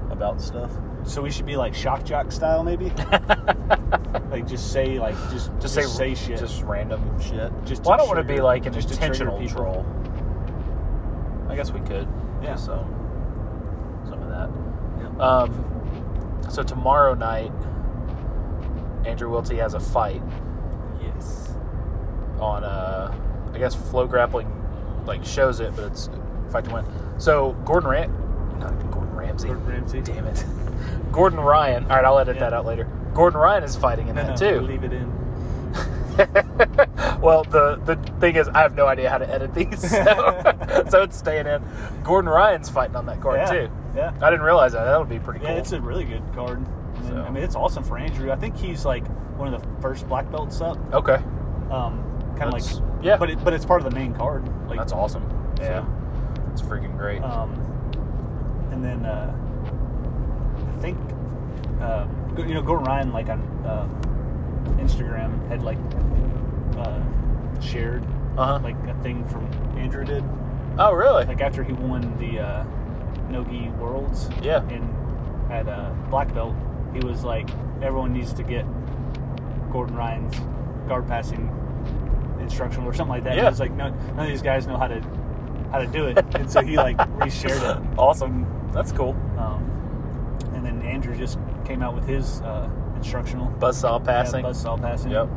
about 0.09 0.41
stuff. 0.41 0.71
So 1.07 1.21
we 1.21 1.31
should 1.31 1.45
be 1.45 1.55
like 1.55 1.73
shock 1.73 2.03
jock 2.03 2.31
style, 2.33 2.63
maybe. 2.63 2.85
like 4.29 4.45
just 4.45 4.73
say 4.73 4.99
like 4.99 5.15
just 5.31 5.49
just, 5.59 5.61
just, 5.61 5.73
say, 5.73 5.83
say 5.83 6.15
shit. 6.15 6.39
just 6.39 6.61
random 6.63 7.01
shit. 7.21 7.51
Just 7.65 7.83
well, 7.83 7.93
I 7.93 7.97
don't 7.97 8.07
want 8.07 8.19
to 8.19 8.23
be 8.23 8.41
like 8.41 8.65
an 8.65 8.73
just 8.73 8.91
intentional 8.91 9.39
people. 9.39 9.55
troll. 9.55 9.85
I 11.49 11.55
guess 11.55 11.71
we 11.71 11.79
could. 11.79 12.07
Yeah. 12.43 12.55
So 12.55 12.85
some 14.09 14.21
of 14.21 14.29
that. 14.29 14.49
Yep. 15.01 15.19
Um, 15.19 16.43
so 16.49 16.61
tomorrow 16.61 17.13
night, 17.13 17.53
Andrew 19.05 19.29
Wiltse 19.29 19.57
has 19.57 19.75
a 19.75 19.79
fight 19.79 20.21
yes. 21.01 21.55
on 22.37 22.65
uh, 22.65 23.17
I 23.53 23.57
guess 23.57 23.77
FloGrappling 23.77 25.05
like 25.07 25.23
shows 25.23 25.61
it, 25.61 25.73
but 25.73 25.85
it's 25.85 26.09
fight 26.51 26.65
to 26.65 26.73
win. 26.73 26.85
So 27.17 27.53
Gordon 27.63 27.89
Ram, 27.89 28.59
not 28.59 28.91
Gordon 28.91 29.15
Ramsay. 29.15 29.47
Gordon 29.47 29.67
Ramsay. 29.67 30.01
Damn 30.01 30.27
it. 30.27 30.43
Gordon 31.11 31.39
Ryan. 31.39 31.83
All 31.85 31.95
right, 31.97 32.05
I'll 32.05 32.19
edit 32.19 32.35
Yeah. 32.35 32.41
that 32.41 32.53
out 32.53 32.65
later. 32.65 32.85
Gordon 33.13 33.39
Ryan 33.39 33.63
is 33.63 33.75
fighting 33.75 34.07
in 34.09 34.15
No, 34.15 34.23
that 34.23 34.39
no, 34.39 34.59
too. 34.59 34.61
Leave 34.61 34.83
it 34.83 34.93
in. 34.93 35.11
well, 37.21 37.43
the 37.43 37.79
the 37.85 37.95
thing 38.19 38.35
is, 38.35 38.47
I 38.49 38.61
have 38.61 38.73
no 38.75 38.87
idea 38.87 39.09
how 39.09 39.17
to 39.19 39.29
edit 39.29 39.53
these, 39.53 39.79
so, 39.91 40.85
so 40.89 41.03
it's 41.03 41.15
staying 41.17 41.45
in. 41.47 41.61
Gordon 42.03 42.29
Ryan's 42.29 42.69
fighting 42.69 42.95
on 42.95 43.05
that 43.05 43.21
card 43.21 43.39
yeah. 43.41 43.45
too. 43.51 43.69
Yeah. 43.95 44.13
I 44.21 44.29
didn't 44.31 44.45
realize 44.45 44.73
that. 44.73 44.85
That 44.85 44.99
would 44.99 45.09
be 45.09 45.19
pretty 45.19 45.41
Yeah, 45.43 45.51
cool. 45.51 45.57
it's 45.59 45.71
a 45.73 45.81
really 45.81 46.05
good 46.05 46.23
card. 46.33 46.57
I 46.59 46.99
mean, 47.01 47.09
So- 47.11 47.23
I 47.23 47.29
mean, 47.29 47.43
it's 47.43 47.55
awesome 47.55 47.83
for 47.83 47.97
Andrew. 47.97 48.31
I 48.31 48.35
think 48.35 48.55
he's 48.57 48.83
like 48.85 49.05
one 49.37 49.53
of 49.53 49.61
the 49.61 49.67
first 49.81 50.07
black 50.07 50.29
belts 50.31 50.59
up. 50.61 50.77
okay, 50.93 51.19
Um, 51.69 52.03
kind 52.37 52.51
of 52.51 52.53
like 52.53 52.63
yeah. 53.03 53.17
but 53.17 53.29
it, 53.29 53.43
but 53.43 53.53
it's 53.53 53.65
part 53.65 53.81
of 53.83 53.89
the 53.89 53.95
main 53.95 54.13
card. 54.15 54.43
Like 54.67 54.79
that's 54.79 54.93
awesome. 54.93 55.23
Yeah, 55.59 55.85
it's 56.51 56.61
freaking 56.63 56.97
great. 56.97 57.21
Um, 57.23 57.53
and 58.71 58.83
then 58.83 59.05
uh, 59.05 59.33
think 60.81 60.97
uh, 61.81 62.05
you 62.37 62.53
know 62.53 62.61
Gordon 62.61 62.85
Ryan 62.85 63.11
like 63.13 63.29
on 63.29 63.41
uh, 63.65 63.87
Instagram 64.81 65.47
had 65.49 65.63
like 65.63 65.77
uh, 66.77 67.01
shared 67.61 68.03
Uh-huh. 68.37 68.59
like 68.63 68.75
a 68.87 68.93
thing 69.01 69.25
from 69.27 69.45
Andrew 69.77 70.03
did 70.05 70.23
oh, 70.79 70.93
really? 70.93 71.25
like 71.25 71.41
after 71.41 71.63
he 71.63 71.73
won 71.73 72.15
the 72.17 72.39
uh, 72.39 72.63
Nogi 73.29 73.69
Worlds. 73.79 74.29
Yeah. 74.41 74.61
In 74.69 74.83
at 75.51 75.67
uh, 75.67 75.89
black 76.09 76.33
belt, 76.33 76.53
he 76.93 76.99
was 76.99 77.23
like, 77.23 77.49
everyone 77.81 78.13
needs 78.13 78.33
to 78.33 78.43
get 78.43 78.65
Gordon 79.71 79.95
Ryan's 79.95 80.35
guard 80.87 81.07
passing 81.07 81.49
instructional 82.39 82.87
or 82.87 82.93
something 82.93 83.11
like 83.15 83.23
that. 83.23 83.35
Yeah. 83.35 83.43
He 83.43 83.49
was 83.49 83.59
like, 83.59 83.71
no, 83.71 83.89
none 83.89 84.19
of 84.19 84.27
these 84.27 84.41
guys 84.41 84.67
know 84.67 84.77
how 84.77 84.87
to 84.87 85.01
how 85.71 85.79
to 85.79 85.87
do 85.87 86.05
it, 86.07 86.17
and 86.35 86.49
so 86.49 86.61
he 86.61 86.77
like 86.77 86.97
reshared 87.19 87.61
it. 87.77 87.99
awesome. 87.99 88.45
That's 88.71 88.91
cool. 88.91 89.11
Um, 89.37 89.63
and 89.63 89.76
Andrew 90.87 91.15
just 91.15 91.37
came 91.65 91.81
out 91.81 91.93
with 91.95 92.05
his 92.07 92.41
uh, 92.41 92.69
instructional 92.95 93.51
Buzzsaw 93.59 94.03
passing. 94.03 94.43
yeah, 94.43 94.51
buzzsaw 94.51 94.81
passing. 94.81 95.11
Yep. 95.11 95.29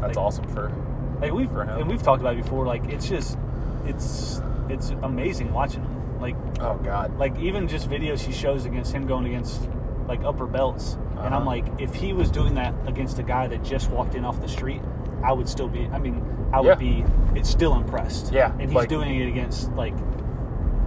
That's 0.00 0.16
Like- 0.16 0.24
awesome 0.26 0.46
for. 0.48 0.72
Like 1.20 1.32
we've 1.32 1.50
For 1.50 1.64
him. 1.64 1.78
and 1.80 1.88
we've 1.88 2.02
talked 2.02 2.20
about 2.20 2.34
it 2.36 2.42
before. 2.42 2.66
Like 2.66 2.84
it's 2.88 3.08
just 3.08 3.38
it's 3.86 4.40
it's 4.68 4.90
amazing 5.02 5.52
watching 5.52 5.82
him. 5.82 6.20
Like 6.20 6.36
Oh 6.60 6.76
God. 6.82 7.16
like 7.18 7.38
even 7.38 7.68
just 7.68 7.88
videos 7.88 8.20
he 8.20 8.32
shows 8.32 8.64
against 8.66 8.92
him 8.92 9.06
going 9.06 9.26
against 9.26 9.68
like 10.08 10.22
upper 10.24 10.46
belts 10.46 10.98
and 11.18 11.34
i'm 11.34 11.34
Uh-huh. 11.34 11.44
like 11.46 11.64
if 11.78 11.94
he 11.94 12.12
was 12.12 12.30
doing 12.30 12.54
that 12.56 12.74
against 12.86 13.18
a 13.18 13.22
guy 13.22 13.46
that 13.46 13.62
just 13.64 13.90
walked 13.90 14.14
in 14.14 14.24
off 14.24 14.38
the 14.40 14.48
street 14.48 14.80
i 15.22 15.32
would 15.32 15.48
still 15.48 15.66
be 15.68 15.86
i 15.92 15.98
mean 15.98 16.22
i 16.52 16.60
would 16.60 16.66
Yeah. 16.68 16.74
be 16.74 17.04
it's 17.34 17.48
still 17.48 17.74
impressed 17.74 18.30
Yeah, 18.32 18.52
and 18.52 18.60
he's 18.62 18.72
like- 18.74 18.88
doing 18.90 19.14
it 19.20 19.28
against 19.28 19.72
like 19.72 19.94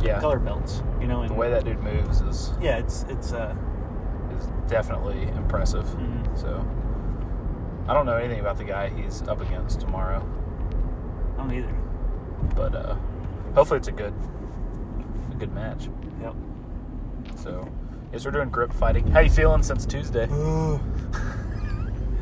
Yeah. 0.02 0.20
color 0.20 0.38
belts 0.40 0.84
you 1.02 1.08
know 1.08 1.22
and 1.22 1.30
The 1.32 1.34
way 1.34 1.50
that 1.50 1.66
dude 1.66 1.82
moves 1.84 2.22
is 2.22 2.52
yeah 2.62 2.78
it's 2.78 3.06
it's 3.10 3.34
uh 3.34 3.56
is 4.38 4.48
definitely 4.68 5.24
impressive. 5.24 5.86
Mhm. 5.86 6.38
So, 6.38 6.66
I 7.88 7.94
don't 7.94 8.06
know 8.06 8.16
anything 8.18 8.40
about 8.40 8.58
the 8.58 8.64
guy 8.66 8.90
he's 8.90 9.22
up 9.28 9.42
against 9.42 9.80
tomorrow, 9.82 10.26
i 11.36 11.38
don't 11.42 11.54
either 11.54 11.74
but 12.56 12.76
uh, 12.76 12.96
hopefully 13.56 13.78
it's 13.80 13.88
a 13.88 13.92
good, 13.92 14.14
a 15.32 15.36
good 15.36 15.54
match. 15.54 15.90
yep 16.22 16.34
So, 17.36 17.68
yes, 18.12 18.26
we're 18.26 18.32
doing 18.32 18.50
grip 18.50 18.72
fighting. 18.74 19.08
How 19.08 19.20
you 19.22 19.30
feeling 19.30 19.64
since 19.64 19.86
Tuesday? 19.86 20.28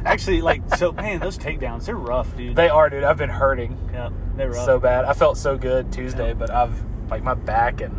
actually 0.06 0.40
like 0.40 0.62
so 0.76 0.92
man 0.92 1.20
those 1.20 1.36
takedowns 1.36 1.86
they're 1.88 1.96
rough 1.98 2.36
dude 2.38 2.56
They 2.56 2.70
are, 2.70 2.92
dude. 2.92 3.04
I've 3.04 3.18
been 3.18 3.30
hurting 3.32 3.76
yeah 3.92 4.10
they're 4.36 4.52
rough 4.52 4.66
so 4.66 4.80
bad. 4.80 5.04
I 5.06 5.14
felt 5.14 5.36
so 5.38 5.58
good 5.58 5.92
Tuesday, 5.92 6.28
Yeah. 6.30 6.34
but 6.36 6.52
I've 6.52 6.84
like 7.10 7.24
my 7.24 7.34
back 7.34 7.82
and 7.82 7.96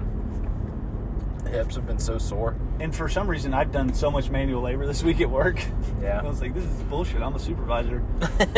hips 1.49 1.75
have 1.77 1.87
been 1.87 1.99
so 1.99 2.19
sore. 2.19 2.55
And 2.81 2.95
for 2.95 3.09
some 3.09 3.27
reason 3.27 3.55
i've 3.55 3.73
done 3.73 3.93
so 3.95 4.11
much 4.11 4.29
manual 4.31 4.61
labor 4.63 4.87
this 4.87 5.03
week 5.03 5.21
at 5.21 5.31
work 5.31 5.59
Yeah. 6.03 6.21
I 6.21 6.25
was 6.25 6.41
like, 6.41 6.55
this 6.55 6.65
is 6.65 6.83
bullshit. 6.85 7.21
I'm 7.23 7.35
a 7.35 7.39
supervisor. 7.39 8.03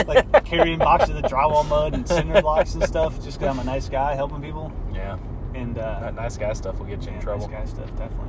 like 0.07 0.45
carrying 0.45 0.79
boxes 0.79 1.17
of 1.17 1.23
drywall 1.25 1.67
mud 1.69 1.95
and 1.95 2.07
cinder 2.07 2.43
blocks 2.43 2.75
and 2.75 2.83
stuff 2.85 3.15
just 3.23 3.39
because 3.39 3.57
I'm 3.57 3.61
a 3.61 3.65
nice 3.65 3.89
guy 3.89 4.15
helping 4.17 4.43
people. 4.43 4.71
Yeah. 4.93 5.17
And 5.55 5.79
uh, 5.79 6.01
That 6.01 6.15
nice 6.15 6.37
guy 6.37 6.53
stuff 6.53 6.79
will 6.79 6.87
get 6.87 7.03
you 7.03 7.09
in 7.09 7.15
yeah, 7.15 7.21
trouble. 7.21 7.49
nice 7.49 7.71
guy 7.71 7.77
stuff, 7.77 7.91
definitely. 7.97 8.29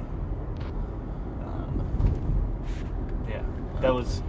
Um, 1.44 3.26
yeah, 3.28 3.44
that 3.82 3.94
was. 3.94 4.22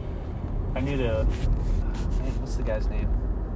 I 0.74 0.80
knew 0.80 0.96
the. 0.96 1.24
Man, 1.24 2.32
what's 2.40 2.56
the 2.56 2.62
guy's 2.64 2.88
name? 2.88 3.08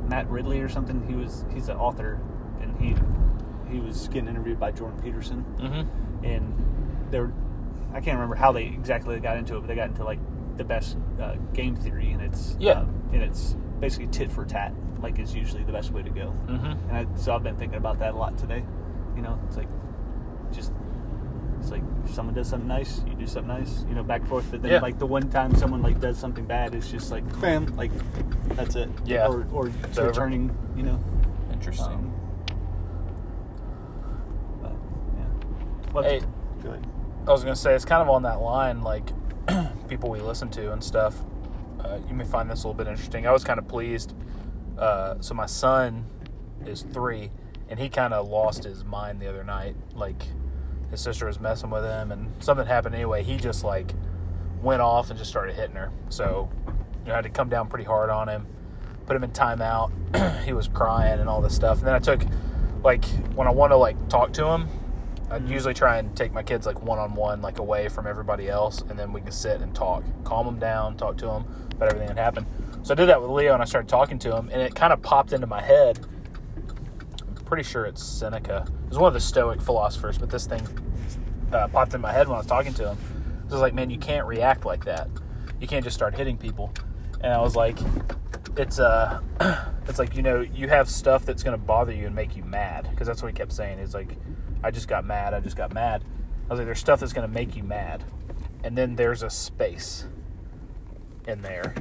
Matt 0.08 0.28
Ridley 0.30 0.60
or 0.60 0.68
something. 0.68 1.04
He 1.08 1.14
was. 1.14 1.44
He's 1.52 1.68
an 1.68 1.76
author, 1.78 2.20
and 2.60 2.76
he 2.78 2.94
he 3.72 3.80
was 3.80 4.08
getting 4.08 4.28
interviewed 4.28 4.60
by 4.60 4.70
Jordan 4.70 5.00
Peterson 5.02 5.44
Mm-hmm. 5.58 6.24
and 6.24 7.06
they're 7.10 7.32
I 7.94 8.00
can't 8.00 8.16
remember 8.16 8.34
how 8.34 8.52
they 8.52 8.64
exactly 8.64 9.18
got 9.20 9.36
into 9.38 9.56
it, 9.56 9.60
but 9.60 9.68
they 9.68 9.74
got 9.76 9.88
into 9.88 10.04
like 10.04 10.18
the 10.56 10.64
best 10.64 10.98
uh, 11.20 11.36
game 11.52 11.76
theory, 11.76 12.10
and 12.10 12.20
it's 12.20 12.56
Yeah. 12.58 12.72
uh, 12.80 12.84
and 13.12 13.22
it's 13.22 13.56
basically 13.80 14.08
tit 14.08 14.30
for 14.30 14.44
tat, 14.44 14.72
like 15.00 15.18
is 15.18 15.34
usually 15.34 15.62
the 15.64 15.72
best 15.72 15.92
way 15.92 16.02
to 16.02 16.10
go. 16.10 16.34
Mm-hmm. 16.46 16.90
And 16.90 16.92
I, 16.92 17.06
so 17.16 17.34
I've 17.34 17.42
been 17.42 17.56
thinking 17.56 17.78
about 17.78 17.98
that 18.00 18.14
a 18.14 18.16
lot 18.16 18.36
today. 18.36 18.64
You 19.16 19.22
know, 19.22 19.38
it's 19.46 19.56
like 19.56 19.68
just 20.52 20.72
it's 21.60 21.70
like 21.70 21.82
if 22.04 22.12
someone 22.12 22.34
does 22.34 22.48
something 22.48 22.68
nice, 22.68 23.00
you 23.06 23.14
do 23.14 23.26
something 23.26 23.48
nice, 23.48 23.84
you 23.88 23.94
know, 23.94 24.02
back 24.02 24.20
and 24.20 24.28
forth. 24.28 24.46
But 24.50 24.62
then 24.62 24.72
Yeah. 24.72 24.80
like 24.80 24.98
the 24.98 25.06
one 25.06 25.30
time 25.30 25.54
someone 25.54 25.82
like 25.82 26.00
does 26.00 26.18
something 26.18 26.44
bad, 26.46 26.74
it's 26.74 26.90
just 26.90 27.10
like 27.12 27.24
bam, 27.40 27.66
like 27.76 27.92
that's 28.56 28.74
it. 28.74 28.90
Yeah. 29.04 29.28
Or 29.28 29.46
or 29.52 29.68
It's 29.84 29.98
over. 29.98 30.08
returning, 30.08 30.56
you 30.76 30.82
know. 30.82 30.98
Interesting. 31.52 31.86
Um, 31.86 32.12
but 34.62 34.72
yeah. 35.16 35.92
Well, 35.92 36.04
Hey. 36.04 36.20
good. 36.62 36.84
I 37.26 37.32
was 37.32 37.42
gonna 37.42 37.56
say 37.56 37.74
it's 37.74 37.86
kind 37.86 38.02
of 38.02 38.10
on 38.10 38.22
that 38.24 38.42
line, 38.42 38.82
like 38.82 39.08
people 39.88 40.10
we 40.10 40.20
listen 40.20 40.50
to 40.50 40.72
and 40.72 40.84
stuff. 40.84 41.16
Uh, 41.80 41.98
you 42.06 42.14
may 42.14 42.24
find 42.24 42.50
this 42.50 42.64
a 42.64 42.68
little 42.68 42.76
bit 42.76 42.86
interesting. 42.86 43.26
I 43.26 43.32
was 43.32 43.44
kind 43.44 43.58
of 43.58 43.66
pleased. 43.66 44.14
Uh, 44.78 45.14
so 45.20 45.32
my 45.32 45.46
son 45.46 46.04
is 46.66 46.82
three, 46.82 47.30
and 47.70 47.80
he 47.80 47.88
kind 47.88 48.12
of 48.12 48.28
lost 48.28 48.64
his 48.64 48.84
mind 48.84 49.20
the 49.20 49.28
other 49.28 49.42
night. 49.42 49.74
Like 49.94 50.22
his 50.90 51.00
sister 51.00 51.24
was 51.26 51.40
messing 51.40 51.70
with 51.70 51.84
him, 51.84 52.12
and 52.12 52.30
something 52.44 52.66
happened 52.66 52.94
anyway. 52.94 53.22
He 53.22 53.38
just 53.38 53.64
like 53.64 53.94
went 54.62 54.82
off 54.82 55.08
and 55.08 55.18
just 55.18 55.30
started 55.30 55.56
hitting 55.56 55.76
her. 55.76 55.90
So 56.10 56.50
you 56.66 57.08
know, 57.08 57.12
I 57.12 57.16
had 57.16 57.24
to 57.24 57.30
come 57.30 57.48
down 57.48 57.68
pretty 57.68 57.86
hard 57.86 58.10
on 58.10 58.28
him, 58.28 58.46
put 59.06 59.16
him 59.16 59.24
in 59.24 59.30
timeout. 59.30 59.90
he 60.44 60.52
was 60.52 60.68
crying 60.68 61.20
and 61.20 61.28
all 61.30 61.40
this 61.40 61.54
stuff. 61.54 61.78
And 61.78 61.86
then 61.86 61.94
I 61.94 62.00
took 62.00 62.22
like 62.82 63.06
when 63.34 63.46
I 63.46 63.50
want 63.50 63.72
to 63.72 63.76
like 63.76 64.10
talk 64.10 64.34
to 64.34 64.46
him, 64.46 64.68
I'd 65.30 65.48
usually 65.48 65.74
try 65.74 65.98
and 65.98 66.14
take 66.16 66.32
my 66.32 66.42
kids 66.42 66.66
like 66.66 66.82
one 66.82 66.98
on 66.98 67.14
one, 67.14 67.42
like 67.42 67.58
away 67.58 67.88
from 67.88 68.06
everybody 68.06 68.48
else, 68.48 68.82
and 68.82 68.98
then 68.98 69.12
we 69.12 69.20
can 69.20 69.32
sit 69.32 69.60
and 69.60 69.74
talk, 69.74 70.04
calm 70.24 70.46
them 70.46 70.58
down, 70.58 70.96
talk 70.96 71.16
to 71.18 71.26
them 71.26 71.44
about 71.72 71.88
everything 71.88 72.08
that 72.08 72.18
happened. 72.18 72.46
So 72.82 72.92
I 72.92 72.96
did 72.96 73.08
that 73.08 73.20
with 73.20 73.30
Leo, 73.30 73.54
and 73.54 73.62
I 73.62 73.64
started 73.64 73.88
talking 73.88 74.18
to 74.20 74.36
him, 74.36 74.50
and 74.52 74.60
it 74.60 74.74
kind 74.74 74.92
of 74.92 75.02
popped 75.02 75.32
into 75.32 75.46
my 75.46 75.62
head. 75.62 76.06
I'm 77.26 77.44
pretty 77.44 77.62
sure 77.62 77.86
it's 77.86 78.02
Seneca. 78.02 78.66
It 78.84 78.88
was 78.90 78.98
one 78.98 79.08
of 79.08 79.14
the 79.14 79.20
Stoic 79.20 79.60
philosophers, 79.60 80.18
but 80.18 80.30
this 80.30 80.46
thing 80.46 80.66
uh, 81.52 81.68
popped 81.68 81.94
in 81.94 82.00
my 82.00 82.12
head 82.12 82.28
when 82.28 82.34
I 82.34 82.38
was 82.38 82.46
talking 82.46 82.74
to 82.74 82.90
him. 82.90 82.98
It 83.46 83.52
was 83.52 83.60
like, 83.60 83.74
man, 83.74 83.90
you 83.90 83.98
can't 83.98 84.26
react 84.26 84.64
like 84.64 84.84
that. 84.84 85.08
You 85.60 85.66
can't 85.66 85.84
just 85.84 85.96
start 85.96 86.14
hitting 86.14 86.36
people. 86.36 86.72
And 87.22 87.32
I 87.32 87.40
was 87.40 87.56
like, 87.56 87.78
it's 88.56 88.78
uh, 88.78 89.20
it's 89.88 89.98
like 89.98 90.14
you 90.14 90.22
know, 90.22 90.40
you 90.40 90.68
have 90.68 90.88
stuff 90.88 91.24
that's 91.24 91.42
going 91.42 91.58
to 91.58 91.64
bother 91.64 91.92
you 91.92 92.06
and 92.06 92.14
make 92.14 92.36
you 92.36 92.44
mad 92.44 92.88
because 92.90 93.06
that's 93.06 93.22
what 93.22 93.28
he 93.28 93.34
kept 93.34 93.52
saying. 93.52 93.78
He's 93.78 93.94
like, 93.94 94.16
I 94.64 94.70
just 94.70 94.88
got 94.88 95.04
mad. 95.04 95.34
I 95.34 95.40
just 95.40 95.56
got 95.56 95.72
mad. 95.72 96.02
I 96.46 96.52
was 96.52 96.58
like, 96.58 96.66
there's 96.66 96.80
stuff 96.80 97.00
that's 97.00 97.12
going 97.12 97.28
to 97.28 97.32
make 97.32 97.54
you 97.54 97.62
mad, 97.62 98.02
and 98.64 98.76
then 98.76 98.96
there's 98.96 99.22
a 99.22 99.30
space 99.30 100.06
in 101.26 101.42
there, 101.42 101.74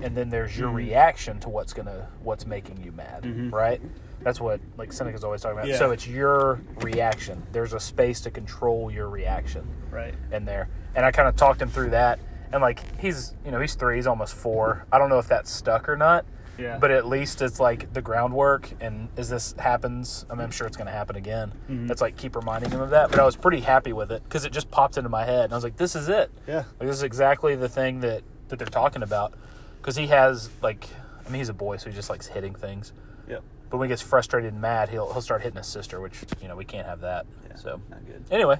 and 0.00 0.16
then 0.16 0.30
there's 0.30 0.58
your 0.58 0.68
mm-hmm. 0.68 0.76
reaction 0.76 1.38
to 1.40 1.48
what's 1.48 1.72
gonna 1.72 2.08
what's 2.22 2.46
making 2.46 2.82
you 2.82 2.92
mad, 2.92 3.22
mm-hmm. 3.22 3.50
right? 3.50 3.80
That's 4.22 4.40
what 4.40 4.60
like 4.76 4.92
Seneca's 4.92 5.24
always 5.24 5.42
talking 5.42 5.58
about. 5.58 5.68
Yeah. 5.68 5.78
So 5.78 5.90
it's 5.92 6.06
your 6.06 6.60
reaction. 6.80 7.42
There's 7.52 7.74
a 7.74 7.80
space 7.80 8.20
to 8.22 8.30
control 8.30 8.90
your 8.90 9.08
reaction 9.08 9.66
Right. 9.90 10.14
in 10.32 10.44
there. 10.44 10.68
And 10.94 11.04
I 11.04 11.12
kind 11.12 11.28
of 11.28 11.36
talked 11.36 11.62
him 11.62 11.68
through 11.68 11.90
that. 11.90 12.18
And 12.52 12.62
like 12.62 12.98
he's, 12.98 13.34
you 13.44 13.50
know, 13.50 13.60
he's 13.60 13.74
three, 13.74 13.96
he's 13.96 14.06
almost 14.06 14.34
four. 14.34 14.86
I 14.90 14.98
don't 14.98 15.10
know 15.10 15.18
if 15.18 15.28
that's 15.28 15.50
stuck 15.50 15.88
or 15.88 15.96
not. 15.96 16.24
Yeah. 16.58 16.78
But 16.78 16.90
at 16.90 17.06
least 17.06 17.42
it's 17.42 17.60
like 17.60 17.92
the 17.92 18.00
groundwork. 18.02 18.70
And 18.80 19.08
as 19.16 19.28
this 19.28 19.54
happens, 19.58 20.24
I 20.30 20.34
mean, 20.34 20.42
I'm 20.42 20.50
sure 20.50 20.66
it's 20.66 20.76
going 20.76 20.86
to 20.86 20.92
happen 20.92 21.16
again. 21.16 21.52
Mhm. 21.68 21.90
It's 21.90 22.00
like 22.00 22.16
keep 22.16 22.34
reminding 22.36 22.70
him 22.70 22.80
of 22.80 22.90
that. 22.90 23.10
But 23.10 23.18
I 23.20 23.24
was 23.24 23.36
pretty 23.36 23.60
happy 23.60 23.92
with 23.92 24.10
it 24.12 24.22
because 24.24 24.44
it 24.44 24.52
just 24.52 24.70
popped 24.70 24.96
into 24.96 25.08
my 25.10 25.24
head. 25.24 25.44
And 25.44 25.52
I 25.52 25.56
was 25.56 25.64
like, 25.64 25.76
this 25.76 25.94
is 25.96 26.08
it. 26.08 26.30
Yeah. 26.46 26.64
Like 26.80 26.88
this 26.88 26.96
is 26.96 27.02
exactly 27.02 27.54
the 27.56 27.68
thing 27.68 28.00
that 28.00 28.22
that 28.48 28.58
they're 28.58 28.66
talking 28.68 29.02
about. 29.02 29.34
Because 29.80 29.96
he 29.96 30.06
has 30.08 30.50
like, 30.62 30.88
I 31.26 31.28
mean, 31.30 31.38
he's 31.40 31.48
a 31.48 31.54
boy, 31.54 31.76
so 31.76 31.90
he 31.90 31.94
just 31.96 32.10
likes 32.10 32.26
hitting 32.26 32.54
things. 32.54 32.92
Yep. 33.28 33.42
But 33.70 33.76
when 33.78 33.88
he 33.88 33.92
gets 33.92 34.02
frustrated 34.02 34.52
and 34.52 34.60
mad, 34.62 34.88
he'll 34.88 35.12
he'll 35.12 35.20
start 35.22 35.42
hitting 35.42 35.56
his 35.58 35.66
sister, 35.66 36.00
which 36.00 36.16
you 36.40 36.48
know 36.48 36.56
we 36.56 36.64
can't 36.64 36.86
have 36.86 37.00
that. 37.00 37.26
Yeah. 37.48 37.56
So 37.56 37.80
Not 37.90 38.06
good. 38.06 38.24
anyway, 38.30 38.58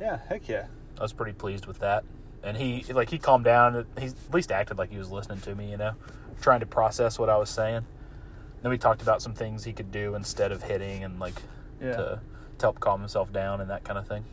Yeah, 0.00 0.18
heck 0.28 0.48
yeah. 0.48 0.66
I 0.98 1.02
was 1.02 1.12
pretty 1.12 1.32
pleased 1.32 1.66
with 1.66 1.78
that. 1.80 2.04
And 2.44 2.56
he 2.56 2.84
like 2.92 3.08
he 3.08 3.18
calmed 3.18 3.44
down. 3.44 3.86
He 3.98 4.06
at 4.06 4.14
least 4.32 4.52
acted 4.52 4.76
like 4.78 4.90
he 4.90 4.98
was 4.98 5.10
listening 5.10 5.40
to 5.42 5.54
me, 5.54 5.70
you 5.70 5.76
know, 5.76 5.94
trying 6.42 6.60
to 6.60 6.66
process 6.66 7.18
what 7.18 7.30
I 7.30 7.36
was 7.38 7.48
saying. 7.48 7.86
Then 8.60 8.70
we 8.70 8.76
talked 8.78 9.00
about 9.00 9.22
some 9.22 9.32
things 9.34 9.64
he 9.64 9.72
could 9.72 9.90
do 9.90 10.14
instead 10.14 10.52
of 10.52 10.62
hitting 10.64 11.02
and 11.04 11.18
like 11.18 11.34
Yeah. 11.80 11.92
to, 11.96 12.20
to 12.58 12.66
help 12.66 12.80
calm 12.80 13.00
himself 13.00 13.32
down 13.32 13.60
and 13.60 13.70
that 13.70 13.84
kind 13.84 13.98
of 13.98 14.06
thing. 14.06 14.24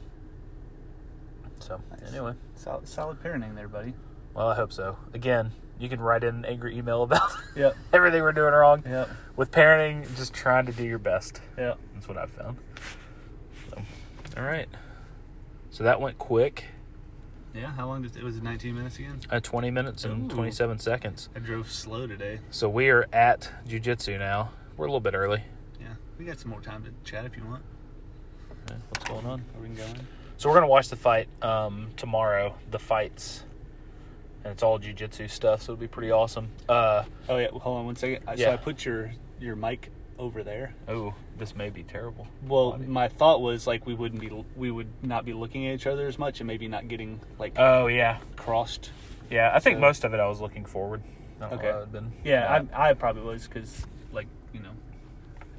So 1.60 1.82
Nice. 1.92 2.12
anyway, 2.12 2.34
Solid, 2.56 2.88
solid 2.88 3.24
parenting 3.24 3.56
there, 3.56 3.68
buddy. 3.68 3.94
well 4.34 4.48
I 4.50 4.56
hope 4.56 4.72
so. 4.74 4.98
Again, 5.14 5.52
you 5.80 5.88
can 5.90 6.00
write 6.02 6.24
in 6.24 6.36
an 6.36 6.46
angry 6.46 6.78
email 6.78 7.04
about 7.10 7.32
Yep. 7.56 7.76
everything 7.94 8.22
we're 8.22 8.32
doing 8.34 8.54
wrong. 8.54 8.84
Yep. 8.88 9.10
With 9.36 9.52
parenting, 9.52 10.04
just 10.18 10.34
trying 10.34 10.66
to 10.66 10.72
do 10.72 10.84
your 10.84 11.00
best. 11.00 11.42
Yeah. 11.58 11.76
That's 11.94 12.08
what 12.08 12.18
I've 12.18 12.32
found. 12.32 12.58
So, 13.70 13.82
all 14.38 14.44
right. 14.44 14.68
So 15.72 15.84
that 15.84 16.02
went 16.02 16.18
quick. 16.18 16.66
Yeah. 17.54 17.72
How 17.72 17.88
long 17.88 18.02
did 18.04 18.16
it 18.16 18.24
was 18.24 18.38
it 18.38 18.44
19 18.44 18.76
minutes 18.76 18.98
again? 19.00 19.20
At 19.32 19.44
20 19.44 19.72
minutes 19.72 20.06
and 20.06 20.32
Ooh. 20.32 20.36
27 20.36 20.80
seconds. 20.80 21.30
I 21.36 21.40
drove 21.40 21.72
slow 21.72 22.08
today. 22.08 22.40
So 22.52 22.70
we 22.70 22.90
are 22.90 23.08
at 23.12 23.50
jujitsu 23.68 24.20
now. 24.20 24.52
We're 24.78 24.86
a 24.86 24.90
little 24.90 25.00
bit 25.00 25.14
early. 25.16 25.44
Yeah. 25.80 25.88
We 26.18 26.26
got 26.26 26.40
some 26.40 26.52
more 26.52 26.62
time 26.62 26.84
to 26.84 26.92
chat 27.10 27.26
if 27.26 27.36
you 27.36 27.44
want. 27.46 27.64
Yeah, 28.68 28.76
What's 28.90 29.06
going 29.10 29.26
on? 29.26 29.40
Are 29.56 29.62
we 29.62 29.68
can 29.68 29.76
go 29.76 29.84
in? 29.86 30.08
So 30.38 30.48
we're 30.50 30.56
gonna 30.56 30.68
watch 30.68 30.90
the 30.90 30.96
fight 30.96 31.28
um, 31.42 31.90
tomorrow. 31.98 32.56
The 32.72 32.80
fights, 32.80 33.44
and 34.44 34.54
it's 34.54 34.64
all 34.64 34.80
jujitsu 34.80 35.30
stuff. 35.30 35.64
So 35.64 35.74
it'll 35.74 35.82
be 35.82 35.88
pretty 35.88 36.12
awesome. 36.12 36.50
Uh, 36.70 37.04
Oh 37.28 37.38
yeah. 37.38 37.50
Hold 37.50 37.80
on 37.80 37.86
one 37.88 37.96
second. 37.96 38.24
I- 38.28 38.36
So 38.36 38.52
I 38.54 38.58
put 38.58 38.86
your 38.86 39.12
your 39.40 39.56
mic 39.56 39.92
over 40.20 40.44
there. 40.44 40.74
oh, 40.88 41.14
this 41.38 41.56
may 41.56 41.70
be 41.70 41.82
terrible. 41.82 42.28
Well, 42.46 42.72
Quality. 42.72 42.86
my 42.92 43.08
thought 43.08 43.42
was 43.42 43.66
like 43.66 43.88
we 43.88 43.94
wouldn't 43.96 44.22
be 44.22 44.30
we 44.56 44.70
would 44.70 44.90
not 45.02 45.26
be 45.26 45.34
looking 45.34 45.66
at 45.68 45.74
each 45.76 45.88
other 45.88 46.06
as 46.08 46.20
much 46.20 46.42
and 46.42 46.48
maybe 46.48 46.68
not 46.68 46.88
getting 46.90 47.20
like 47.40 47.54
Oh 47.58 47.88
yeah, 47.88 48.18
crossed. 48.36 48.92
yeah. 49.32 49.52
I 49.54 49.60
think 49.60 49.78
So- 49.78 49.82
most 49.82 50.04
of 50.04 50.14
it 50.14 50.20
I 50.20 50.28
was 50.28 50.42
looking 50.42 50.66
forward. 50.66 51.02
Okay. 51.42 51.72
why 51.72 51.82
I'd 51.82 51.92
been 51.92 52.12
Yeah. 52.26 52.66
I, 52.74 52.90
I 52.90 52.94
probably 52.94 53.24
was 53.24 53.48
because 53.48 53.86
like 54.12 54.28
you 54.54 54.60
know, 54.60 54.72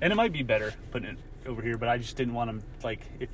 and 0.03 0.13
it 0.13 0.17
might 0.17 0.33
be 0.33 0.43
better 0.43 0.75
putting 0.91 1.09
it 1.09 1.19
over 1.47 1.63
here, 1.63 1.79
but 1.79 1.89
I 1.89 1.97
just 1.97 2.17
didn't 2.17 2.35
want 2.35 2.49
them 2.49 2.63
like 2.85 3.01
if 3.19 3.31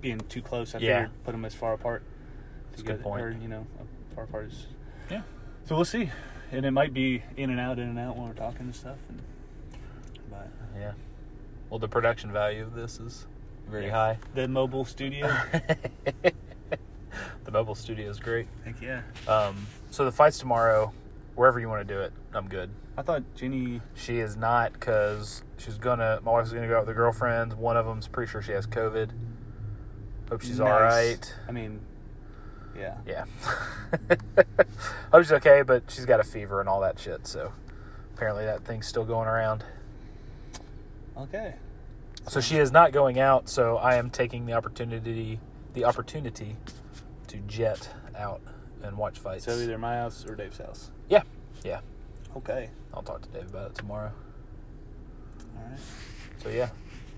being 0.00 0.18
too 0.18 0.40
close. 0.40 0.74
I 0.74 0.78
Yeah. 0.78 1.02
figured 1.02 1.24
put 1.24 1.32
them 1.32 1.44
as 1.44 1.54
far 1.54 1.74
apart. 1.74 2.02
That's 2.70 2.80
a 2.80 2.84
good 2.86 3.02
point. 3.02 3.22
Or 3.22 3.30
you 3.32 3.48
know, 3.48 3.66
far 4.14 4.24
apart 4.24 4.46
as. 4.46 4.66
Yeah. 5.10 5.22
So 5.66 5.76
we'll 5.76 5.84
see, 5.84 6.10
and 6.50 6.64
it 6.64 6.70
might 6.70 6.94
be 6.94 7.22
in 7.36 7.50
and 7.50 7.60
out, 7.60 7.78
in 7.78 7.86
and 7.88 7.98
out 7.98 8.16
when 8.16 8.26
we're 8.28 8.32
talking 8.34 8.60
and 8.62 8.74
stuff. 8.74 8.96
And, 9.10 9.20
yeah. 10.78 10.92
Well, 11.68 11.78
the 11.78 11.88
production 11.88 12.32
value 12.32 12.62
of 12.62 12.74
this 12.74 12.98
is 13.00 13.26
very 13.68 13.86
Yeah. 13.86 13.92
high. 13.92 14.18
the 14.34 14.48
mobile 14.48 14.84
studio. 14.84 15.26
the 17.44 17.50
mobile 17.52 17.74
studio 17.74 18.08
is 18.10 18.18
great. 18.18 18.46
Heck 18.64 18.80
yeah! 18.80 19.02
Um, 19.28 19.66
so 19.90 20.04
the 20.04 20.12
fight's 20.12 20.38
tomorrow. 20.38 20.92
Wherever 21.36 21.58
you 21.60 21.68
want 21.68 21.86
to 21.86 21.94
do 21.94 22.00
it, 22.00 22.12
I'm 22.34 22.48
good. 22.48 22.70
I 22.98 23.02
thought 23.02 23.22
Jenny. 23.34 23.80
She 23.94 24.18
is 24.18 24.36
not 24.36 24.72
because 24.74 25.42
she's 25.58 25.78
gonna. 25.78 26.20
My 26.22 26.32
wife's 26.32 26.52
gonna 26.52 26.68
go 26.68 26.76
out 26.76 26.80
with 26.86 26.88
her 26.88 26.94
girlfriends. 26.94 27.54
One 27.54 27.76
of 27.76 27.86
them's 27.86 28.08
pretty 28.08 28.30
sure 28.30 28.42
she 28.42 28.52
has 28.52 28.66
COVID. 28.66 29.10
Hope 30.28 30.42
she's 30.42 30.60
all 30.60 30.68
Nice. 30.68 30.80
right. 30.82 31.34
I 31.48 31.52
mean, 31.52 31.80
yeah. 32.76 32.96
Yeah. 33.06 33.24
Hope 35.12 35.22
she's 35.22 35.32
okay, 35.32 35.62
but 35.62 35.84
she's 35.88 36.04
got 36.06 36.20
a 36.20 36.24
fever 36.24 36.60
and 36.60 36.68
all 36.68 36.80
that 36.80 36.98
shit. 36.98 37.26
So 37.26 37.52
apparently 38.14 38.44
that 38.44 38.64
thing's 38.64 38.86
still 38.86 39.04
going 39.04 39.28
around. 39.28 39.64
Okay. 41.20 41.54
So 42.28 42.40
she 42.40 42.56
is 42.58 42.70
not 42.70 42.92
going 42.92 43.18
out. 43.18 43.48
So 43.48 43.76
I 43.76 43.96
am 43.96 44.10
taking 44.10 44.46
the 44.46 44.52
opportunity, 44.52 45.40
the 45.74 45.84
opportunity, 45.84 46.56
to 47.28 47.36
jet 47.46 47.88
out 48.16 48.40
and 48.82 48.96
watch 48.96 49.18
fights. 49.18 49.44
So 49.44 49.52
either 49.58 49.78
my 49.78 49.96
house 49.96 50.24
or 50.26 50.34
Dave's 50.34 50.58
house. 50.58 50.90
yeah, 51.08 51.22
yeah. 51.64 51.80
Okay. 52.36 52.70
I'll 52.94 53.02
talk 53.02 53.22
to 53.22 53.28
Dave 53.28 53.48
about 53.48 53.70
it 53.70 53.74
tomorrow. 53.74 54.12
All 55.56 55.64
right. 55.70 55.78
So 56.42 56.48
yeah. 56.48 56.70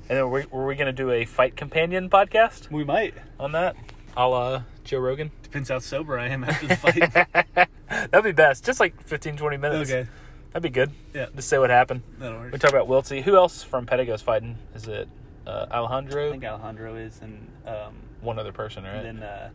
And 0.08 0.18
then 0.18 0.30
were, 0.30 0.44
were 0.50 0.66
we 0.66 0.74
going 0.74 0.86
to 0.86 0.92
do 0.92 1.10
a 1.10 1.24
fight 1.24 1.56
companion 1.56 2.10
podcast 2.10 2.70
We 2.70 2.84
might. 2.84 3.14
on 3.38 3.52
that? 3.52 3.76
A 4.16 4.28
la 4.28 4.62
Joe 4.84 4.98
Rogan? 4.98 5.30
Depends 5.42 5.68
how 5.68 5.78
sober 5.78 6.18
I 6.18 6.28
am 6.28 6.44
after 6.44 6.66
the 6.66 6.76
fight. 6.76 7.68
That'd 8.10 8.24
be 8.24 8.32
best. 8.32 8.64
Just 8.64 8.80
like 8.80 9.00
15, 9.02 9.36
20 9.36 9.56
minutes. 9.56 9.90
okay. 9.90 10.08
That'd 10.52 10.62
be 10.62 10.70
good. 10.70 10.90
Yeah. 11.14 11.26
Just 11.34 11.48
say 11.48 11.58
what 11.58 11.70
happened. 11.70 12.02
That'll 12.18 12.38
work. 12.40 12.52
We 12.52 12.58
talk 12.58 12.70
about 12.70 12.88
Wiltsy. 12.88 13.22
Who 13.22 13.36
else 13.36 13.62
from 13.62 13.86
Pedigo's 13.86 14.20
fighting? 14.22 14.58
Is 14.74 14.86
it 14.86 15.08
uh, 15.46 15.66
Alejandro? 15.70 16.28
I 16.28 16.30
think 16.32 16.44
Alejandro 16.44 16.94
is, 16.96 17.20
and 17.22 17.48
um, 17.66 17.94
One 18.20 18.38
other 18.38 18.52
person, 18.52 18.84
right? 18.84 18.94
and 19.04 19.18
then 19.18 19.22
uh, 19.22 19.50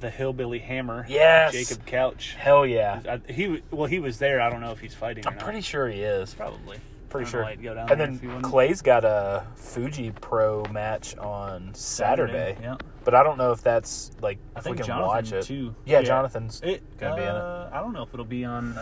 the 0.00 0.10
hillbilly 0.10 0.58
hammer. 0.58 1.06
Yes. 1.08 1.52
Jacob 1.52 1.86
Couch. 1.86 2.34
Hell 2.38 2.66
yeah. 2.66 3.00
I, 3.26 3.32
he 3.32 3.62
well, 3.70 3.86
he 3.86 3.98
was 3.98 4.18
there. 4.18 4.40
I 4.40 4.50
don't 4.50 4.60
know 4.60 4.72
if 4.72 4.80
he's 4.80 4.94
fighting. 4.94 5.26
I'm 5.26 5.34
not. 5.34 5.42
pretty 5.44 5.60
sure 5.62 5.88
he 5.88 6.02
is. 6.02 6.34
probably 6.34 6.78
Pretty 7.08 7.26
I 7.28 7.30
don't 7.32 7.32
know 7.32 7.38
sure. 7.38 7.42
why 7.42 7.50
he'd 7.56 7.62
go 7.64 7.74
down 7.74 7.90
And 7.90 8.00
there 8.00 8.08
if 8.10 8.20
he 8.20 8.26
then. 8.28 8.40
Clay's 8.42 8.82
got 8.82 9.04
a 9.04 9.44
Fuji 9.56 10.12
Pro 10.20 10.64
match 10.70 11.16
on 11.16 11.74
Saturday. 11.74 12.56
Yeah, 12.62 12.76
But 13.04 13.14
I 13.16 13.24
don't 13.24 13.36
know 13.36 13.50
if 13.50 13.62
that's 13.62 14.12
like 14.22 14.38
I 14.54 14.58
if 14.58 14.64
think 14.64 14.74
we 14.74 14.78
can 14.78 14.86
Jonathan 14.86 15.08
watch 15.08 15.32
it. 15.32 15.42
too. 15.42 15.74
Yeah, 15.86 16.02
Jonathan's 16.02 16.60
It, 16.62 16.82
gonna 16.98 17.16
be 17.16 17.22
in 17.22 17.28
it. 17.28 17.34
uh, 17.34 17.68
I 17.72 17.80
don't 17.80 17.92
know 17.92 18.04
if 18.04 18.14
it'll 18.14 18.24
be 18.24 18.44
on. 18.44 18.78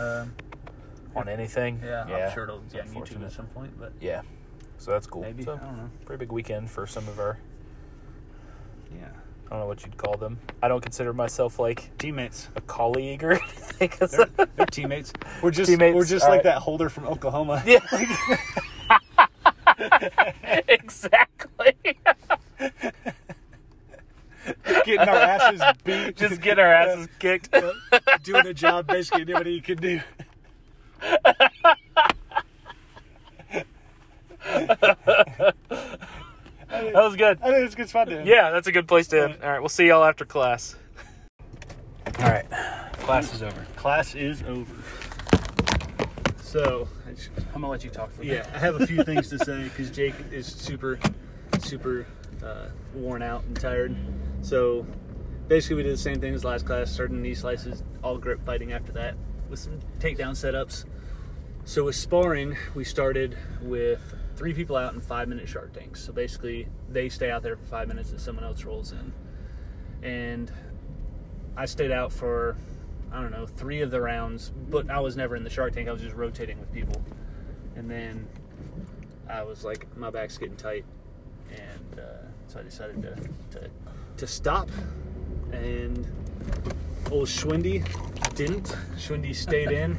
On 1.19 1.27
anything. 1.29 1.81
yeah, 1.83 2.03
I'm 2.03 2.33
sure 2.33 2.43
it'll 2.43 2.59
be 2.59 2.79
on 2.79 2.87
YouTube 2.87 3.25
at 3.25 3.31
some 3.31 3.47
point, 3.47 3.71
but 3.79 3.91
Yeah. 3.99 4.21
So 4.77 4.91
that's 4.91 5.07
cool. 5.07 5.23
maybe 5.23 5.43
So, 5.43 5.53
I 5.53 5.57
don't 5.57 5.77
know. 5.77 5.89
pretty 6.05 6.19
big 6.19 6.31
weekend 6.31 6.69
for 6.71 6.87
some 6.87 7.05
of 7.09 7.19
our 7.19 7.37
Yeah, 8.97 9.07
I 9.47 9.49
don't 9.49 9.59
know 9.59 9.65
what 9.67 9.83
you'd 9.85 9.97
call 9.97 10.15
them. 10.15 10.39
I 10.63 10.67
don't 10.69 10.79
consider 10.81 11.11
myself 11.13 11.59
like 11.59 11.95
teammates. 11.97 12.47
a 12.55 12.61
colleague 12.61 13.23
or 13.23 13.31
anything. 13.33 13.91
They're, 13.99 14.47
they're 14.55 14.65
teammates. 14.67 15.11
We're 15.43 15.51
just 15.51 15.69
Teammates, 15.69 15.95
we're 15.95 16.05
just 16.05 16.23
all 16.25 16.31
like 16.31 16.37
right. 16.45 16.55
that 16.55 16.59
holder 16.59 16.87
from 16.89 17.07
Oklahoma. 17.07 17.61
Yeah. 17.65 17.79
exactly. 20.69 21.73
getting 24.85 24.99
our 24.99 25.15
asses 25.15 25.61
beat. 25.83 26.15
Just 26.15 26.39
get 26.41 26.57
our 26.59 26.71
asses 26.73 27.07
kicked. 27.19 27.53
doing 28.23 28.47
a 28.47 28.53
job 28.53 28.87
basically 28.87 29.21
anybody 29.23 29.59
can 29.61 29.77
do. 29.77 29.99
That 36.69 37.03
was 37.03 37.15
good. 37.15 37.39
I 37.41 37.51
think 37.51 37.65
it's 37.65 37.75
good 37.75 37.89
fun 37.89 38.07
to 38.07 38.23
Yeah, 38.23 38.51
that's 38.51 38.67
a 38.67 38.71
good 38.71 38.87
place 38.87 39.07
to 39.07 39.23
end. 39.23 39.37
All 39.43 39.49
right, 39.49 39.59
we'll 39.59 39.69
see 39.69 39.87
y'all 39.87 40.03
after 40.03 40.25
class. 40.25 40.75
All 42.19 42.25
right, 42.25 42.49
class 42.93 43.33
is 43.33 43.43
over. 43.43 43.65
Class 43.75 44.15
is 44.15 44.43
over. 44.43 44.73
So, 46.41 46.87
I'm 47.53 47.61
gonna 47.61 47.69
let 47.69 47.83
you 47.83 47.89
talk 47.89 48.11
for 48.11 48.21
a 48.21 48.25
yeah, 48.25 48.45
I 48.53 48.59
have 48.59 48.81
a 48.81 48.87
few 48.87 49.03
things 49.03 49.29
to 49.29 49.39
say 49.45 49.63
because 49.63 49.91
Jake 49.91 50.15
is 50.31 50.47
super, 50.47 50.99
super 51.59 52.07
uh, 52.43 52.69
worn 52.93 53.21
out 53.21 53.43
and 53.43 53.59
tired. 53.59 53.95
So, 54.41 54.85
basically, 55.47 55.77
we 55.77 55.83
did 55.83 55.93
the 55.93 55.97
same 55.97 56.19
thing 56.19 56.33
as 56.33 56.43
last 56.43 56.65
class, 56.65 56.91
starting 56.91 57.21
knee 57.21 57.35
slices, 57.35 57.83
all 58.03 58.17
grip 58.17 58.43
fighting 58.45 58.73
after 58.73 58.91
that 58.93 59.15
with 59.49 59.59
some 59.59 59.79
takedown 59.99 60.31
setups. 60.31 60.85
So, 61.65 61.85
with 61.85 61.95
sparring, 61.95 62.57
we 62.75 62.83
started 62.83 63.37
with 63.61 64.01
three 64.35 64.53
people 64.53 64.75
out 64.75 64.93
in 64.93 65.01
five 65.01 65.27
minute 65.27 65.47
shark 65.47 65.73
tanks. 65.73 66.03
So, 66.03 66.13
basically, 66.13 66.67
they 66.89 67.09
stay 67.09 67.31
out 67.31 67.43
there 67.43 67.55
for 67.55 67.65
five 67.65 67.87
minutes 67.87 68.11
and 68.11 68.19
someone 68.19 68.45
else 68.45 68.63
rolls 68.63 68.91
in. 68.91 69.13
And 70.01 70.51
I 71.57 71.65
stayed 71.65 71.91
out 71.91 72.11
for 72.11 72.55
I 73.11 73.21
don't 73.21 73.31
know 73.31 73.45
three 73.45 73.81
of 73.81 73.91
the 73.91 74.01
rounds, 74.01 74.51
but 74.69 74.89
I 74.89 74.99
was 74.99 75.17
never 75.17 75.35
in 75.35 75.43
the 75.43 75.49
Shark 75.49 75.73
Tank. 75.73 75.89
I 75.89 75.91
was 75.91 76.01
just 76.01 76.15
rotating 76.15 76.59
with 76.59 76.71
people, 76.71 77.01
and 77.75 77.89
then 77.89 78.27
I 79.29 79.43
was 79.43 79.63
like, 79.63 79.85
my 79.97 80.09
back's 80.09 80.37
getting 80.37 80.55
tight, 80.55 80.85
and 81.51 81.99
uh, 81.99 82.27
so 82.47 82.59
I 82.59 82.63
decided 82.63 83.01
to, 83.01 83.59
to 83.59 83.69
to 84.17 84.27
stop. 84.27 84.69
And 85.51 86.05
old 87.11 87.27
Schwindy 87.27 87.85
didn't. 88.35 88.75
Schwindy 88.95 89.35
stayed 89.35 89.71
in 89.71 89.97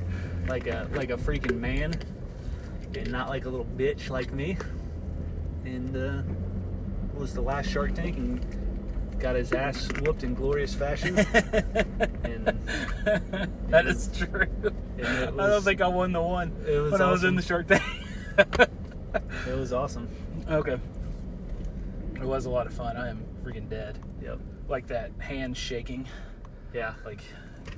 like 0.48 0.66
a 0.66 0.88
like 0.94 1.10
a 1.10 1.16
freaking 1.16 1.58
man, 1.58 1.94
and 2.94 3.10
not 3.10 3.28
like 3.28 3.44
a 3.44 3.48
little 3.48 3.66
bitch 3.76 4.10
like 4.10 4.32
me. 4.32 4.56
And 5.64 5.96
uh, 5.96 6.22
was 7.14 7.34
the 7.34 7.40
last 7.40 7.68
Shark 7.68 7.94
Tank 7.94 8.16
and 8.16 9.20
got 9.20 9.36
his 9.36 9.52
ass 9.52 9.88
whooped 10.00 10.24
in 10.24 10.34
glorious 10.34 10.74
fashion. 10.74 11.18
and 12.24 12.46
That 13.68 13.86
is 13.86 14.08
true. 14.16 14.46
it 14.96 15.06
I 15.06 15.46
don't 15.46 15.62
think 15.62 15.82
I 15.82 15.88
won 15.88 16.12
the 16.12 16.22
one 16.22 16.52
it 16.66 16.78
was 16.78 16.92
when 16.92 17.02
I 17.02 17.10
was 17.10 17.24
in 17.24 17.36
the 17.36 17.42
Shark 17.42 17.68
Tank. 17.68 17.82
it 18.38 19.56
was 19.56 19.72
awesome. 19.72 20.08
okay. 20.48 20.78
It 22.14 22.24
was 22.24 22.46
a 22.46 22.50
lot 22.50 22.66
of 22.66 22.72
fun. 22.72 22.96
I 22.96 23.08
am 23.08 23.24
freaking 23.44 23.68
dead. 23.68 23.98
Yep. 24.22 24.38
Like 24.68 24.86
that 24.88 25.10
hand 25.18 25.56
shaking, 25.56 26.06
Yeah. 26.72 26.94
like 27.04 27.20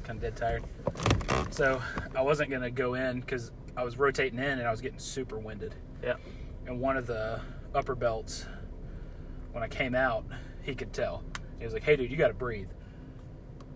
kind 0.05 0.17
of 0.17 0.21
dead 0.21 0.37
tired. 0.37 0.65
So 1.51 1.81
I 2.15 2.23
wasn't 2.23 2.51
gonna 2.51 2.71
go 2.71 2.95
in 2.95 3.21
because 3.21 3.51
I 3.77 3.85
was 3.85 3.99
rotating 3.99 4.39
in 4.39 4.59
and 4.59 4.63
I 4.63 4.71
was 4.71 4.81
getting 4.81 4.99
super 4.99 5.39
winded. 5.39 5.75
Yeah. 6.03 6.15
And 6.67 6.81
one 6.81 6.97
of 6.97 7.07
the 7.07 7.41
upper 7.75 7.95
belts, 7.95 8.47
when 9.53 9.63
I 9.63 9.69
came 9.69 9.95
out, 9.95 10.25
he 10.63 10.75
could 10.75 10.93
tell. 10.93 11.23
He 11.59 11.65
was 11.65 11.75
like, 11.75 11.83
"Hey, 11.83 11.97
dude, 11.97 12.11
you 12.11 12.17
got 12.17 12.29
to 12.29 12.35
breathe." 12.35 12.69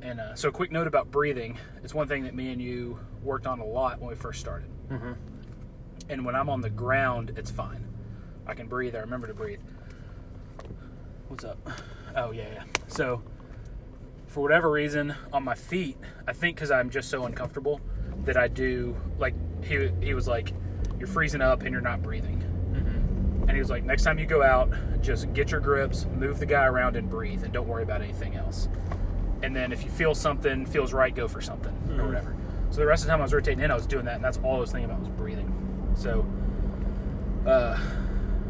And 0.03 0.21
uh, 0.21 0.35
so, 0.35 0.49
a 0.49 0.53
quick 0.53 0.71
note 0.71 0.87
about 0.87 1.11
breathing: 1.11 1.59
it's 1.83 1.95
one 1.95 2.07
thing 2.09 2.25
that 2.25 2.35
me 2.35 2.51
and 2.53 2.61
you 2.61 2.99
worked 3.23 3.47
on 3.47 3.61
a 3.61 3.65
lot 3.65 3.99
when 4.01 4.09
we 4.09 4.15
first 4.15 4.41
started. 4.41 4.69
Mm-hmm. 4.91 5.13
And 6.09 6.25
when 6.25 6.35
I'm 6.37 6.49
on 6.49 6.61
the 6.61 6.71
ground, 6.71 7.33
it's 7.37 7.51
fine. 7.51 7.85
I 8.47 8.55
can 8.55 8.69
breathe. 8.69 8.95
I 8.95 9.01
remember 9.01 9.27
to 9.27 9.35
breathe. 9.35 9.61
What's 11.29 11.45
up? 11.45 11.59
Oh 12.15 12.31
yeah, 12.31 12.49
yeah. 12.53 12.65
So, 12.87 13.23
for 14.37 14.43
whatever 14.43 14.71
reason, 14.71 15.15
on 15.33 15.43
my 15.45 15.55
feet, 15.55 15.97
I 16.29 16.35
think 16.35 16.57
because 16.57 16.71
I'm 16.71 16.91
just 16.91 17.09
so 17.09 17.25
uncomfortable 17.25 17.81
that 18.27 18.37
I 18.37 18.49
do 18.49 18.95
like 19.19 19.33
he 19.65 19.89
he 20.03 20.13
was 20.13 20.29
like, 20.29 20.53
"You're 20.99 21.09
freezing 21.09 21.41
up 21.41 21.63
and 21.63 21.73
you're 21.73 21.81
not 21.81 22.03
breathing." 22.03 22.41
Mm-hmm. 22.75 23.43
And 23.45 23.51
he 23.53 23.59
was 23.59 23.71
like, 23.71 23.83
next 23.85 24.03
time 24.05 24.19
you 24.19 24.27
go 24.27 24.43
out, 24.43 24.69
just 25.01 25.33
get 25.33 25.51
your 25.51 25.61
grips, 25.61 26.05
move 26.19 26.39
the 26.39 26.45
guy 26.45 26.67
around, 26.67 26.97
and 26.97 27.09
breathe, 27.09 27.45
and 27.45 27.53
don't 27.55 27.67
worry 27.67 27.83
about 27.83 28.03
anything 28.03 28.37
else. 28.37 28.69
And 29.43 29.57
then 29.57 29.73
if 29.73 29.83
you 29.85 29.89
feel 29.91 30.15
something 30.15 30.67
feels 30.67 30.93
right, 30.93 31.15
go 31.15 31.29
for 31.29 31.41
something 31.41 31.73
or 31.93 32.03
Mhm. 32.03 32.07
whatever. 32.09 32.37
So 32.69 32.81
the 32.83 32.87
rest 32.87 33.05
of 33.05 33.07
the 33.07 33.13
time 33.13 33.21
I 33.21 33.23
was 33.23 33.33
rotating 33.33 33.65
in, 33.65 33.71
I 33.71 33.75
was 33.75 33.87
doing 33.87 34.05
that, 34.05 34.17
and 34.17 34.25
that's 34.25 34.37
all 34.43 34.57
I 34.57 34.61
was 34.61 34.71
thinking 34.71 34.91
about 34.91 35.01
was 35.01 35.09
breathing. 35.09 35.51
So, 35.95 36.27
uh, 37.47 37.79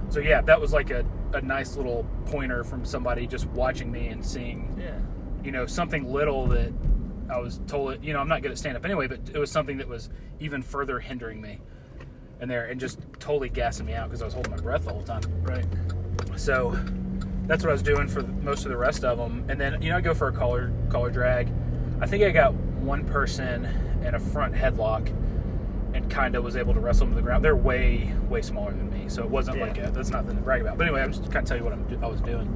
so 0.08 0.18
yeah, 0.18 0.40
that 0.40 0.60
was 0.60 0.72
like 0.72 0.90
a, 0.90 1.04
a 1.32 1.40
nice 1.42 1.76
little 1.76 2.04
pointer 2.24 2.64
from 2.64 2.84
somebody 2.84 3.28
just 3.28 3.46
watching 3.50 3.92
me 3.92 4.08
and 4.08 4.24
seeing, 4.26 4.74
Yeah. 4.76 4.98
You 5.46 5.52
know, 5.52 5.64
something 5.64 6.12
little 6.12 6.48
that 6.48 6.72
I 7.30 7.38
was 7.38 7.60
told, 7.68 8.04
you 8.04 8.12
know, 8.12 8.18
I'm 8.18 8.28
not 8.28 8.42
good 8.42 8.50
at 8.50 8.58
stand 8.58 8.76
up 8.76 8.84
anyway, 8.84 9.06
but 9.06 9.20
it 9.32 9.38
was 9.38 9.50
something 9.50 9.78
that 9.78 9.88
was 9.88 10.10
even 10.40 10.60
further 10.60 10.98
hindering 10.98 11.40
me 11.40 11.60
in 12.40 12.48
there 12.48 12.66
and 12.66 12.78
just 12.80 12.98
totally 13.20 13.48
gassing 13.48 13.86
me 13.86 13.94
out 13.94 14.08
because 14.08 14.20
I 14.22 14.24
was 14.24 14.34
holding 14.34 14.50
my 14.50 14.58
breath 14.58 14.84
the 14.84 14.92
whole 14.92 15.04
time. 15.04 15.22
Right. 15.42 15.64
So 16.34 16.76
that's 17.46 17.62
what 17.62 17.70
I 17.70 17.72
was 17.72 17.82
doing 17.82 18.08
for 18.08 18.22
most 18.22 18.64
of 18.64 18.70
the 18.70 18.76
rest 18.76 19.04
of 19.04 19.18
them. 19.18 19.44
And 19.48 19.58
then, 19.58 19.80
you 19.80 19.90
know, 19.90 19.96
I 19.96 20.00
go 20.00 20.14
for 20.14 20.28
a 20.28 20.32
collar 20.32 20.72
collar 20.90 21.10
drag. 21.10 21.48
I 22.00 22.06
think 22.06 22.24
I 22.24 22.30
got 22.30 22.52
one 22.52 23.06
person 23.06 23.64
in 24.04 24.16
a 24.16 24.20
front 24.20 24.52
headlock 24.52 25.08
and 25.94 26.10
kind 26.10 26.34
of 26.34 26.42
was 26.44 26.56
able 26.56 26.74
to 26.74 26.80
wrestle 26.80 27.06
them 27.06 27.14
to 27.14 27.16
the 27.16 27.22
ground. 27.22 27.44
They're 27.44 27.56
way, 27.56 28.12
way 28.28 28.42
smaller 28.42 28.72
than 28.72 28.90
me. 28.90 29.08
So 29.08 29.22
it 29.22 29.30
wasn't 29.30 29.58
Yeah. 29.58 29.66
like 29.66 29.78
a, 29.78 29.90
that's 29.92 30.10
nothing 30.10 30.36
to 30.36 30.42
brag 30.42 30.60
about. 30.60 30.76
But 30.76 30.88
anyway, 30.88 31.02
I'm 31.02 31.12
just 31.12 31.24
kind 31.24 31.36
of 31.36 31.44
tell 31.44 31.56
you 31.56 31.62
what 31.64 31.72
I'm, 31.72 32.04
I 32.04 32.08
was 32.08 32.20
doing. 32.20 32.52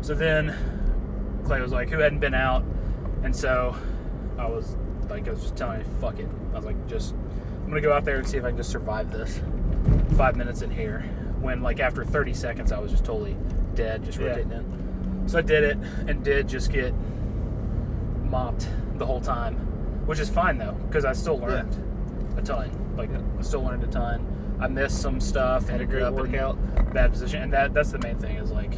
So 0.00 0.14
then 0.14 0.79
Clay 1.50 1.60
was 1.60 1.72
like, 1.72 1.90
who 1.90 1.98
hadn't 1.98 2.20
been 2.20 2.32
out? 2.32 2.62
And 3.24 3.34
so 3.34 3.74
I 4.38 4.46
was 4.46 4.76
like, 5.08 5.26
I 5.26 5.32
was 5.32 5.40
just 5.42 5.56
telling 5.56 5.80
him, 5.80 5.94
fuck 6.00 6.20
it. 6.20 6.28
I 6.52 6.56
was 6.56 6.64
like, 6.64 6.86
just, 6.86 7.12
I'm 7.12 7.70
going 7.70 7.74
to 7.74 7.80
go 7.80 7.92
out 7.92 8.04
there 8.04 8.18
and 8.18 8.28
see 8.28 8.36
if 8.36 8.44
I 8.44 8.50
can 8.50 8.56
just 8.56 8.70
survive 8.70 9.10
this 9.10 9.40
five 10.16 10.36
minutes 10.36 10.62
in 10.62 10.70
here. 10.70 11.00
When, 11.40 11.60
like, 11.60 11.80
after 11.80 12.04
30 12.04 12.34
seconds, 12.34 12.70
I 12.70 12.78
was 12.78 12.92
just 12.92 13.04
totally 13.04 13.36
dead, 13.74 14.04
just 14.04 14.20
Yeah. 14.20 14.28
rotating 14.28 14.52
in. 14.52 15.24
So 15.28 15.38
I 15.38 15.42
did 15.42 15.64
it 15.64 15.78
and 16.06 16.22
did 16.22 16.46
just 16.46 16.70
get 16.70 16.94
mopped 18.28 18.68
the 18.98 19.04
whole 19.06 19.20
time, 19.20 19.56
which 20.06 20.20
is 20.20 20.30
fine 20.30 20.56
though, 20.56 20.76
because 20.86 21.04
I 21.04 21.14
still 21.14 21.38
learned 21.38 21.76
a 22.38 22.42
ton. 22.42 22.70
Like, 22.96 23.10
Yeah. 23.10 23.18
I 23.40 23.42
still 23.42 23.64
learned 23.64 23.82
a 23.82 23.88
ton. 23.88 24.24
I 24.60 24.68
missed 24.68 25.02
some 25.02 25.18
stuff 25.18 25.68
Had 25.68 25.80
a 25.80 25.84
great 25.84 26.02
up 26.04 26.10
in 26.12 26.16
workout. 26.30 26.58
bad 26.94 27.10
position, 27.10 27.42
and 27.42 27.52
that 27.52 27.74
that's 27.74 27.90
the 27.90 27.98
main 27.98 28.18
thing 28.18 28.36
is 28.36 28.52
like 28.52 28.74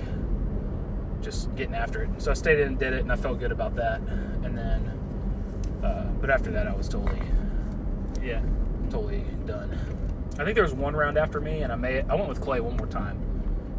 just 1.23 1.55
getting 1.57 1.75
after 1.75 2.03
it. 2.03 2.11
So 2.19 2.31
I 2.31 2.35
stayed 2.35 2.59
in 2.59 2.69
and 2.69 2.79
did 2.79 2.93
it, 2.93 3.01
and 3.01 3.13
I 3.13 3.17
felt 3.17 3.39
good 3.39 3.53
about 3.53 3.75
that. 3.77 4.01
And 4.43 4.57
then, 4.57 4.91
uh, 5.83 6.05
but 6.21 6.29
after 6.31 6.51
that, 6.51 6.67
I 6.67 6.75
was 6.75 6.89
totally, 6.89 7.23
Yeah. 8.23 8.41
totally 8.91 9.25
done. 9.47 9.71
I 10.39 10.45
think 10.45 10.55
there 10.55 10.65
was 10.65 10.75
one 10.75 10.95
round 10.95 11.17
after 11.19 11.41
me, 11.41 11.63
and 11.63 11.73
I 11.73 11.77
may 11.77 12.03
I 12.09 12.15
went 12.15 12.29
with 12.29 12.41
Clay 12.41 12.61
one 12.61 12.77
more 12.77 12.87
time, 12.87 13.19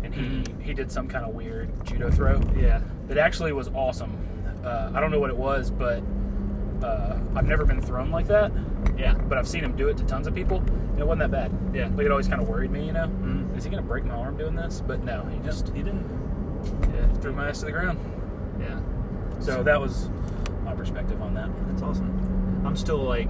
and 0.04 0.14
he 0.14 0.22
Mhm. 0.22 0.62
he 0.62 0.74
did 0.74 0.92
some 0.92 1.08
kind 1.08 1.26
of 1.26 1.34
weird 1.34 1.70
judo 1.84 2.10
throw 2.10 2.40
Yeah. 2.56 2.80
that 3.08 3.18
actually 3.18 3.52
was 3.54 3.70
awesome. 3.74 4.12
Uh, 4.64 4.92
I 4.94 5.00
don't 5.02 5.12
know 5.12 5.20
what 5.20 5.30
it 5.30 5.38
was, 5.38 5.70
but 5.72 6.02
uh, 6.84 7.18
I've 7.36 7.48
never 7.48 7.66
been 7.66 7.82
thrown 7.82 8.12
like 8.12 8.28
that. 8.28 8.52
Yeah. 8.98 9.14
But 9.30 9.38
I've 9.38 9.48
seen 9.48 9.64
him 9.64 9.74
do 9.76 9.88
it 9.88 9.98
to 9.98 10.04
tons 10.06 10.28
of 10.28 10.36
people, 10.36 10.58
and 10.58 11.00
it 11.00 11.08
wasn't 11.08 11.20
that 11.20 11.32
bad. 11.32 11.52
Yeah. 11.74 11.88
Like 11.96 12.06
it 12.06 12.12
always 12.12 12.28
kind 12.28 12.42
of 12.42 12.48
worried 12.50 12.72
me, 12.72 12.86
you 12.86 12.92
know. 12.92 13.08
Mhm. 13.08 13.56
Is 13.58 13.64
he 13.64 13.70
gonna 13.70 13.82
break 13.82 14.04
my 14.06 14.16
arm 14.16 14.36
doing 14.38 14.56
this? 14.56 14.84
But 14.86 15.04
no, 15.04 15.24
he 15.32 15.40
just 15.46 15.70
He 15.70 15.82
didn't. 15.82 16.06
Yeah, 16.94 17.08
threw 17.22 17.34
my 17.34 17.50
ass 17.50 17.60
to 17.60 17.66
the 17.66 17.72
ground. 17.72 18.00
Yeah. 18.60 18.80
So 19.40 19.64
that 19.64 19.80
was 19.80 20.10
my 20.64 20.74
perspective 20.74 21.22
on 21.22 21.34
that. 21.34 21.50
That's 21.68 21.82
awesome. 21.82 22.62
I'm 22.66 22.76
still 22.78 22.98
like, 23.04 23.30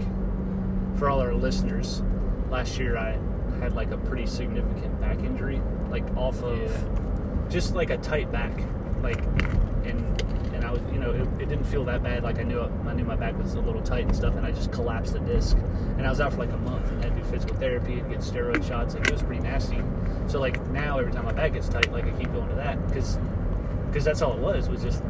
for 0.97 1.09
all 1.09 1.19
our 1.19 1.33
listeners, 1.33 2.03
last 2.49 2.77
year 2.77 2.97
I 2.97 3.17
had 3.59 3.73
like 3.75 3.91
a 3.91 3.97
pretty 3.97 4.25
significant 4.27 4.99
back 5.01 5.17
injury, 5.19 5.61
like 5.89 6.05
off 6.15 6.41
of 6.43 6.57
Yeah. 6.59 7.49
just 7.49 7.73
like 7.75 7.89
a 7.89 7.97
tight 7.97 8.31
back, 8.31 8.51
like, 9.01 9.19
and 9.85 10.22
and 10.63 10.69
I 10.69 10.71
was, 10.71 10.81
you 10.93 10.99
know, 10.99 11.11
it, 11.11 11.41
it 11.41 11.49
didn't 11.49 11.65
feel 11.65 11.83
that 11.85 12.01
bad. 12.01 12.23
Like 12.23 12.39
I 12.39 12.43
knew 12.43 12.61
I 12.61 12.93
knew 12.93 13.03
my 13.03 13.17
back 13.17 13.37
was 13.37 13.53
a 13.55 13.59
little 13.59 13.81
tight 13.81 14.05
and 14.05 14.15
stuff, 14.15 14.35
and 14.35 14.45
I 14.45 14.51
just 14.51 14.71
collapsed 14.71 15.13
the 15.13 15.19
disc, 15.19 15.57
and 15.97 16.07
I 16.07 16.09
was 16.09 16.21
out 16.21 16.31
for 16.31 16.39
like 16.39 16.53
a 16.53 16.57
month 16.57 16.89
and 16.89 17.03
had 17.03 17.13
to 17.15 17.21
do 17.21 17.27
physical 17.27 17.57
therapy 17.57 17.99
and 17.99 18.09
get 18.09 18.19
steroid 18.19 18.65
shots. 18.65 18.93
Like 18.93 19.05
it 19.07 19.11
was 19.11 19.21
pretty 19.21 19.41
nasty. 19.41 19.81
So 20.27 20.39
like 20.39 20.65
now 20.69 20.99
every 20.99 21.11
time 21.11 21.25
my 21.25 21.33
back 21.33 21.53
gets 21.53 21.67
tight, 21.67 21.91
like 21.91 22.05
I 22.05 22.11
keep 22.11 22.31
going 22.31 22.47
to 22.47 22.55
that 22.55 22.85
because 22.87 23.17
because 23.87 24.05
that's 24.05 24.21
all 24.21 24.33
it 24.33 24.39
was 24.39 24.69
was 24.69 24.81
just 24.81 25.03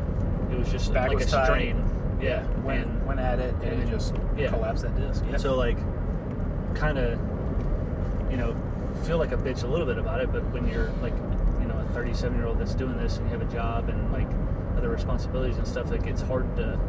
it 0.52 0.58
was 0.58 0.72
just 0.72 0.92
Back 0.92 1.10
like 1.10 1.20
was 1.20 1.28
a 1.28 1.32
tight. 1.32 1.46
strain. 1.46 1.86
Yeah, 2.20 2.46
went 2.62 2.88
and 2.88 3.06
went 3.06 3.20
at 3.20 3.40
it 3.40 3.54
and, 3.56 3.64
and 3.64 3.84
it 3.84 3.90
just 3.90 4.16
yeah. 4.36 4.50
collapsed 4.50 4.84
that 4.84 4.96
disc. 4.96 5.24
Yeah. 5.30 5.38
so 5.38 5.56
like, 5.56 5.78
kind 6.74 6.98
of, 6.98 7.20
you 8.32 8.38
know, 8.38 8.56
feel 9.04 9.18
like 9.18 9.34
a 9.34 9.38
bitch 9.38 9.64
a 9.64 9.68
little 9.68 9.86
bit 9.86 9.98
about 9.98 10.22
it. 10.22 10.32
But 10.32 10.44
when 10.52 10.68
you're 10.68 10.90
like, 11.02 11.14
you 11.60 11.68
know, 11.68 11.78
a 11.78 11.94
37 11.94 12.38
year 12.38 12.48
old 12.48 12.60
that's 12.60 12.76
doing 12.76 12.98
this 12.98 13.18
and 13.18 13.28
you 13.28 13.38
have 13.38 13.48
a 13.48 13.54
job 13.54 13.90
and 13.90 14.12
like 14.14 14.30
other 14.84 14.94
responsibilities 14.94 15.58
and 15.58 15.68
stuff, 15.68 15.90
like 15.90 16.06
it's 16.06 16.22
hard 16.22 16.56
to. 16.58 16.80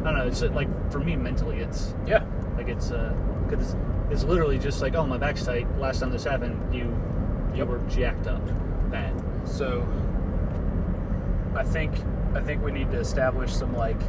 I 0.00 0.04
don't 0.04 0.18
know. 0.18 0.26
It's 0.26 0.42
uh, 0.42 0.50
like 0.50 0.68
for 0.92 1.00
me 1.00 1.16
mentally, 1.16 1.58
it's 1.60 1.94
yeah, 2.06 2.24
like 2.56 2.68
it's 2.68 2.90
uh, 2.90 3.14
cause 3.48 3.60
it's, 3.60 3.76
it's 4.10 4.24
literally 4.24 4.58
just 4.58 4.80
like, 4.80 4.94
oh, 4.94 5.06
my 5.06 5.18
back's 5.18 5.44
tight. 5.44 5.66
Last 5.78 6.00
time 6.00 6.10
this 6.10 6.24
happened, 6.24 6.74
you 6.74 6.84
you 7.52 7.58
Yep. 7.58 7.66
were 7.68 7.78
jacked 7.88 8.26
up, 8.26 8.42
bad. 8.90 9.14
So 9.44 9.86
I 11.56 11.64
think 11.64 11.94
I 12.34 12.40
think 12.40 12.62
we 12.62 12.70
need 12.70 12.90
to 12.90 12.98
establish 13.00 13.52
some 13.52 13.74
like 13.74 14.00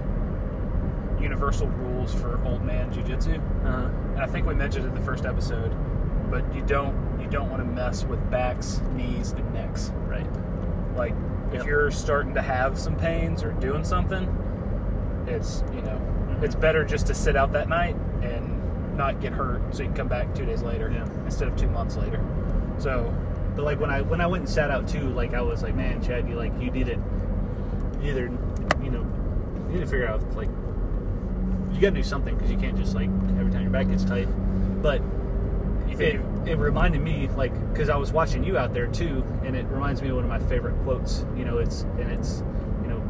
universal 1.19 1.67
rules 1.67 2.13
for 2.13 2.39
old 2.45 2.63
man 2.63 2.91
jujitsu. 2.91 3.38
Uh-huh. 3.65 3.88
And 4.13 4.21
I 4.21 4.28
think 4.28 4.45
we 4.47 4.54
mentioned 4.54 4.86
it 4.86 4.89
in 4.89 4.95
the 4.95 5.02
first 5.02 5.25
episode, 5.25 5.71
but 6.30 6.43
you 6.54 6.62
don't 6.63 7.19
you 7.21 7.28
don't 7.30 7.49
want 7.49 7.62
to 7.62 7.65
mess 7.69 8.04
with 8.04 8.19
backs, 8.30 8.82
knees, 8.93 9.32
and 9.32 9.54
necks. 9.54 9.91
Right. 10.08 10.28
Like 10.95 11.15
if 11.53 11.65
you're 11.65 11.91
starting 11.91 12.33
to 12.35 12.41
have 12.41 12.77
some 12.77 12.95
pains 12.95 13.43
or 13.43 13.51
doing 13.53 13.83
something, 13.83 14.27
it's 15.27 15.63
you 15.73 15.81
know 15.81 15.99
Mhm. 16.29 16.43
it's 16.43 16.55
better 16.55 16.83
just 16.83 17.07
to 17.07 17.13
sit 17.13 17.35
out 17.35 17.51
that 17.53 17.67
night 17.69 17.95
and 18.21 18.97
not 18.97 19.19
get 19.21 19.33
hurt, 19.33 19.62
so 19.71 19.83
you 19.83 19.89
can 19.89 19.95
come 19.95 20.07
back 20.07 20.33
two 20.33 20.45
days 20.45 20.62
later 20.62 20.89
Yeah. 20.93 21.05
instead 21.25 21.47
of 21.47 21.55
two 21.55 21.69
months 21.69 21.97
later. 21.97 22.19
So 22.77 23.12
But 23.55 23.65
like 23.65 23.79
when 23.81 23.89
I 23.89 24.01
when 24.01 24.21
I 24.21 24.27
went 24.27 24.41
and 24.43 24.49
sat 24.49 24.71
out 24.71 24.88
too, 24.88 25.01
like 25.09 25.33
I 25.33 25.41
was 25.41 25.63
like, 25.63 25.75
man, 25.75 26.01
Chad, 26.01 26.29
you 26.29 26.35
like 26.35 26.53
you 26.62 26.71
need 26.71 26.88
it. 26.88 26.99
You 28.01 28.12
either 28.12 28.29
you 28.81 28.89
know 28.91 29.05
you 29.67 29.73
need 29.75 29.81
to 29.81 29.88
figure 29.88 30.07
out 30.07 30.21
like 30.38 30.47
you 31.73 31.81
got 31.81 31.89
to 31.89 31.95
do 31.95 32.03
something 32.03 32.35
because 32.35 32.49
you 32.51 32.57
can't 32.57 32.77
just 32.77 32.95
like 32.95 33.09
every 33.38 33.51
time 33.51 33.62
your 33.63 33.71
back 33.71 33.89
gets 33.89 34.05
tight. 34.05 34.27
But 34.81 35.01
it, 35.99 36.21
it 36.47 36.57
reminded 36.57 37.01
me 37.01 37.27
like 37.35 37.53
because 37.71 37.89
I 37.89 37.95
was 37.97 38.12
watching 38.12 38.43
you 38.43 38.57
out 38.57 38.73
there 38.73 38.88
too, 38.88 39.23
and 39.43 39.55
it 39.55 39.65
reminds 39.67 40.01
me 40.01 40.09
of 40.09 40.15
one 40.15 40.23
of 40.23 40.29
my 40.29 40.39
favorite 40.39 40.81
quotes. 40.83 41.25
You 41.35 41.45
know, 41.45 41.57
it's 41.57 41.81
and 41.99 42.12
it's 42.12 42.43
you 42.81 42.88
know 42.89 43.03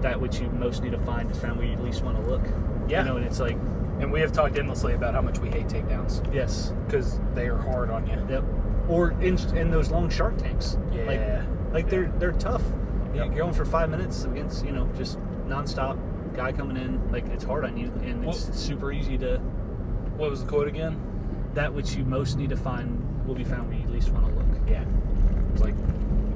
that 0.00 0.20
which 0.20 0.40
you 0.40 0.48
most 0.50 0.82
need 0.82 0.92
to 0.92 0.98
find 0.98 1.30
is 1.30 1.38
found 1.38 1.58
where 1.58 1.66
you 1.66 1.76
least 1.78 2.02
want 2.02 2.16
to 2.22 2.30
look. 2.30 2.42
Yeah. 2.88 3.00
You 3.00 3.08
know, 3.08 3.16
and 3.16 3.26
it's 3.26 3.40
like 3.40 3.56
and 4.00 4.10
we 4.10 4.20
have 4.20 4.32
talked 4.32 4.58
endlessly 4.58 4.94
about 4.94 5.14
how 5.14 5.20
much 5.20 5.38
we 5.38 5.50
hate 5.50 5.66
takedowns 5.66 6.32
yes, 6.34 6.72
because 6.86 7.20
they 7.34 7.48
are 7.48 7.58
hard 7.58 7.90
on 7.90 8.06
you. 8.06 8.26
Yep. 8.30 8.44
Or 8.88 9.10
in, 9.20 9.38
in 9.56 9.70
those 9.70 9.90
long 9.90 10.08
shark 10.08 10.38
tanks. 10.38 10.78
Yeah. 10.92 11.04
Like, 11.04 11.72
like 11.72 11.90
they're 11.90 12.12
they're 12.18 12.32
tough. 12.32 12.62
Yep. 13.14 13.26
You're 13.26 13.34
going 13.34 13.52
for 13.52 13.64
five 13.64 13.90
minutes 13.90 14.24
against 14.24 14.64
you 14.64 14.72
know 14.72 14.88
just 14.96 15.18
nonstop 15.46 15.98
guy 16.34 16.52
coming 16.52 16.76
in. 16.76 17.10
Like 17.12 17.26
it's 17.26 17.44
hard 17.44 17.64
on 17.64 17.76
you, 17.76 17.86
and 18.02 18.24
it's 18.24 18.46
Well- 18.46 18.54
super 18.54 18.92
easy 18.92 19.18
to. 19.18 19.38
What 20.16 20.30
was 20.30 20.42
the 20.42 20.48
quote 20.48 20.68
again? 20.68 20.98
That 21.54 21.72
which 21.72 21.94
you 21.94 22.04
most 22.04 22.36
need 22.36 22.50
to 22.50 22.56
find 22.56 23.26
will 23.26 23.34
be 23.34 23.44
found 23.44 23.68
when 23.68 23.80
you 23.80 23.88
least 23.88 24.10
want 24.10 24.26
to 24.26 24.32
look. 24.32 24.46
Yeah, 24.68 24.84
it's 25.52 25.60
like 25.60 25.74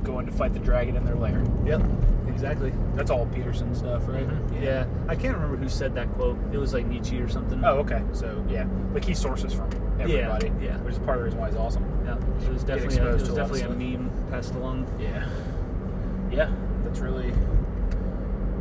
going 0.04 0.26
to 0.26 0.32
fight 0.32 0.52
the 0.52 0.60
dragon 0.60 0.96
in 0.96 1.04
their 1.04 1.14
lair. 1.14 1.42
Yep. 1.64 1.82
Exactly. 2.28 2.72
That's 2.94 3.10
all 3.10 3.26
Peterson 3.26 3.74
stuff, 3.74 4.08
right? 4.08 4.26
Mhm. 4.28 4.62
Yeah. 4.62 4.86
I 5.08 5.14
can't 5.14 5.34
remember 5.34 5.56
who 5.56 5.68
said 5.68 5.94
that 5.94 6.12
quote. 6.14 6.36
It 6.52 6.58
was 6.58 6.74
like 6.74 6.86
Nietzsche 6.86 7.20
or 7.20 7.28
something. 7.28 7.64
Oh, 7.64 7.78
okay. 7.78 8.02
So 8.12 8.44
yeah, 8.48 8.66
like 8.92 9.04
he 9.04 9.14
sources 9.14 9.52
from 9.54 9.70
everybody. 10.00 10.48
yeah. 10.60 10.64
yeah. 10.64 10.76
Which 10.78 10.94
is 10.94 10.98
part 11.00 11.18
of 11.18 11.20
the 11.20 11.24
reason 11.26 11.40
why 11.40 11.48
he's 11.48 11.56
awesome. 11.56 11.84
Yeah. 12.04 12.16
It 12.46 12.52
was 12.52 12.64
definitely 12.64 12.98
a, 12.98 13.08
it 13.10 13.20
was 13.20 13.28
definitely 13.28 13.60
a 13.62 13.68
meme 13.70 14.10
passed 14.30 14.54
along. 14.54 14.86
Yeah. 15.00 15.28
Yeah, 16.30 16.50
that's 16.82 16.98
really 16.98 17.32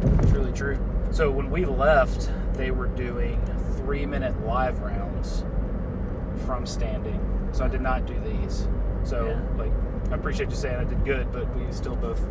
that's 0.02 0.32
really 0.32 0.52
true. 0.52 0.78
So 1.12 1.32
when 1.32 1.50
we 1.50 1.66
left, 1.66 2.30
they 2.54 2.72
were 2.72 2.88
doing 2.88 3.42
three 3.78 4.06
minute 4.06 4.40
live 4.46 4.80
rounds 4.82 5.44
from 6.46 6.66
standing. 6.66 7.20
So 7.52 7.66
I 7.66 7.68
did 7.68 7.82
not 7.82 8.06
do 8.06 8.16
these. 8.26 8.68
So 9.04 9.28
Yeah. 9.28 9.58
like 9.64 9.72
I 10.12 10.16
appreciate 10.16 10.50
you 10.50 10.56
saying 10.56 10.76
I 10.78 10.84
did 10.84 11.04
good, 11.06 11.32
but 11.32 11.48
we 11.56 11.72
still 11.72 11.96
both 11.96 12.22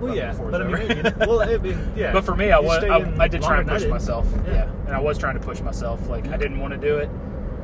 Well, 0.00 0.14
yeah, 0.16 0.30
before 0.32 0.50
but 0.50 0.62
I 0.62 0.64
it's 0.66 0.72
mean, 0.78 0.82
over. 0.90 0.94
you 0.96 1.02
know, 1.26 1.26
well, 1.36 1.40
I 1.42 1.56
mean, 1.58 1.92
yeah. 1.96 2.12
But 2.12 2.24
for 2.24 2.36
me, 2.36 2.50
I 2.52 2.60
You 2.60 2.66
was 2.66 2.84
I, 2.84 3.14
I 3.24 3.28
did 3.28 3.40
try 3.42 3.56
longer 3.56 3.60
and 3.60 3.68
push 3.70 3.82
did. 3.82 3.90
myself. 3.90 4.26
Yeah. 4.46 4.52
Yeah. 4.52 4.70
and 4.86 4.94
I 4.94 4.98
was 5.00 5.18
trying 5.18 5.34
to 5.34 5.40
push 5.40 5.60
myself. 5.60 6.08
Like 6.08 6.28
I 6.28 6.36
didn't 6.36 6.60
want 6.60 6.72
to 6.74 6.78
do 6.78 6.96
it, 6.98 7.08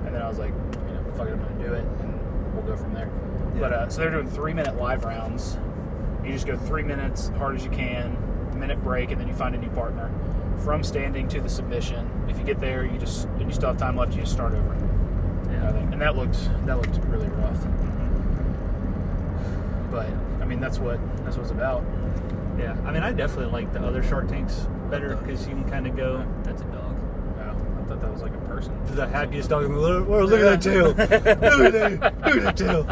and 0.06 0.14
then 0.14 0.22
I 0.22 0.28
was 0.28 0.38
like, 0.38 0.50
you 0.88 0.94
know, 0.94 1.04
fuck 1.16 1.28
it, 1.28 1.32
I'm 1.32 1.40
gonna 1.42 1.64
do 1.68 1.72
it, 1.74 1.84
and 2.00 2.54
we'll 2.54 2.64
go 2.64 2.76
from 2.76 2.94
there. 2.94 3.10
Yeah. 3.54 3.60
But 3.60 3.72
uh, 3.72 3.88
so 3.90 4.00
they're 4.00 4.10
doing 4.10 4.28
three 4.28 4.54
minute 4.54 4.76
live 4.76 5.04
rounds. 5.04 5.58
You 6.24 6.32
just 6.32 6.46
go 6.46 6.56
three 6.56 6.82
minutes, 6.84 7.28
hard 7.36 7.56
as 7.56 7.64
you 7.64 7.70
can, 7.70 8.16
minute 8.58 8.82
break, 8.82 9.10
and 9.10 9.20
then 9.20 9.26
you 9.28 9.34
find 9.34 9.54
a 9.54 9.58
new 9.58 9.70
partner. 9.70 10.10
From 10.58 10.84
standing 10.84 11.26
to 11.28 11.40
the 11.40 11.48
submission. 11.48 12.08
If 12.28 12.38
you 12.38 12.44
get 12.44 12.60
there, 12.60 12.84
you 12.84 12.96
just 12.98 13.24
and 13.24 13.42
you 13.42 13.52
still 13.52 13.68
have 13.70 13.78
time 13.78 13.96
left. 13.96 14.14
You 14.14 14.20
just 14.20 14.32
start 14.32 14.54
over. 14.54 14.76
Yeah. 15.72 15.78
I 15.78 15.80
think, 15.80 15.92
and 15.92 16.02
that 16.02 16.16
looked 16.16 16.38
that 16.66 16.76
looked 16.76 17.04
really 17.06 17.28
rough. 17.28 17.64
But 19.90 20.08
I 20.40 20.44
mean, 20.46 20.60
that's 20.60 20.78
what 20.78 20.98
that's 21.24 21.36
what 21.36 21.42
it's 21.42 21.50
about. 21.52 21.84
Yeah, 22.58 22.76
I 22.84 22.92
mean, 22.92 23.02
I 23.02 23.12
definitely 23.12 23.52
like 23.52 23.72
the 23.72 23.80
other 23.80 24.02
Shark 24.02 24.28
Tanks 24.28 24.66
better 24.90 25.16
because 25.16 25.46
you 25.46 25.54
can 25.54 25.68
kind 25.68 25.86
of 25.86 25.96
go. 25.96 26.26
That's 26.44 26.62
a 26.62 26.66
dog. 26.66 26.96
Oh, 27.38 27.80
I 27.80 27.84
thought 27.88 28.00
that 28.00 28.12
was 28.12 28.22
like 28.22 28.34
a 28.34 28.38
person. 28.40 28.78
The 28.94 29.06
happiest 29.06 29.48
dog 29.50 29.64
in 29.64 29.72
the 29.72 29.80
world. 29.80 30.30
Look 30.30 30.40
at 30.40 30.62
that 30.62 30.62
tail. 30.62 30.86
look 30.88 30.98
at 31.00 31.24
that. 31.72 32.20
Look 32.24 32.36
at 32.36 32.42
that 32.42 32.56
tail. 32.56 32.86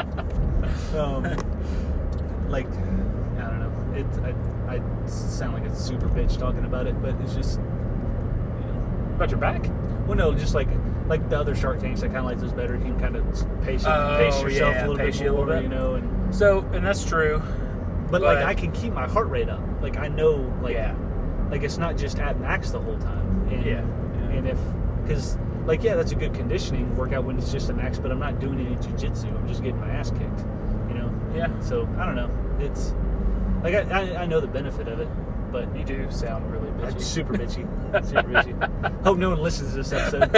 Um, 0.98 1.24
like, 2.48 2.66
I 2.66 3.50
don't 3.50 3.60
know. 3.60 3.98
It. 3.98 4.06
I, 4.68 4.76
I 4.76 5.06
sound 5.06 5.54
like 5.54 5.70
a 5.70 5.76
super 5.76 6.08
bitch 6.08 6.38
talking 6.38 6.64
about 6.64 6.86
it, 6.86 7.00
but 7.02 7.14
it's 7.22 7.34
just. 7.34 7.60
About 9.20 9.30
your 9.30 9.38
back? 9.38 9.66
Well, 10.06 10.16
no, 10.16 10.32
just 10.32 10.54
like 10.54 10.68
like 11.06 11.28
the 11.28 11.38
other 11.38 11.54
Shark 11.54 11.78
Tanks, 11.78 12.02
I 12.02 12.06
kind 12.06 12.20
of 12.20 12.24
like 12.24 12.38
those 12.38 12.54
better. 12.54 12.74
You 12.74 12.80
can 12.84 12.98
kind 12.98 13.16
of 13.16 13.24
pace, 13.62 13.84
Oh, 13.86 14.16
pace 14.18 14.40
yourself 14.42 14.74
yeah, 14.74 14.86
a 14.86 14.88
little 14.88 14.96
pace 14.96 15.18
bit 15.18 15.24
you 15.24 15.30
a 15.30 15.36
little 15.38 15.46
bit. 15.46 15.62
you 15.64 15.68
know. 15.68 15.94
And 15.96 16.34
So, 16.34 16.60
and 16.72 16.86
that's 16.86 17.04
true. 17.04 17.42
but 18.10 18.22
like 18.22 18.38
I 18.38 18.54
can 18.54 18.72
keep 18.72 18.94
my 18.94 19.06
heart 19.06 19.28
rate 19.28 19.50
up. 19.50 19.60
Like 19.82 19.98
I 19.98 20.08
know, 20.08 20.36
like 20.62 20.72
yeah. 20.72 20.96
like 21.50 21.62
it's 21.62 21.76
not 21.76 21.98
just 21.98 22.18
at 22.18 22.40
max 22.40 22.70
the 22.70 22.80
whole 22.80 22.96
time. 22.98 23.46
And, 23.50 23.62
Yeah. 23.66 23.80
And 24.34 24.48
if 24.48 24.58
because 25.02 25.36
like 25.66 25.82
yeah, 25.82 25.96
that's 25.96 26.12
a 26.12 26.16
good 26.16 26.32
conditioning 26.32 26.96
workout 26.96 27.24
when 27.24 27.36
it's 27.36 27.52
just 27.52 27.68
a 27.68 27.74
max, 27.74 27.98
but 27.98 28.10
I'm 28.10 28.20
not 28.20 28.40
doing 28.40 28.58
any 28.58 28.74
jujitsu. 28.76 29.36
I'm 29.38 29.46
just 29.46 29.62
getting 29.62 29.80
my 29.80 29.90
ass 29.90 30.10
kicked. 30.12 30.40
You 30.88 30.94
know. 30.94 31.12
Yeah. 31.34 31.60
So 31.60 31.86
I 31.98 32.06
don't 32.06 32.16
know. 32.16 32.30
It's 32.58 32.94
like 33.62 33.74
I, 33.74 33.80
I, 34.14 34.22
I 34.22 34.26
know 34.26 34.40
the 34.40 34.46
benefit 34.46 34.88
of 34.88 34.98
it, 34.98 35.08
but 35.52 35.76
You 35.76 35.84
do 35.84 36.10
sound 36.10 36.50
really 36.50 36.59
bitchy. 36.80 37.00
super 37.00 37.34
bitchy. 37.34 38.06
Super 38.06 38.28
bitchy. 38.32 39.02
Hope 39.04 39.18
no 39.18 39.30
one 39.30 39.40
listens 39.42 39.70
to 39.72 39.76
this 39.82 39.92
episode. 39.92 40.30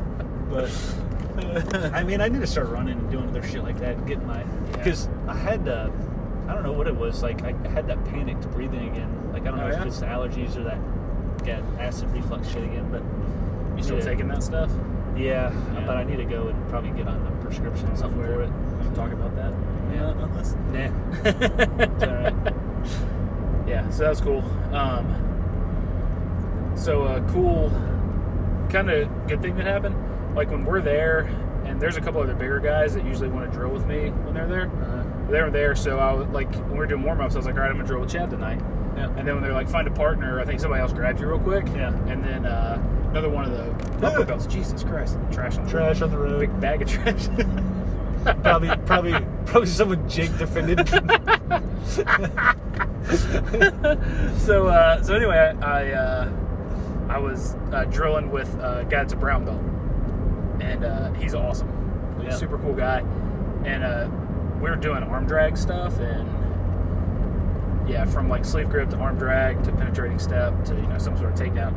But 0.50 0.68
I 1.94 2.02
mean, 2.02 2.20
I 2.20 2.28
need 2.28 2.40
to 2.40 2.46
start 2.46 2.68
running 2.70 2.98
and 2.98 3.10
doing 3.10 3.28
other 3.28 3.42
shit 3.42 3.62
like 3.62 3.78
that, 3.78 3.96
and 3.96 4.06
getting 4.06 4.26
my 4.26 4.42
because 4.72 5.08
I 5.28 5.34
had 5.36 5.68
uh, 5.68 5.88
I 6.48 6.54
don't 6.54 6.64
know 6.64 6.72
what 6.72 6.86
it 6.88 6.96
was 6.96 7.22
like. 7.22 7.42
I 7.44 7.52
had 7.68 7.86
that 7.86 8.04
panicked 8.06 8.50
breathing 8.50 8.88
again. 8.90 9.30
Like 9.32 9.42
I 9.42 9.50
don't 9.52 9.60
Oh, 9.60 9.68
know 9.68 9.72
yeah? 9.72 9.80
if 9.80 9.86
it's 9.86 10.00
the 10.00 10.06
allergies 10.06 10.56
or 10.56 10.64
that 10.64 10.78
get 11.44 11.62
acid 11.78 12.10
reflux 12.10 12.48
shit 12.48 12.64
again. 12.64 12.88
But 12.90 13.02
you 13.76 13.82
still 13.84 13.98
Yeah. 13.98 14.04
taking 14.04 14.26
that 14.28 14.42
stuff? 14.42 14.70
yeah, 15.16 15.52
Yeah. 15.74 15.86
but 15.86 15.96
I 15.96 16.02
need 16.04 16.16
to 16.16 16.24
go 16.24 16.48
and 16.48 16.68
probably 16.68 16.90
get 16.90 17.06
on 17.06 17.22
the 17.24 17.30
prescription 17.46 17.96
something 17.96 18.20
for 18.22 18.42
it. 18.42 18.50
Talk 18.94 19.12
about 19.12 19.34
that? 19.36 19.52
Yeah. 19.94 20.14
this. 20.36 20.54
Nah, 20.72 20.90
it's 21.84 22.02
all 22.04 22.14
right. 22.14 22.49
So 23.90 24.04
that 24.04 24.10
was 24.10 24.20
cool. 24.20 24.42
Um, 24.74 26.74
so 26.76 27.02
a 27.02 27.20
cool, 27.32 27.70
kind 28.70 28.90
of 28.90 29.08
good 29.28 29.42
thing 29.42 29.56
that 29.56 29.66
happened. 29.66 29.96
Like 30.34 30.50
when 30.50 30.64
we're 30.64 30.80
there, 30.80 31.20
and 31.64 31.80
there's 31.80 31.96
a 31.96 32.00
couple 32.00 32.20
other 32.20 32.34
bigger 32.34 32.60
guys 32.60 32.94
that 32.94 33.04
usually 33.04 33.28
want 33.28 33.50
to 33.50 33.56
drill 33.56 33.70
with 33.70 33.86
me 33.86 34.10
when 34.10 34.34
they're 34.34 34.46
there. 34.46 34.70
Uh, 34.82 35.04
They 35.30 35.42
were 35.42 35.50
there, 35.50 35.74
so 35.76 35.98
I 35.98 36.12
was 36.12 36.26
like, 36.28 36.50
when 36.54 36.70
we 36.72 36.78
were 36.78 36.86
doing 36.86 37.02
warm 37.02 37.20
ups, 37.20 37.34
I 37.34 37.38
was 37.38 37.46
like, 37.46 37.54
all 37.56 37.60
right, 37.62 37.70
I'm 37.70 37.76
gonna 37.76 37.86
drill 37.86 38.00
with 38.00 38.10
Chad 38.10 38.30
tonight. 38.30 38.60
yeah. 38.96 39.08
And 39.16 39.26
then 39.26 39.34
when 39.34 39.42
they're 39.42 39.52
like, 39.52 39.68
find 39.68 39.86
a 39.86 39.90
partner, 39.90 40.40
I 40.40 40.44
think 40.44 40.60
somebody 40.60 40.80
else 40.80 40.92
grabbed 40.92 41.20
you 41.20 41.26
real 41.28 41.38
quick. 41.38 41.66
Yeah. 41.68 41.94
And 42.08 42.24
then 42.24 42.46
uh, 42.46 42.82
another 43.10 43.28
one 43.28 43.44
of 43.44 43.52
the 43.52 43.98
bumper 43.98 44.24
belts. 44.24 44.46
Jesus 44.46 44.82
Christ, 44.82 45.18
trash 45.30 45.56
on 45.58 45.64
the 45.64 45.70
Trash 45.70 46.02
on 46.02 46.10
the 46.10 46.18
road. 46.18 46.40
Big 46.40 46.60
bag 46.60 46.82
of 46.82 46.88
trash. 46.88 47.28
probably, 48.42 48.68
probably, 48.86 49.12
probably 49.46 49.66
someone 49.68 50.08
Jake 50.08 50.36
defended. 50.38 50.78
so 54.38 54.68
uh, 54.68 55.02
so 55.02 55.14
anyway, 55.14 55.36
I 55.62 55.66
I, 55.66 55.90
uh, 55.92 56.32
I 57.08 57.18
was 57.18 57.54
uh, 57.72 57.84
drilling 57.84 58.30
with 58.30 58.52
a 58.56 58.84
guy 58.88 58.98
that's 58.98 59.12
a 59.12 59.16
brown 59.16 59.44
belt, 59.44 59.60
and 60.60 60.84
uh, 60.84 61.12
he's 61.14 61.34
awesome. 61.34 61.68
He's 62.18 62.28
Yeah. 62.28 62.34
a 62.34 62.38
super 62.38 62.58
cool 62.58 62.74
guy, 62.74 63.00
and 63.64 63.82
uh, 63.84 64.08
we 64.60 64.68
were 64.70 64.76
doing 64.76 65.02
arm 65.02 65.26
drag 65.26 65.56
stuff, 65.56 65.98
and 65.98 66.28
yeah, 67.88 68.04
from 68.04 68.28
like 68.28 68.44
sleeve 68.44 68.68
grip 68.70 68.90
to 68.90 68.96
arm 68.98 69.16
drag 69.18 69.62
to 69.64 69.72
penetrating 69.72 70.18
step 70.18 70.64
to 70.66 70.74
you 70.74 70.86
know 70.86 70.98
some 70.98 71.16
sort 71.16 71.32
of 71.32 71.38
takedown, 71.38 71.74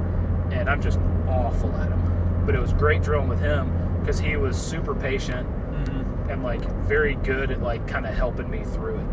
and 0.54 0.70
I'm 0.70 0.82
just 0.82 1.00
awful 1.28 1.72
at 1.78 1.90
him. 1.90 2.44
But 2.46 2.56
it 2.56 2.60
was 2.62 2.74
great 2.74 3.02
drilling 3.02 3.30
with 3.30 3.40
him 3.40 3.72
because 4.02 4.20
he 4.20 4.36
was 4.36 4.58
super 4.58 4.94
patient 4.94 5.48
Mhm. 5.72 6.30
and 6.30 6.44
like 6.44 6.62
very 6.84 7.16
good 7.16 7.50
at 7.52 7.62
like 7.62 7.88
kind 7.88 8.06
of 8.06 8.14
helping 8.14 8.50
me 8.52 8.64
through 8.66 8.98
it. 8.98 9.06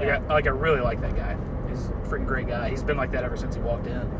Like, 0.00 0.08
Yeah. 0.08 0.22
I, 0.28 0.32
like 0.34 0.46
I 0.46 0.50
really 0.50 0.80
like 0.80 1.00
that 1.02 1.14
guy. 1.14 1.36
He's 1.68 1.86
a 1.86 1.90
freaking 2.08 2.26
great 2.26 2.48
guy. 2.48 2.68
He's 2.70 2.82
been 2.82 2.96
like 2.96 3.12
that 3.12 3.22
ever 3.22 3.36
since 3.36 3.54
he 3.54 3.60
walked 3.60 3.86
in 3.86 4.10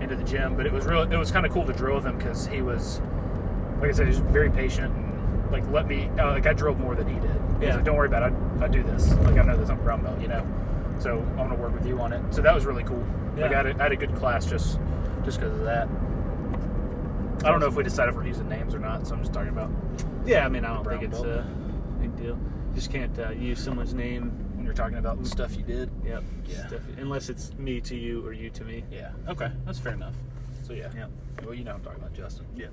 into 0.00 0.16
the 0.16 0.24
gym. 0.24 0.56
But 0.56 0.66
it 0.66 0.72
was 0.72 0.84
real. 0.86 1.02
It 1.02 1.16
was 1.16 1.30
kind 1.30 1.46
of 1.46 1.52
cool 1.52 1.64
to 1.66 1.72
drill 1.72 1.96
with 1.96 2.04
him 2.06 2.16
because 2.18 2.46
he 2.46 2.62
was, 2.62 3.00
like 3.80 3.90
I 3.90 3.92
said, 3.92 4.06
he's 4.08 4.18
very 4.18 4.50
patient 4.50 4.94
and 4.96 5.52
like 5.52 5.68
let 5.70 5.86
me. 5.86 6.08
Uh, 6.18 6.30
like 6.30 6.46
I 6.46 6.52
drilled 6.52 6.80
more 6.80 6.94
than 6.94 7.06
he 7.06 7.14
did. 7.20 7.30
He's 7.58 7.68
Yeah. 7.68 7.76
like, 7.76 7.84
don't 7.84 7.96
worry 7.96 8.08
about 8.08 8.32
it. 8.32 8.34
I, 8.60 8.64
I 8.64 8.68
do 8.68 8.82
this. 8.82 9.12
Like 9.14 9.36
I 9.38 9.42
know 9.42 9.56
this. 9.56 9.68
I'm 9.68 9.78
brown 9.82 10.02
belt. 10.02 10.20
You 10.20 10.28
know. 10.28 10.46
So 10.98 11.18
I'm 11.18 11.36
gonna 11.36 11.54
work 11.54 11.72
with 11.74 11.86
you 11.86 12.00
on 12.00 12.12
it. 12.12 12.22
So 12.34 12.42
that 12.42 12.54
was 12.54 12.66
really 12.66 12.84
cool. 12.84 13.04
Like 13.36 13.50
Yeah. 13.50 13.60
I 13.60 13.62
had, 13.62 13.66
a, 13.66 13.80
I 13.80 13.82
had 13.84 13.92
a 13.92 13.96
good 13.96 14.14
class 14.16 14.46
just 14.46 14.78
just 15.24 15.38
because 15.38 15.52
of 15.58 15.64
that. 15.64 15.86
I 17.44 17.50
don't 17.50 17.60
know 17.60 17.66
if 17.68 17.74
we 17.74 17.82
decided 17.82 18.10
if 18.10 18.16
we're 18.16 18.26
using 18.26 18.48
names 18.48 18.74
or 18.74 18.78
not, 18.78 19.06
so 19.06 19.14
I'm 19.14 19.20
just 19.20 19.32
talking 19.32 19.48
about 19.48 19.70
Yeah, 20.26 20.44
I 20.44 20.48
mean, 20.50 20.64
I 20.64 20.74
don't 20.74 20.84
think 20.86 21.02
it's 21.04 21.20
belt. 21.20 21.26
a 21.38 21.46
big 22.00 22.14
deal. 22.16 22.36
You 22.36 22.74
Just 22.74 22.92
can't 22.92 23.18
uh, 23.18 23.30
use 23.30 23.62
someone's 23.64 23.94
name. 23.94 24.30
You're 24.70 24.76
talking 24.76 24.98
about 24.98 25.26
stuff 25.26 25.56
you 25.56 25.64
did. 25.64 25.90
Yep. 26.04 26.22
Yeah. 26.46 26.66
Stuff, 26.68 26.80
unless 26.96 27.28
it's 27.28 27.52
me 27.54 27.80
to 27.80 27.96
you 27.96 28.24
or 28.24 28.32
you 28.32 28.50
to 28.50 28.62
me. 28.64 28.84
Yeah. 28.88 29.10
Okay. 29.26 29.50
That's 29.66 29.80
fair 29.80 29.94
enough. 29.94 30.14
So 30.62 30.72
yeah. 30.74 30.90
Yep. 30.94 31.10
Well, 31.44 31.54
you 31.54 31.64
know 31.64 31.74
I'm 31.74 31.80
talking 31.82 31.98
about 31.98 32.12
Justin. 32.14 32.46
Yeah. 32.54 32.68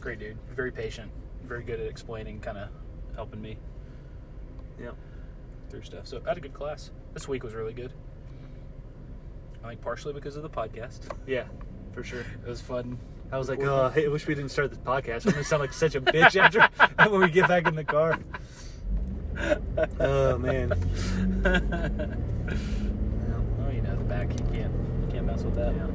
Great 0.00 0.18
dude. 0.20 0.38
Very 0.56 0.72
patient. 0.72 1.10
Very 1.46 1.62
good 1.62 1.80
at 1.80 1.86
explaining, 1.86 2.40
kind 2.40 2.56
of 2.56 2.68
helping 3.14 3.42
me 3.42 3.58
Yep. 4.80 4.96
through 5.68 5.82
stuff. 5.82 6.06
So 6.06 6.22
I 6.24 6.30
had 6.30 6.38
a 6.38 6.40
good 6.40 6.54
class. 6.54 6.90
This 7.12 7.28
week 7.28 7.42
was 7.44 7.52
really 7.52 7.74
good. 7.74 7.92
I 9.62 9.68
think 9.68 9.82
partially 9.82 10.14
because 10.14 10.36
of 10.36 10.42
the 10.42 10.50
podcast. 10.50 11.00
Yeah, 11.26 11.44
for 11.92 12.02
sure. 12.02 12.20
It 12.20 12.48
was 12.48 12.62
fun. 12.62 12.98
I 13.30 13.36
was 13.36 13.50
like, 13.50 13.60
oh, 13.60 13.92
I 13.94 14.08
wish 14.08 14.26
we 14.26 14.34
didn't 14.34 14.50
start 14.50 14.70
this 14.70 14.78
podcast. 14.78 15.26
I'm 15.26 15.32
gonna 15.32 15.44
sound 15.44 15.60
like 15.60 15.74
such 15.74 15.94
a 15.94 16.00
bitch 16.00 16.36
after 16.40 16.66
when 17.10 17.20
we 17.20 17.28
get 17.30 17.48
back 17.48 17.66
in 17.68 17.74
the 17.74 17.84
car. 17.84 18.18
Oh 20.00 20.38
man. 20.38 20.72
Oh, 23.66 23.70
you 23.70 23.80
know 23.82 23.96
the 23.96 24.04
back. 24.04 24.30
You 24.32 24.38
can't 24.52 24.72
you 24.72 25.08
can't 25.10 25.24
mess 25.26 25.42
with 25.42 25.54
that. 25.56 25.74
Yeah. 25.74 25.86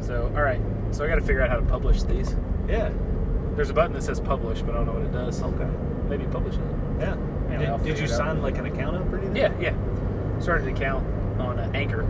So 0.00 0.26
all 0.36 0.42
right. 0.42 0.60
So 0.92 1.04
I 1.04 1.08
got 1.08 1.16
to 1.16 1.20
figure 1.20 1.42
out 1.42 1.50
how 1.50 1.56
to 1.56 1.62
publish 1.66 2.02
these. 2.04 2.34
Yeah. 2.68 2.90
There's 3.56 3.70
a 3.70 3.74
button 3.74 3.92
that 3.94 4.02
says 4.02 4.20
publish, 4.20 4.62
but 4.62 4.74
I 4.74 4.78
don't 4.78 4.86
know 4.86 4.92
what 4.92 5.02
it 5.02 5.12
does. 5.12 5.42
Okay. 5.42 5.68
Maybe 6.08 6.24
publish 6.26 6.54
it. 6.54 6.60
Yeah. 7.00 7.16
Anyway, 7.50 7.76
did, 7.78 7.84
did 7.84 7.98
you 7.98 8.04
it 8.04 8.10
out. 8.12 8.16
sign 8.16 8.40
like 8.42 8.58
an 8.58 8.66
account 8.66 8.96
up 8.96 9.12
or 9.12 9.18
anything? 9.18 9.36
Yeah, 9.36 9.52
yeah. 9.60 9.74
Started 10.40 10.68
an 10.68 10.76
account 10.76 11.04
on 11.40 11.58
uh, 11.58 11.70
Anchor. 11.74 12.06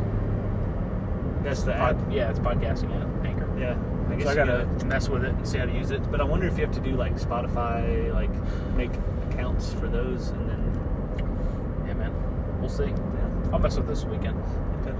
That's 1.42 1.62
the 1.62 1.74
app. 1.74 1.96
Yeah, 2.10 2.28
it's 2.30 2.38
podcasting 2.40 2.92
app, 3.00 3.24
Anchor. 3.26 3.48
Yeah. 3.58 3.76
I 4.10 4.14
guess 4.16 4.24
So 4.24 4.30
I 4.30 4.34
gotta 4.34 4.66
gotta- 4.70 4.86
mess 4.86 5.08
with 5.08 5.24
it 5.24 5.30
and 5.34 5.48
see 5.48 5.58
how 5.58 5.64
to 5.64 5.72
use 5.72 5.90
it. 5.90 6.08
But 6.10 6.20
I 6.20 6.24
wonder 6.24 6.46
if 6.46 6.58
you 6.58 6.64
have 6.66 6.74
to 6.74 6.80
do 6.80 6.92
like 6.96 7.16
Spotify, 7.18 8.12
like 8.12 8.30
make 8.76 8.90
accounts 9.38 9.72
for 9.74 9.86
those, 9.88 10.30
and 10.30 10.48
then 10.50 11.84
Yeah, 11.86 11.94
man. 11.94 12.12
We'll 12.60 12.68
see. 12.68 12.86
yeah. 12.86 13.50
I'll 13.52 13.58
mess 13.60 13.76
with 13.76 13.86
this 13.86 14.04
weekend. 14.04 14.42
Okay. 14.82 14.92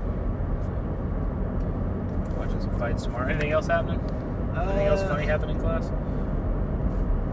Watching 2.38 2.60
some 2.60 2.79
fights 2.79 3.02
tomorrow. 3.04 3.29
Anything 3.29 3.50
else 3.52 3.67
happening? 3.67 4.00
Anything 4.56 4.87
else 4.87 5.00
Uh, 5.02 5.08
funny 5.08 5.27
happening 5.27 5.56
in 5.56 5.63
class? 5.63 5.90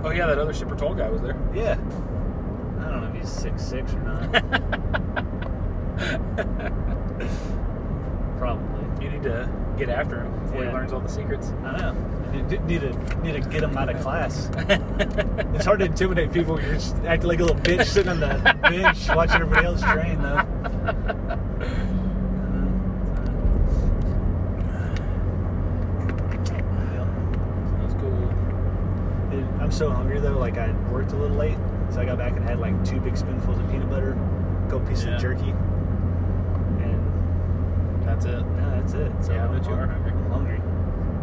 Oh 0.03 0.09
yeah, 0.11 0.25
that 0.27 0.37
other 0.39 0.53
super 0.53 0.75
tall 0.75 0.93
guy 0.93 1.09
was 1.09 1.21
there. 1.21 1.37
Yeah. 1.53 1.77
I 2.79 2.89
don't 2.89 3.01
know 3.01 3.07
if 3.13 3.21
he's 3.21 3.29
six 3.31 3.63
six 3.63 3.93
or 3.93 3.99
not. 4.01 4.31
Probably. 8.37 9.05
you 9.05 9.09
need 9.11 9.23
to 9.23 9.49
get 9.77 9.89
after 9.89 10.21
him 10.21 10.39
before 10.43 10.63
Yeah. 10.63 10.69
he 10.69 10.75
learns 10.75 10.93
all 10.93 10.99
the 11.01 11.09
secrets. 11.09 11.51
I 11.63 11.77
know. 11.77 11.95
You 12.33 12.41
need 12.59 12.81
to 12.81 12.93
need 13.21 13.41
to 13.41 13.49
get 13.49 13.63
him 13.63 13.77
out 13.77 13.89
of 13.89 14.01
class. 14.01 14.49
It's 15.55 15.63
hard 15.65 15.79
to 15.79 15.85
intimidate 15.85 16.33
people 16.33 16.59
you're 16.61 16.73
just 16.73 16.95
acting 17.05 17.29
like 17.29 17.39
a 17.39 17.43
little 17.45 17.61
bitch 17.61 17.85
sitting 17.85 18.09
on 18.11 18.19
the 18.19 18.57
bench 18.61 19.07
watching 19.09 19.41
everybody 19.41 19.65
else 19.65 19.81
train, 19.81 20.21
though. 20.21 21.45
That's 27.79 27.93
cool. 27.95 28.33
Dude, 29.31 29.45
I'm 29.61 29.71
so 29.71 29.91
hungry 29.91 30.19
though. 30.19 30.37
Like 30.37 30.57
I 30.57 30.71
worked 30.91 31.11
a 31.11 31.15
little 31.15 31.35
late, 31.37 31.57
so 31.91 32.01
I 32.01 32.05
got 32.05 32.17
back 32.17 32.33
and 32.35 32.43
had 32.43 32.59
like 32.59 32.83
two 32.85 32.99
big 32.99 33.17
spoonfuls 33.17 33.59
of 33.59 33.69
peanut 33.69 33.89
butter, 33.89 34.11
a 34.13 34.69
couple 34.69 34.87
pieces 34.87 35.05
Yeah. 35.05 35.15
of 35.15 35.21
jerky. 35.21 35.49
and 36.81 38.03
that's 38.03 38.25
it. 38.25 38.43
That's 38.85 38.93
it. 38.93 39.11
So 39.25 39.33
Yeah, 39.33 39.45
I 39.45 39.47
bet 39.47 39.65
you 39.67 39.73
are 39.73 39.87
hungry. 39.87 40.11
Hungry. 40.29 40.61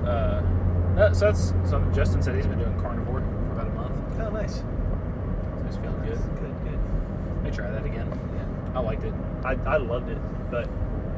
Uh, 0.04 1.12
so 1.14 1.26
that's 1.26 1.54
something 1.70 1.92
Justin 1.94 2.20
said 2.22 2.34
he's 2.34 2.46
been 2.46 2.58
doing 2.58 2.78
carnivore 2.80 3.20
for 3.20 3.52
about 3.52 3.68
a 3.68 3.70
month. 3.70 4.20
Oh, 4.20 4.30
nice. 4.30 4.56
So 4.56 5.64
he's 5.66 5.76
feeling 5.76 6.02
good. 6.02 6.18
Good, 6.40 6.54
good. 6.64 7.42
May 7.44 7.50
try 7.50 7.70
that 7.70 7.86
again. 7.86 8.08
Yeah. 8.34 8.78
I 8.78 8.80
liked 8.80 9.04
it. 9.04 9.14
I, 9.44 9.52
I 9.66 9.76
loved 9.76 10.08
it, 10.08 10.18
but 10.50 10.66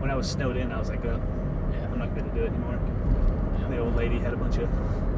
when 0.00 0.10
I 0.10 0.16
was 0.16 0.30
snowed 0.30 0.56
in, 0.56 0.70
I 0.70 0.78
was 0.78 0.90
like, 0.90 1.04
oh, 1.06 1.20
Yeah. 1.72 1.84
I'm 1.86 1.98
not 1.98 2.14
going 2.14 2.28
to 2.28 2.34
do 2.34 2.42
it 2.42 2.48
anymore. 2.48 2.78
Yeah. 3.58 3.68
The 3.68 3.78
old 3.78 3.96
lady 3.96 4.18
had 4.18 4.34
a 4.34 4.36
bunch 4.36 4.58
of 4.58 4.68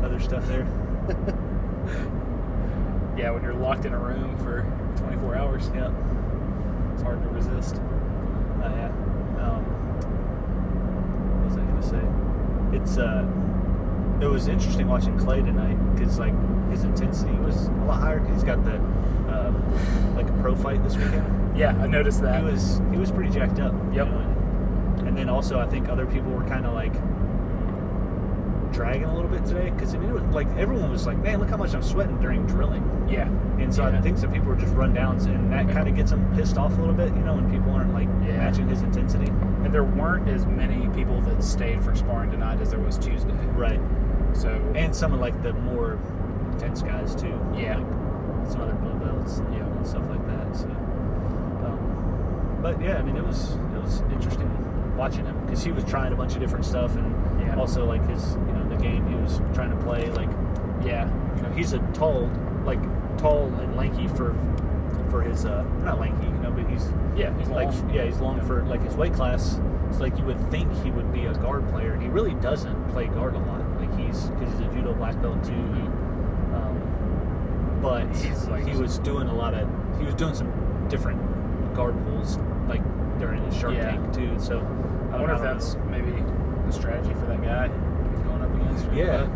other 0.04 0.20
stuff 0.20 0.46
there. 0.46 0.66
Yeah, 3.16 3.30
when 3.30 3.42
you're 3.42 3.54
locked 3.54 3.86
in 3.86 3.94
a 3.94 3.98
room 3.98 4.36
for 4.36 4.60
24 4.98 5.36
hours, 5.36 5.70
yeah. 5.74 5.90
it's 6.92 7.02
hard 7.02 7.22
to 7.22 7.28
resist. 7.30 7.76
Oh, 7.76 8.68
yeah. 8.68 8.92
Um, 9.40 9.64
what 11.40 11.48
was 11.48 11.56
I 11.56 11.62
going 11.64 11.80
to 11.80 11.88
say? 11.88 12.02
It's, 12.76 12.98
uh, 12.98 13.26
it 14.20 14.26
was 14.26 14.48
interesting 14.48 14.86
watching 14.86 15.18
Clay 15.18 15.40
tonight 15.40 15.76
because, 15.94 16.18
like, 16.18 16.34
his 16.70 16.84
intensity 16.84 17.32
was 17.36 17.66
a 17.68 17.70
lot 17.86 18.00
higher 18.00 18.20
because 18.20 18.34
he's 18.36 18.44
got 18.44 18.62
the, 18.64 18.74
uh, 19.32 19.52
like, 20.14 20.28
a 20.28 20.32
pro 20.42 20.54
fight 20.54 20.82
this 20.84 20.96
weekend. 20.96 21.56
Yeah, 21.56 21.70
I 21.80 21.86
noticed 21.86 22.20
that. 22.22 22.40
He 22.44 22.50
was, 22.50 22.80
he 22.90 22.98
was 22.98 23.10
pretty 23.10 23.30
jacked 23.30 23.60
up. 23.60 23.72
you 23.90 23.96
Yep. 23.96 24.08
know, 24.08 24.18
and, 24.98 25.08
and 25.08 25.18
then 25.18 25.28
also, 25.30 25.58
I 25.58 25.66
think 25.66 25.88
other 25.88 26.04
people 26.06 26.30
were 26.32 26.44
kind 26.44 26.66
of 26.66 26.74
like, 26.74 26.92
dragging 28.76 29.04
a 29.04 29.14
little 29.14 29.30
bit 29.30 29.44
today 29.46 29.70
because 29.70 29.94
I 29.94 29.98
mean, 29.98 30.10
it 30.10 30.12
was 30.12 30.22
like 30.34 30.46
everyone 30.58 30.90
was 30.90 31.06
like, 31.06 31.16
"Man, 31.18 31.38
look 31.40 31.48
how 31.48 31.56
much 31.56 31.74
I'm 31.74 31.82
sweating 31.82 32.20
during 32.20 32.46
drilling." 32.46 32.84
yeah. 33.08 33.26
And 33.58 33.74
so 33.74 33.84
I 33.84 34.00
think 34.02 34.18
some 34.18 34.30
people 34.30 34.48
were 34.48 34.56
just 34.56 34.74
run 34.74 34.92
downs, 34.92 35.24
and 35.24 35.50
that 35.50 35.68
kind 35.70 35.88
of 35.88 35.96
gets 35.96 36.10
them 36.10 36.30
pissed 36.36 36.58
off 36.58 36.76
a 36.76 36.80
little 36.80 36.94
bit, 36.94 37.08
you 37.08 37.22
know, 37.22 37.34
when 37.36 37.50
people 37.50 37.72
aren't 37.72 37.94
like 37.94 38.08
Yeah. 38.22 38.36
matching 38.36 38.68
his 38.68 38.82
intensity. 38.82 39.32
And 39.64 39.72
there 39.72 39.82
weren't 39.84 40.28
as 40.28 40.44
many 40.46 40.88
people 40.90 41.20
that 41.22 41.42
stayed 41.42 41.82
for 41.82 41.94
sparring 41.94 42.30
tonight 42.30 42.60
as 42.60 42.70
there 42.70 42.78
was 42.78 42.98
Tuesday. 42.98 43.32
Right. 43.56 43.80
So 44.34 44.60
And 44.74 44.94
some 44.94 45.14
of 45.14 45.20
like 45.20 45.42
the 45.42 45.54
more 45.54 45.98
intense 46.52 46.82
guys 46.82 47.14
too. 47.14 47.32
Yeah. 47.56 47.78
Like 47.78 48.46
some 48.50 48.60
other 48.60 48.74
blue 48.74 48.92
belts, 48.94 49.40
you 49.52 49.58
know, 49.58 49.72
and 49.76 49.86
stuff 49.86 50.06
like 50.10 50.24
that. 50.26 50.54
So, 50.54 50.66
um, 50.68 52.58
but 52.62 52.80
yeah, 52.80 52.98
I 52.98 53.02
mean, 53.02 53.16
it 53.16 53.26
was 53.26 53.54
it 53.74 53.80
was 53.82 54.02
interesting 54.12 54.50
watching 54.96 55.24
him 55.24 55.36
because 55.46 55.64
he 55.64 55.72
was 55.72 55.84
trying 55.84 56.12
a 56.12 56.16
bunch 56.16 56.34
of 56.34 56.40
different 56.40 56.64
stuff, 56.64 56.94
and 56.96 57.14
Yeah. 57.40 57.56
also 57.56 57.84
like 57.86 58.06
his 58.08 58.34
you 58.46 58.52
know 58.52 58.55
the 58.76 58.82
game 58.82 59.06
he 59.08 59.14
was 59.16 59.40
trying 59.54 59.70
to 59.70 59.76
play 59.84 60.08
like 60.10 60.28
yeah, 60.84 61.08
you 61.36 61.42
know 61.42 61.50
he's 61.50 61.72
a 61.72 61.78
tall 61.94 62.30
like 62.64 62.80
tall 63.18 63.46
and 63.60 63.76
lanky 63.76 64.08
for 64.08 64.34
for 65.10 65.22
his 65.22 65.44
uh 65.46 65.62
not 65.84 65.98
lanky 66.00 66.26
you 66.26 66.32
know 66.42 66.50
but 66.50 66.68
he's 66.68 66.88
yeah, 67.16 67.36
he's 67.38 67.48
like 67.48 67.68
long. 67.72 67.90
yeah 67.94 68.04
he's 68.04 68.18
long 68.18 68.36
Yeah. 68.38 68.44
for 68.46 68.62
like 68.64 68.82
his 68.82 68.94
weight 68.94 69.14
class 69.14 69.58
it's 69.88 70.00
like 70.00 70.18
you 70.18 70.24
would 70.24 70.50
think 70.50 70.70
he 70.82 70.90
would 70.90 71.12
be 71.12 71.26
a 71.26 71.34
guard 71.34 71.66
player 71.68 71.92
and 71.92 72.02
he 72.02 72.08
really 72.08 72.34
doesn't 72.34 72.88
play 72.90 73.06
guard 73.06 73.34
a 73.34 73.38
lot 73.38 73.60
like 73.80 73.96
he's 73.98 74.24
because 74.30 74.50
he's 74.52 74.60
a 74.66 74.70
judo 74.74 74.92
black 74.94 75.20
belt 75.22 75.42
too 75.44 75.52
um, 75.52 77.78
but 77.82 78.06
like- 78.50 78.66
he 78.66 78.76
was 78.76 78.98
doing 78.98 79.28
a 79.28 79.34
lot 79.34 79.54
of 79.54 79.68
he 79.98 80.04
was 80.04 80.14
doing 80.14 80.34
some 80.34 80.50
different 80.88 81.20
guard 81.74 81.94
pulls 82.06 82.36
like 82.68 82.82
during 83.18 83.42
his 83.44 83.56
shark 83.56 83.74
Yeah. 83.74 83.90
tank 83.92 84.12
too 84.14 84.38
so 84.38 84.58
I 85.12 85.18
wonder 85.20 85.34
if 85.34 85.40
that's 85.42 85.74
know. 85.74 85.84
maybe 85.84 86.12
the 86.66 86.72
strategy 86.72 87.14
for 87.14 87.26
that 87.26 87.42
guy 87.42 87.68
up 88.84 88.94
yeah 88.94 89.26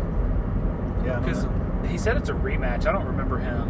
yeah 1.05 1.19
because 1.19 1.45
he 1.89 1.97
said 1.97 2.15
it's 2.17 2.29
a 2.29 2.33
rematch. 2.33 2.85
I 2.85 2.91
don't 2.91 3.05
remember 3.05 3.37
him. 3.39 3.61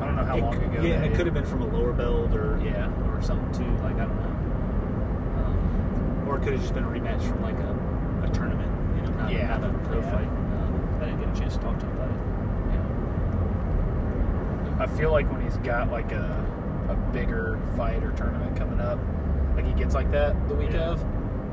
I 0.00 0.06
don't 0.06 0.14
know 0.16 0.24
how 0.24 0.36
It 0.36 0.40
long 0.42 0.54
ago. 0.62 0.82
Yeah, 0.82 0.94
and 0.96 1.04
it 1.06 1.16
could 1.16 1.26
have 1.26 1.34
been 1.34 1.44
from 1.46 1.62
a 1.62 1.66
lower 1.66 1.92
belt 1.92 2.32
or 2.34 2.60
Yeah. 2.64 2.90
or 3.10 3.20
something 3.22 3.50
too. 3.52 3.70
Like 3.82 3.96
I 3.96 4.04
don't 4.06 4.16
know, 4.16 4.36
um, 5.44 6.28
or 6.28 6.36
it 6.36 6.42
could 6.44 6.52
have 6.52 6.60
just 6.62 6.74
been 6.74 6.84
a 6.84 6.88
rematch 6.88 7.22
from 7.28 7.42
like 7.42 7.56
a, 7.56 8.24
a 8.24 8.28
tournament. 8.32 8.70
You 8.96 9.02
know, 9.02 9.16
not, 9.18 9.32
Yeah, 9.32 9.56
not 9.58 9.70
a 9.74 9.78
pro 9.88 9.98
yeah. 10.00 10.10
fight. 10.12 10.28
Um, 10.28 10.98
I 11.00 11.04
didn't 11.06 11.20
get 11.20 11.36
a 11.36 11.38
chance 11.40 11.54
to 11.56 11.60
talk 11.62 11.78
to 11.80 11.86
him 11.86 11.92
about 11.96 12.10
it. 12.10 12.16
I 14.78 14.86
feel 14.86 15.10
like 15.10 15.30
when 15.32 15.40
he's 15.42 15.56
got 15.58 15.90
like 15.90 16.12
a 16.12 16.44
a 16.88 16.94
bigger 17.12 17.58
fight 17.76 18.04
or 18.04 18.12
tournament 18.12 18.56
coming 18.56 18.78
up, 18.80 18.98
like 19.56 19.64
he 19.66 19.72
gets 19.72 19.94
like 19.94 20.10
that 20.12 20.36
the 20.48 20.54
week 20.54 20.70
Yeah. 20.72 20.90
of, 20.90 21.04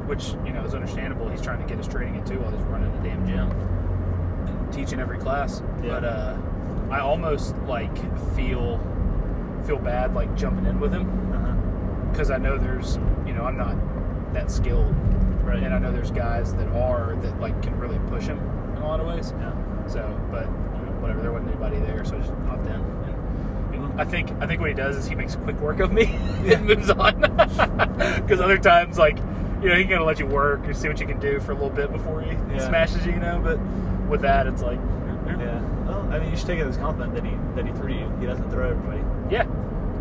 which 0.05 0.29
you 0.45 0.51
know 0.53 0.63
is 0.63 0.73
understandable. 0.73 1.29
He's 1.29 1.41
trying 1.41 1.59
to 1.61 1.67
get 1.67 1.77
his 1.77 1.87
training 1.87 2.15
in 2.15 2.25
too 2.25 2.39
while 2.39 2.51
he's 2.51 2.61
running 2.63 2.91
the 3.01 3.09
damn 3.09 3.25
gym 3.27 3.51
and 3.51 4.73
teaching 4.73 4.99
every 4.99 5.17
class. 5.17 5.61
Yeah. 5.81 5.89
But 5.89 6.03
uh, 6.05 6.37
I 6.91 6.99
almost 6.99 7.55
like 7.67 7.95
feel 8.35 8.79
feel 9.65 9.77
bad 9.77 10.13
like 10.13 10.35
jumping 10.35 10.65
in 10.65 10.79
with 10.79 10.91
him 10.93 11.07
Uh-huh. 11.33 12.09
because 12.11 12.29
I 12.31 12.37
know 12.37 12.57
there's 12.57 12.97
you 13.25 13.33
know 13.33 13.43
I'm 13.45 13.57
not 13.57 13.75
that 14.33 14.49
skilled, 14.51 14.93
Right. 15.43 15.61
and 15.63 15.73
I 15.73 15.79
know 15.79 15.91
there's 15.91 16.11
guys 16.11 16.53
that 16.55 16.67
are 16.69 17.15
that 17.21 17.39
like 17.39 17.61
can 17.61 17.77
really 17.79 17.99
push 18.09 18.23
him 18.25 18.39
in 18.75 18.81
a 18.81 18.87
lot 18.87 18.99
of 18.99 19.07
ways. 19.07 19.33
Yeah. 19.39 19.53
So, 19.87 20.01
but 20.31 20.45
you 20.45 20.85
know, 20.85 20.91
whatever, 21.01 21.21
there 21.21 21.31
wasn't 21.31 21.51
anybody 21.51 21.77
there, 21.79 22.03
so 22.05 22.15
I 22.15 22.19
just 22.19 22.31
hopped 22.47 22.65
in. 22.67 22.73
And, 22.73 23.75
and 23.75 24.01
I 24.01 24.05
think 24.05 24.31
I 24.41 24.47
think 24.47 24.59
what 24.59 24.69
he 24.69 24.75
does 24.75 24.95
is 24.97 25.05
he 25.07 25.13
makes 25.15 25.35
quick 25.35 25.59
work 25.59 25.79
of 25.79 25.91
me 25.93 26.05
and 26.45 26.65
moves 26.65 26.89
on. 26.89 27.21
Because 28.23 28.39
other 28.41 28.57
times, 28.57 28.97
like 28.97 29.17
you 29.63 29.69
know, 29.69 29.75
he 29.75 29.83
kind 29.85 29.95
of 30.01 30.05
let 30.05 30.19
you 30.19 30.25
work 30.27 30.67
or 30.67 30.73
see 30.73 30.87
what 30.89 30.99
you 30.99 31.07
can 31.07 31.19
do 31.19 31.39
for 31.39 31.51
a 31.53 31.55
little 31.55 31.69
bit 31.69 31.91
before 31.91 32.21
he, 32.21 32.29
he 32.31 32.35
Yeah. 32.55 32.67
smashes 32.67 33.05
you, 33.05 33.13
you 33.13 33.19
know. 33.19 33.39
But 33.43 33.57
with 34.09 34.21
that, 34.21 34.45
it's 34.45 34.61
like, 34.61 34.79
Yeah. 35.27 35.61
Well, 35.87 36.07
I 36.11 36.19
mean, 36.19 36.31
you 36.31 36.37
should 36.37 36.47
take 36.47 36.59
it 36.59 36.67
as 36.67 36.75
a 36.77 36.79
compliment 36.79 37.15
that 37.15 37.23
he 37.25 37.35
that 37.55 37.65
he 37.65 37.71
threw 37.73 37.93
you. 37.93 38.11
He 38.19 38.25
doesn't 38.25 38.49
throw 38.51 38.69
everybody. 38.69 39.01
yeah. 39.29 39.45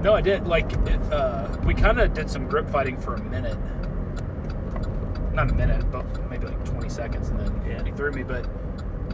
No, 0.03 0.15
I 0.15 0.21
did. 0.21 0.49
Like, 0.49 0.73
it, 0.73 1.13
uh, 1.13 1.47
we 1.65 1.75
kind 1.75 2.01
of 2.01 2.13
did 2.13 2.29
some 2.29 2.49
grip 2.49 2.69
fighting 2.69 2.97
for 2.97 3.15
a 3.15 3.23
minute. 3.23 3.57
Not 5.33 5.49
a 5.51 5.55
minute, 5.55 5.89
but 5.93 6.05
maybe 6.29 6.47
like 6.47 6.65
20 6.65 6.89
seconds, 6.89 7.29
and 7.31 7.39
then 7.39 7.63
Yeah. 7.65 7.83
he 7.85 7.93
threw 7.93 8.11
me. 8.11 8.25
But 8.25 8.45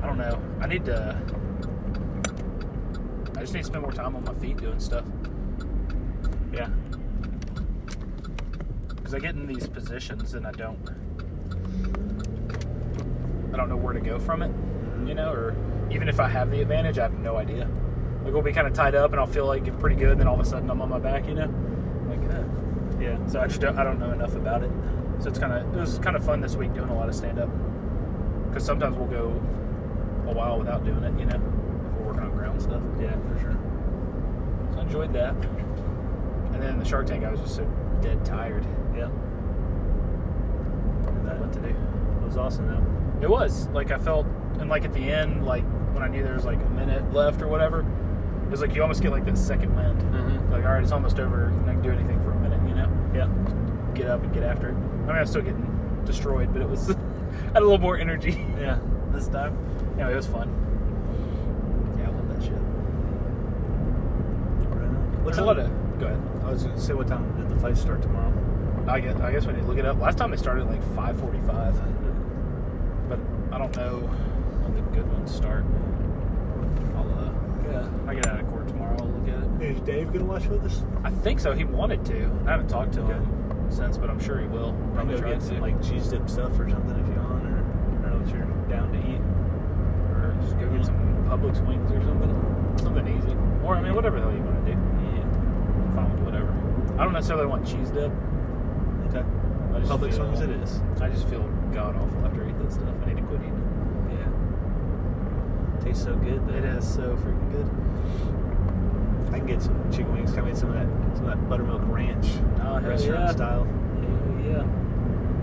I 0.03 0.07
don't 0.07 0.17
know. 0.19 0.39
I 0.61 0.67
need 0.67 0.87
to. 0.87 1.17
I 3.37 3.41
just 3.41 3.53
need 3.53 3.61
to 3.61 3.67
spend 3.67 3.83
more 3.83 3.93
time 3.93 4.17
on 4.17 4.25
my 4.25 4.35
feet 4.35 4.57
doing 4.57 4.81
stuff. 4.81 5.05
Yeah. 6.53 6.69
Because 9.09 9.25
I 9.25 9.27
get 9.27 9.37
in 9.37 9.47
these 9.47 9.67
positions 9.67 10.35
and 10.35 10.47
I 10.47 10.51
don't 10.53 10.79
I 13.55 13.57
don't 13.57 13.71
know 13.71 13.77
where 13.77 13.95
to 13.95 14.01
go 14.01 14.19
from 14.19 14.43
it, 14.43 14.51
you 15.09 15.15
know, 15.15 15.33
or 15.33 15.57
even 15.91 16.11
if 16.11 16.21
I 16.21 16.29
have 16.29 16.51
the 16.51 16.61
advantage, 16.61 16.99
I 16.99 17.05
have 17.05 17.15
no 17.15 17.37
idea. 17.37 17.71
Like 18.23 18.35
we'll 18.35 18.43
be 18.43 18.53
kind 18.53 18.67
of 18.67 18.75
tied 18.75 18.95
up 18.95 19.13
and 19.13 19.21
I'll 19.21 19.27
feel 19.27 19.47
like 19.47 19.65
pretty 19.81 19.97
good, 19.97 20.11
and 20.11 20.21
then 20.21 20.29
all 20.29 20.35
of 20.35 20.41
a 20.41 20.45
sudden 20.45 20.69
I'm 20.69 20.83
on 20.83 20.91
my 20.91 20.99
back, 20.99 21.27
you 21.27 21.35
know, 21.35 21.47
like 22.11 22.21
uh, 22.31 22.45
Yeah. 23.01 23.27
so 23.27 23.41
I 23.41 23.47
just 23.47 23.63
don't, 23.63 23.79
I 23.79 23.85
don't 23.85 23.99
know 23.99 24.13
enough 24.13 24.35
about 24.35 24.63
it. 24.63 24.71
So 25.21 25.31
it's 25.31 25.39
kind 25.39 25.55
of 25.55 25.75
it 25.75 25.81
was 25.81 25.99
kind 26.01 26.15
of 26.15 26.23
fun 26.23 26.43
this 26.43 26.57
week 26.57 26.75
doing 26.75 26.91
a 26.91 26.95
lot 26.95 27.09
of 27.09 27.15
stand 27.15 27.39
up 27.39 27.49
because 28.49 28.63
sometimes 28.63 28.99
we'll 28.99 29.07
go 29.09 29.29
a 30.27 30.35
while 30.35 30.59
without 30.59 30.85
doing 30.85 31.03
it, 31.03 31.19
you 31.19 31.25
know, 31.25 31.37
if 31.37 31.93
we're 31.95 32.09
working 32.09 32.25
on 32.25 32.31
ground 32.33 32.61
stuff. 32.61 32.83
Yeah, 33.01 33.17
for 33.33 33.41
sure. 33.41 33.59
So 34.75 34.81
I 34.81 34.83
enjoyed 34.83 35.15
that. 35.15 35.35
And 36.53 36.63
then 36.63 36.79
the 36.79 36.85
Shark 36.85 37.07
Tank, 37.07 37.25
I 37.25 37.31
was 37.31 37.41
just 37.41 37.57
so 37.57 37.65
dead 38.03 38.23
tired. 38.23 38.67
Yeah. 38.99 39.09
That, 41.25 41.39
What 41.39 41.53
to 41.55 41.61
do? 41.61 41.69
that 41.73 42.25
was 42.27 42.37
awesome 42.37 42.67
though. 42.67 42.85
It 43.25 43.31
was 43.31 43.69
like 43.69 43.91
I 43.91 43.99
felt, 43.99 44.27
and 44.61 44.69
like 44.69 44.85
at 44.85 44.93
the 44.93 45.11
end, 45.13 45.47
like 45.47 45.65
when 45.95 46.03
I 46.03 46.09
knew 46.09 46.23
there 46.23 46.35
was 46.35 46.45
like 46.45 46.61
a 46.61 46.71
minute 46.71 47.13
left 47.13 47.41
or 47.43 47.49
whatever, 47.49 47.81
it 48.45 48.51
was 48.51 48.61
like 48.61 48.75
you 48.75 48.83
almost 48.83 49.03
get 49.03 49.11
like 49.13 49.25
that 49.27 49.37
second 49.39 49.75
wind. 49.75 50.01
Mm-hmm. 50.01 50.53
Like, 50.53 50.65
all 50.65 50.73
right, 50.73 50.83
it's 50.83 50.93
almost 50.93 51.19
over. 51.21 51.47
and 51.47 51.69
I 51.71 51.75
can 51.75 51.83
do 51.83 51.91
anything 51.91 52.21
for 52.23 52.33
a 52.33 52.37
minute, 52.41 52.61
you 52.69 52.75
know? 52.75 52.89
Yeah. 53.15 53.29
Get 53.95 54.07
up 54.09 54.23
and 54.23 54.33
get 54.33 54.43
after 54.43 54.69
it. 54.71 54.75
I 54.75 54.77
mean, 55.07 55.11
I 55.11 55.21
was 55.21 55.31
still 55.31 55.43
getting 55.43 56.03
destroyed, 56.05 56.53
but 56.53 56.63
it 56.63 56.69
was 56.69 56.91
I 56.91 56.95
had 57.55 57.57
a 57.57 57.61
little 57.61 57.79
more 57.79 57.97
energy 57.99 58.47
Yeah. 58.61 58.79
this 59.13 59.29
time. 59.29 59.57
Anyway, 59.95 60.13
it 60.13 60.17
was 60.17 60.27
fun. 60.27 60.49
Yeah, 61.99 62.07
I 62.09 62.11
love 62.13 62.29
that 62.29 62.43
shit. 62.43 62.53
What 65.23 65.25
There's 65.35 65.39
a 65.39 65.45
lot 65.45 65.59
of. 65.59 65.71
Go 65.99 66.07
ahead. 66.07 66.23
I 66.45 66.51
was 66.51 66.63
gonna 66.65 66.81
say, 66.81 66.95
what 66.95 67.09
time 67.09 67.35
did 67.37 67.49
the 67.51 67.61
fight 67.61 67.77
start 67.77 68.01
tomorrow? 68.03 68.33
I 68.89 69.01
guess 69.01 69.21
I 69.21 69.31
guess 69.33 69.47
we 69.47 69.53
need 69.53 69.61
to 69.61 69.67
look 69.67 69.79
it 69.79 69.85
up. 69.85 69.99
Last 70.01 70.17
time 70.19 70.31
they 70.31 70.37
started 70.37 70.63
at 70.63 70.69
like 70.71 70.83
5:45, 70.97 73.09
but 73.09 73.19
I 73.53 73.59
don't 73.59 73.77
know 73.77 73.99
when 74.01 74.75
the 74.75 74.81
good 74.93 75.11
ones 75.13 75.35
start. 75.35 75.65
I'll 76.97 77.13
uh, 77.13 77.31
Yeah. 77.71 77.89
I 78.07 78.15
get 78.15 78.27
out 78.27 78.41
of 78.41 78.49
court 78.49 78.67
tomorrow. 78.69 78.97
I'll 78.99 79.07
look 79.09 79.29
at 79.29 79.63
it. 79.63 79.71
Is 79.77 79.81
Dave 79.83 80.13
gonna 80.13 80.25
watch 80.25 80.47
with 80.47 80.65
us? 80.65 80.83
I 81.05 81.11
think 81.11 81.39
so. 81.41 81.53
He 81.53 81.65
wanted 81.65 82.05
to. 82.07 82.31
I 82.47 82.51
haven't 82.53 82.69
talked 82.69 82.93
to 82.95 83.03
Okay. 83.03 83.13
him 83.13 83.27
since, 83.71 83.99
but 83.99 84.09
I'm 84.09 84.19
sure 84.21 84.39
he 84.41 84.47
will. 84.47 84.73
Probably 84.95 85.17
Probably 85.17 85.21
try 85.21 85.31
get 85.33 85.41
to. 85.41 85.47
some 85.47 85.61
like 85.61 85.83
cheese 85.83 86.09
dip 86.09 86.29
stuff 86.31 86.59
or 86.59 86.69
something 86.71 86.99
if 86.99 87.07
you 87.09 87.21
want, 87.21 87.45
or 87.45 87.59
I 87.59 87.61
don't 88.09 88.13
know 88.13 88.19
what 88.25 88.35
you're 88.35 88.47
down 88.69 88.91
to 88.93 88.99
eat. 88.99 89.21
or 90.17 90.35
just 90.41 90.59
go 90.59 90.67
get 90.71 90.87
some 90.87 90.97
Publix 91.29 91.61
wings 91.67 91.93
or 91.93 92.01
something. 92.03 92.75
Something 92.81 93.07
easy. 93.09 93.37
Or 93.65 93.75
I 93.77 93.83
mean, 93.83 93.95
whatever 93.95 94.19
the 94.19 94.23
hell 94.27 94.35
you 94.35 94.43
want 94.43 94.65
to 94.65 94.73
do. 94.73 94.79
Yeah. 94.79 95.25
I'm 95.25 95.93
fine 95.95 96.11
with 96.15 96.23
whatever. 96.25 96.53
I 96.99 97.05
don't 97.05 97.13
necessarily 97.13 97.47
want 97.47 97.67
cheese 97.67 97.91
dip. 97.91 98.11
Okay. 99.09 99.25
I 99.75 99.79
just 99.79 99.91
Public 99.91 100.13
feel- 100.13 100.25
swings 100.27 100.41
it 100.41 100.51
is. 100.51 100.81
I 101.01 101.09
just 101.09 101.27
feel 101.29 101.43
god 101.73 101.97
awful 101.97 102.25
after 102.27 102.45
I 102.45 102.49
eat 102.51 102.59
that 102.59 102.73
stuff. 102.73 102.89
I 103.03 103.07
need 103.09 103.17
to 103.17 103.23
quit 103.23 103.41
eating 103.41 104.09
it. 104.11 104.19
Yeah. 104.19 105.85
Tastes 105.85 106.05
so 106.05 106.15
good. 106.17 106.47
Though. 106.47 106.55
It 106.55 106.65
is 106.65 106.87
so 106.87 107.17
freaking 107.17 107.51
good. 107.53 107.69
I 109.35 109.39
can 109.39 109.47
get 109.47 109.63
some 109.63 109.91
chicken 109.93 110.13
wings. 110.13 110.33
Can 110.33 110.45
I 110.45 110.49
get 110.49 110.57
some 110.57 110.71
of 110.71 110.75
that 110.77 111.17
some 111.17 111.27
of 111.29 111.39
that 111.39 111.49
buttermilk 111.49 111.83
ranch 111.87 112.27
Oh, 112.61 112.79
hell 112.79 112.81
restaurant 112.81 113.21
yeah. 113.27 113.31
style? 113.33 113.65
Hell 113.65 114.45
yeah. 114.47 114.65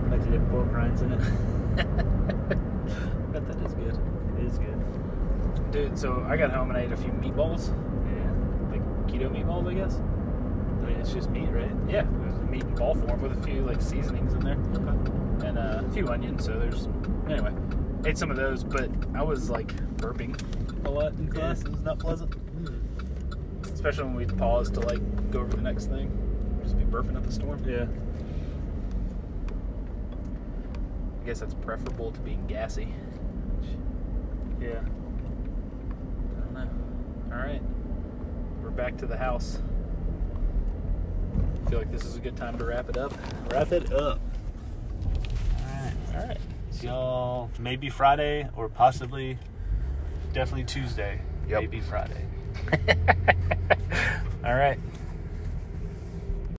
I 0.06 0.10
like 0.10 0.24
to 0.24 0.30
dip 0.30 0.48
pork 0.50 0.72
rinds 0.72 1.02
in 1.02 1.12
it. 1.12 1.20
bet 1.76 3.46
that 3.48 3.66
is 3.66 3.74
good. 3.74 3.98
It 4.38 4.44
is 4.44 4.58
good. 4.58 5.70
Dude, 5.72 5.98
so 5.98 6.24
I 6.28 6.36
got 6.36 6.50
home 6.52 6.70
and 6.70 6.78
I 6.78 6.82
ate 6.82 6.92
a 6.92 6.96
few 6.96 7.10
meatballs, 7.12 7.68
Yeah. 8.06 8.70
like 8.70 8.82
keto 9.08 9.28
meatballs, 9.30 9.66
I 9.68 9.74
guess. 9.74 10.00
It's 11.06 11.14
just 11.14 11.30
meat, 11.30 11.46
right? 11.52 11.70
Yeah, 11.88 12.00
it 12.00 12.06
was 12.10 12.50
meat 12.50 12.64
in 12.64 12.74
ball 12.74 12.96
form 12.96 13.22
with 13.22 13.38
a 13.38 13.42
few 13.46 13.62
like 13.62 13.80
seasonings 13.80 14.34
in 14.34 14.40
there 14.40 14.58
Okay. 14.74 15.46
and 15.46 15.56
uh, 15.56 15.82
a 15.86 15.90
few 15.92 16.08
onions. 16.08 16.44
So 16.44 16.58
there's 16.58 16.88
anyway, 17.30 17.52
ate 18.04 18.18
some 18.18 18.28
of 18.28 18.36
those, 18.36 18.64
but 18.64 18.90
I 19.14 19.22
was 19.22 19.48
like 19.48 19.68
burping 19.98 20.34
a 20.84 20.90
lot 20.90 21.12
in 21.12 21.28
class. 21.28 21.60
It 21.60 21.68
was 21.68 21.80
not 21.82 22.00
pleasant, 22.00 22.34
especially 23.72 24.02
when 24.02 24.14
we'd 24.16 24.36
pause 24.36 24.68
to 24.72 24.80
like 24.80 25.30
go 25.30 25.38
over 25.42 25.54
the 25.54 25.62
next 25.62 25.86
thing. 25.86 26.10
Just 26.64 26.76
be 26.76 26.82
burping 26.82 27.16
up 27.16 27.24
the 27.24 27.30
storm. 27.30 27.62
Yeah. 27.64 27.86
I 31.22 31.24
guess 31.26 31.38
that's 31.38 31.54
preferable 31.54 32.10
to 32.10 32.20
being 32.22 32.44
gassy. 32.48 32.88
Yeah. 34.60 34.80
I 34.80 36.40
don't 36.40 36.54
know. 36.54 36.68
All 37.32 37.38
right, 37.42 37.62
we're 38.60 38.70
back 38.70 38.96
to 38.96 39.06
the 39.06 39.16
house. 39.16 39.60
Feel 41.68 41.78
like 41.78 41.90
this 41.92 42.04
is 42.04 42.16
a 42.16 42.20
good 42.20 42.36
time 42.36 42.58
to 42.58 42.64
wrap 42.64 42.88
it 42.88 42.96
up. 42.96 43.12
Wrap 43.50 43.72
it 43.72 43.92
up. 43.92 44.20
All 45.58 45.64
right. 45.64 45.94
All 46.14 46.26
right. 46.28 46.38
See 46.70 46.86
y'all 46.86 47.50
maybe 47.58 47.88
Friday 47.88 48.48
or 48.56 48.68
possibly, 48.68 49.38
definitely 50.32 50.64
Tuesday. 50.64 51.20
Yep. 51.48 51.60
Maybe 51.60 51.80
Friday. 51.80 52.24
All 54.44 54.54
right. 54.54 54.78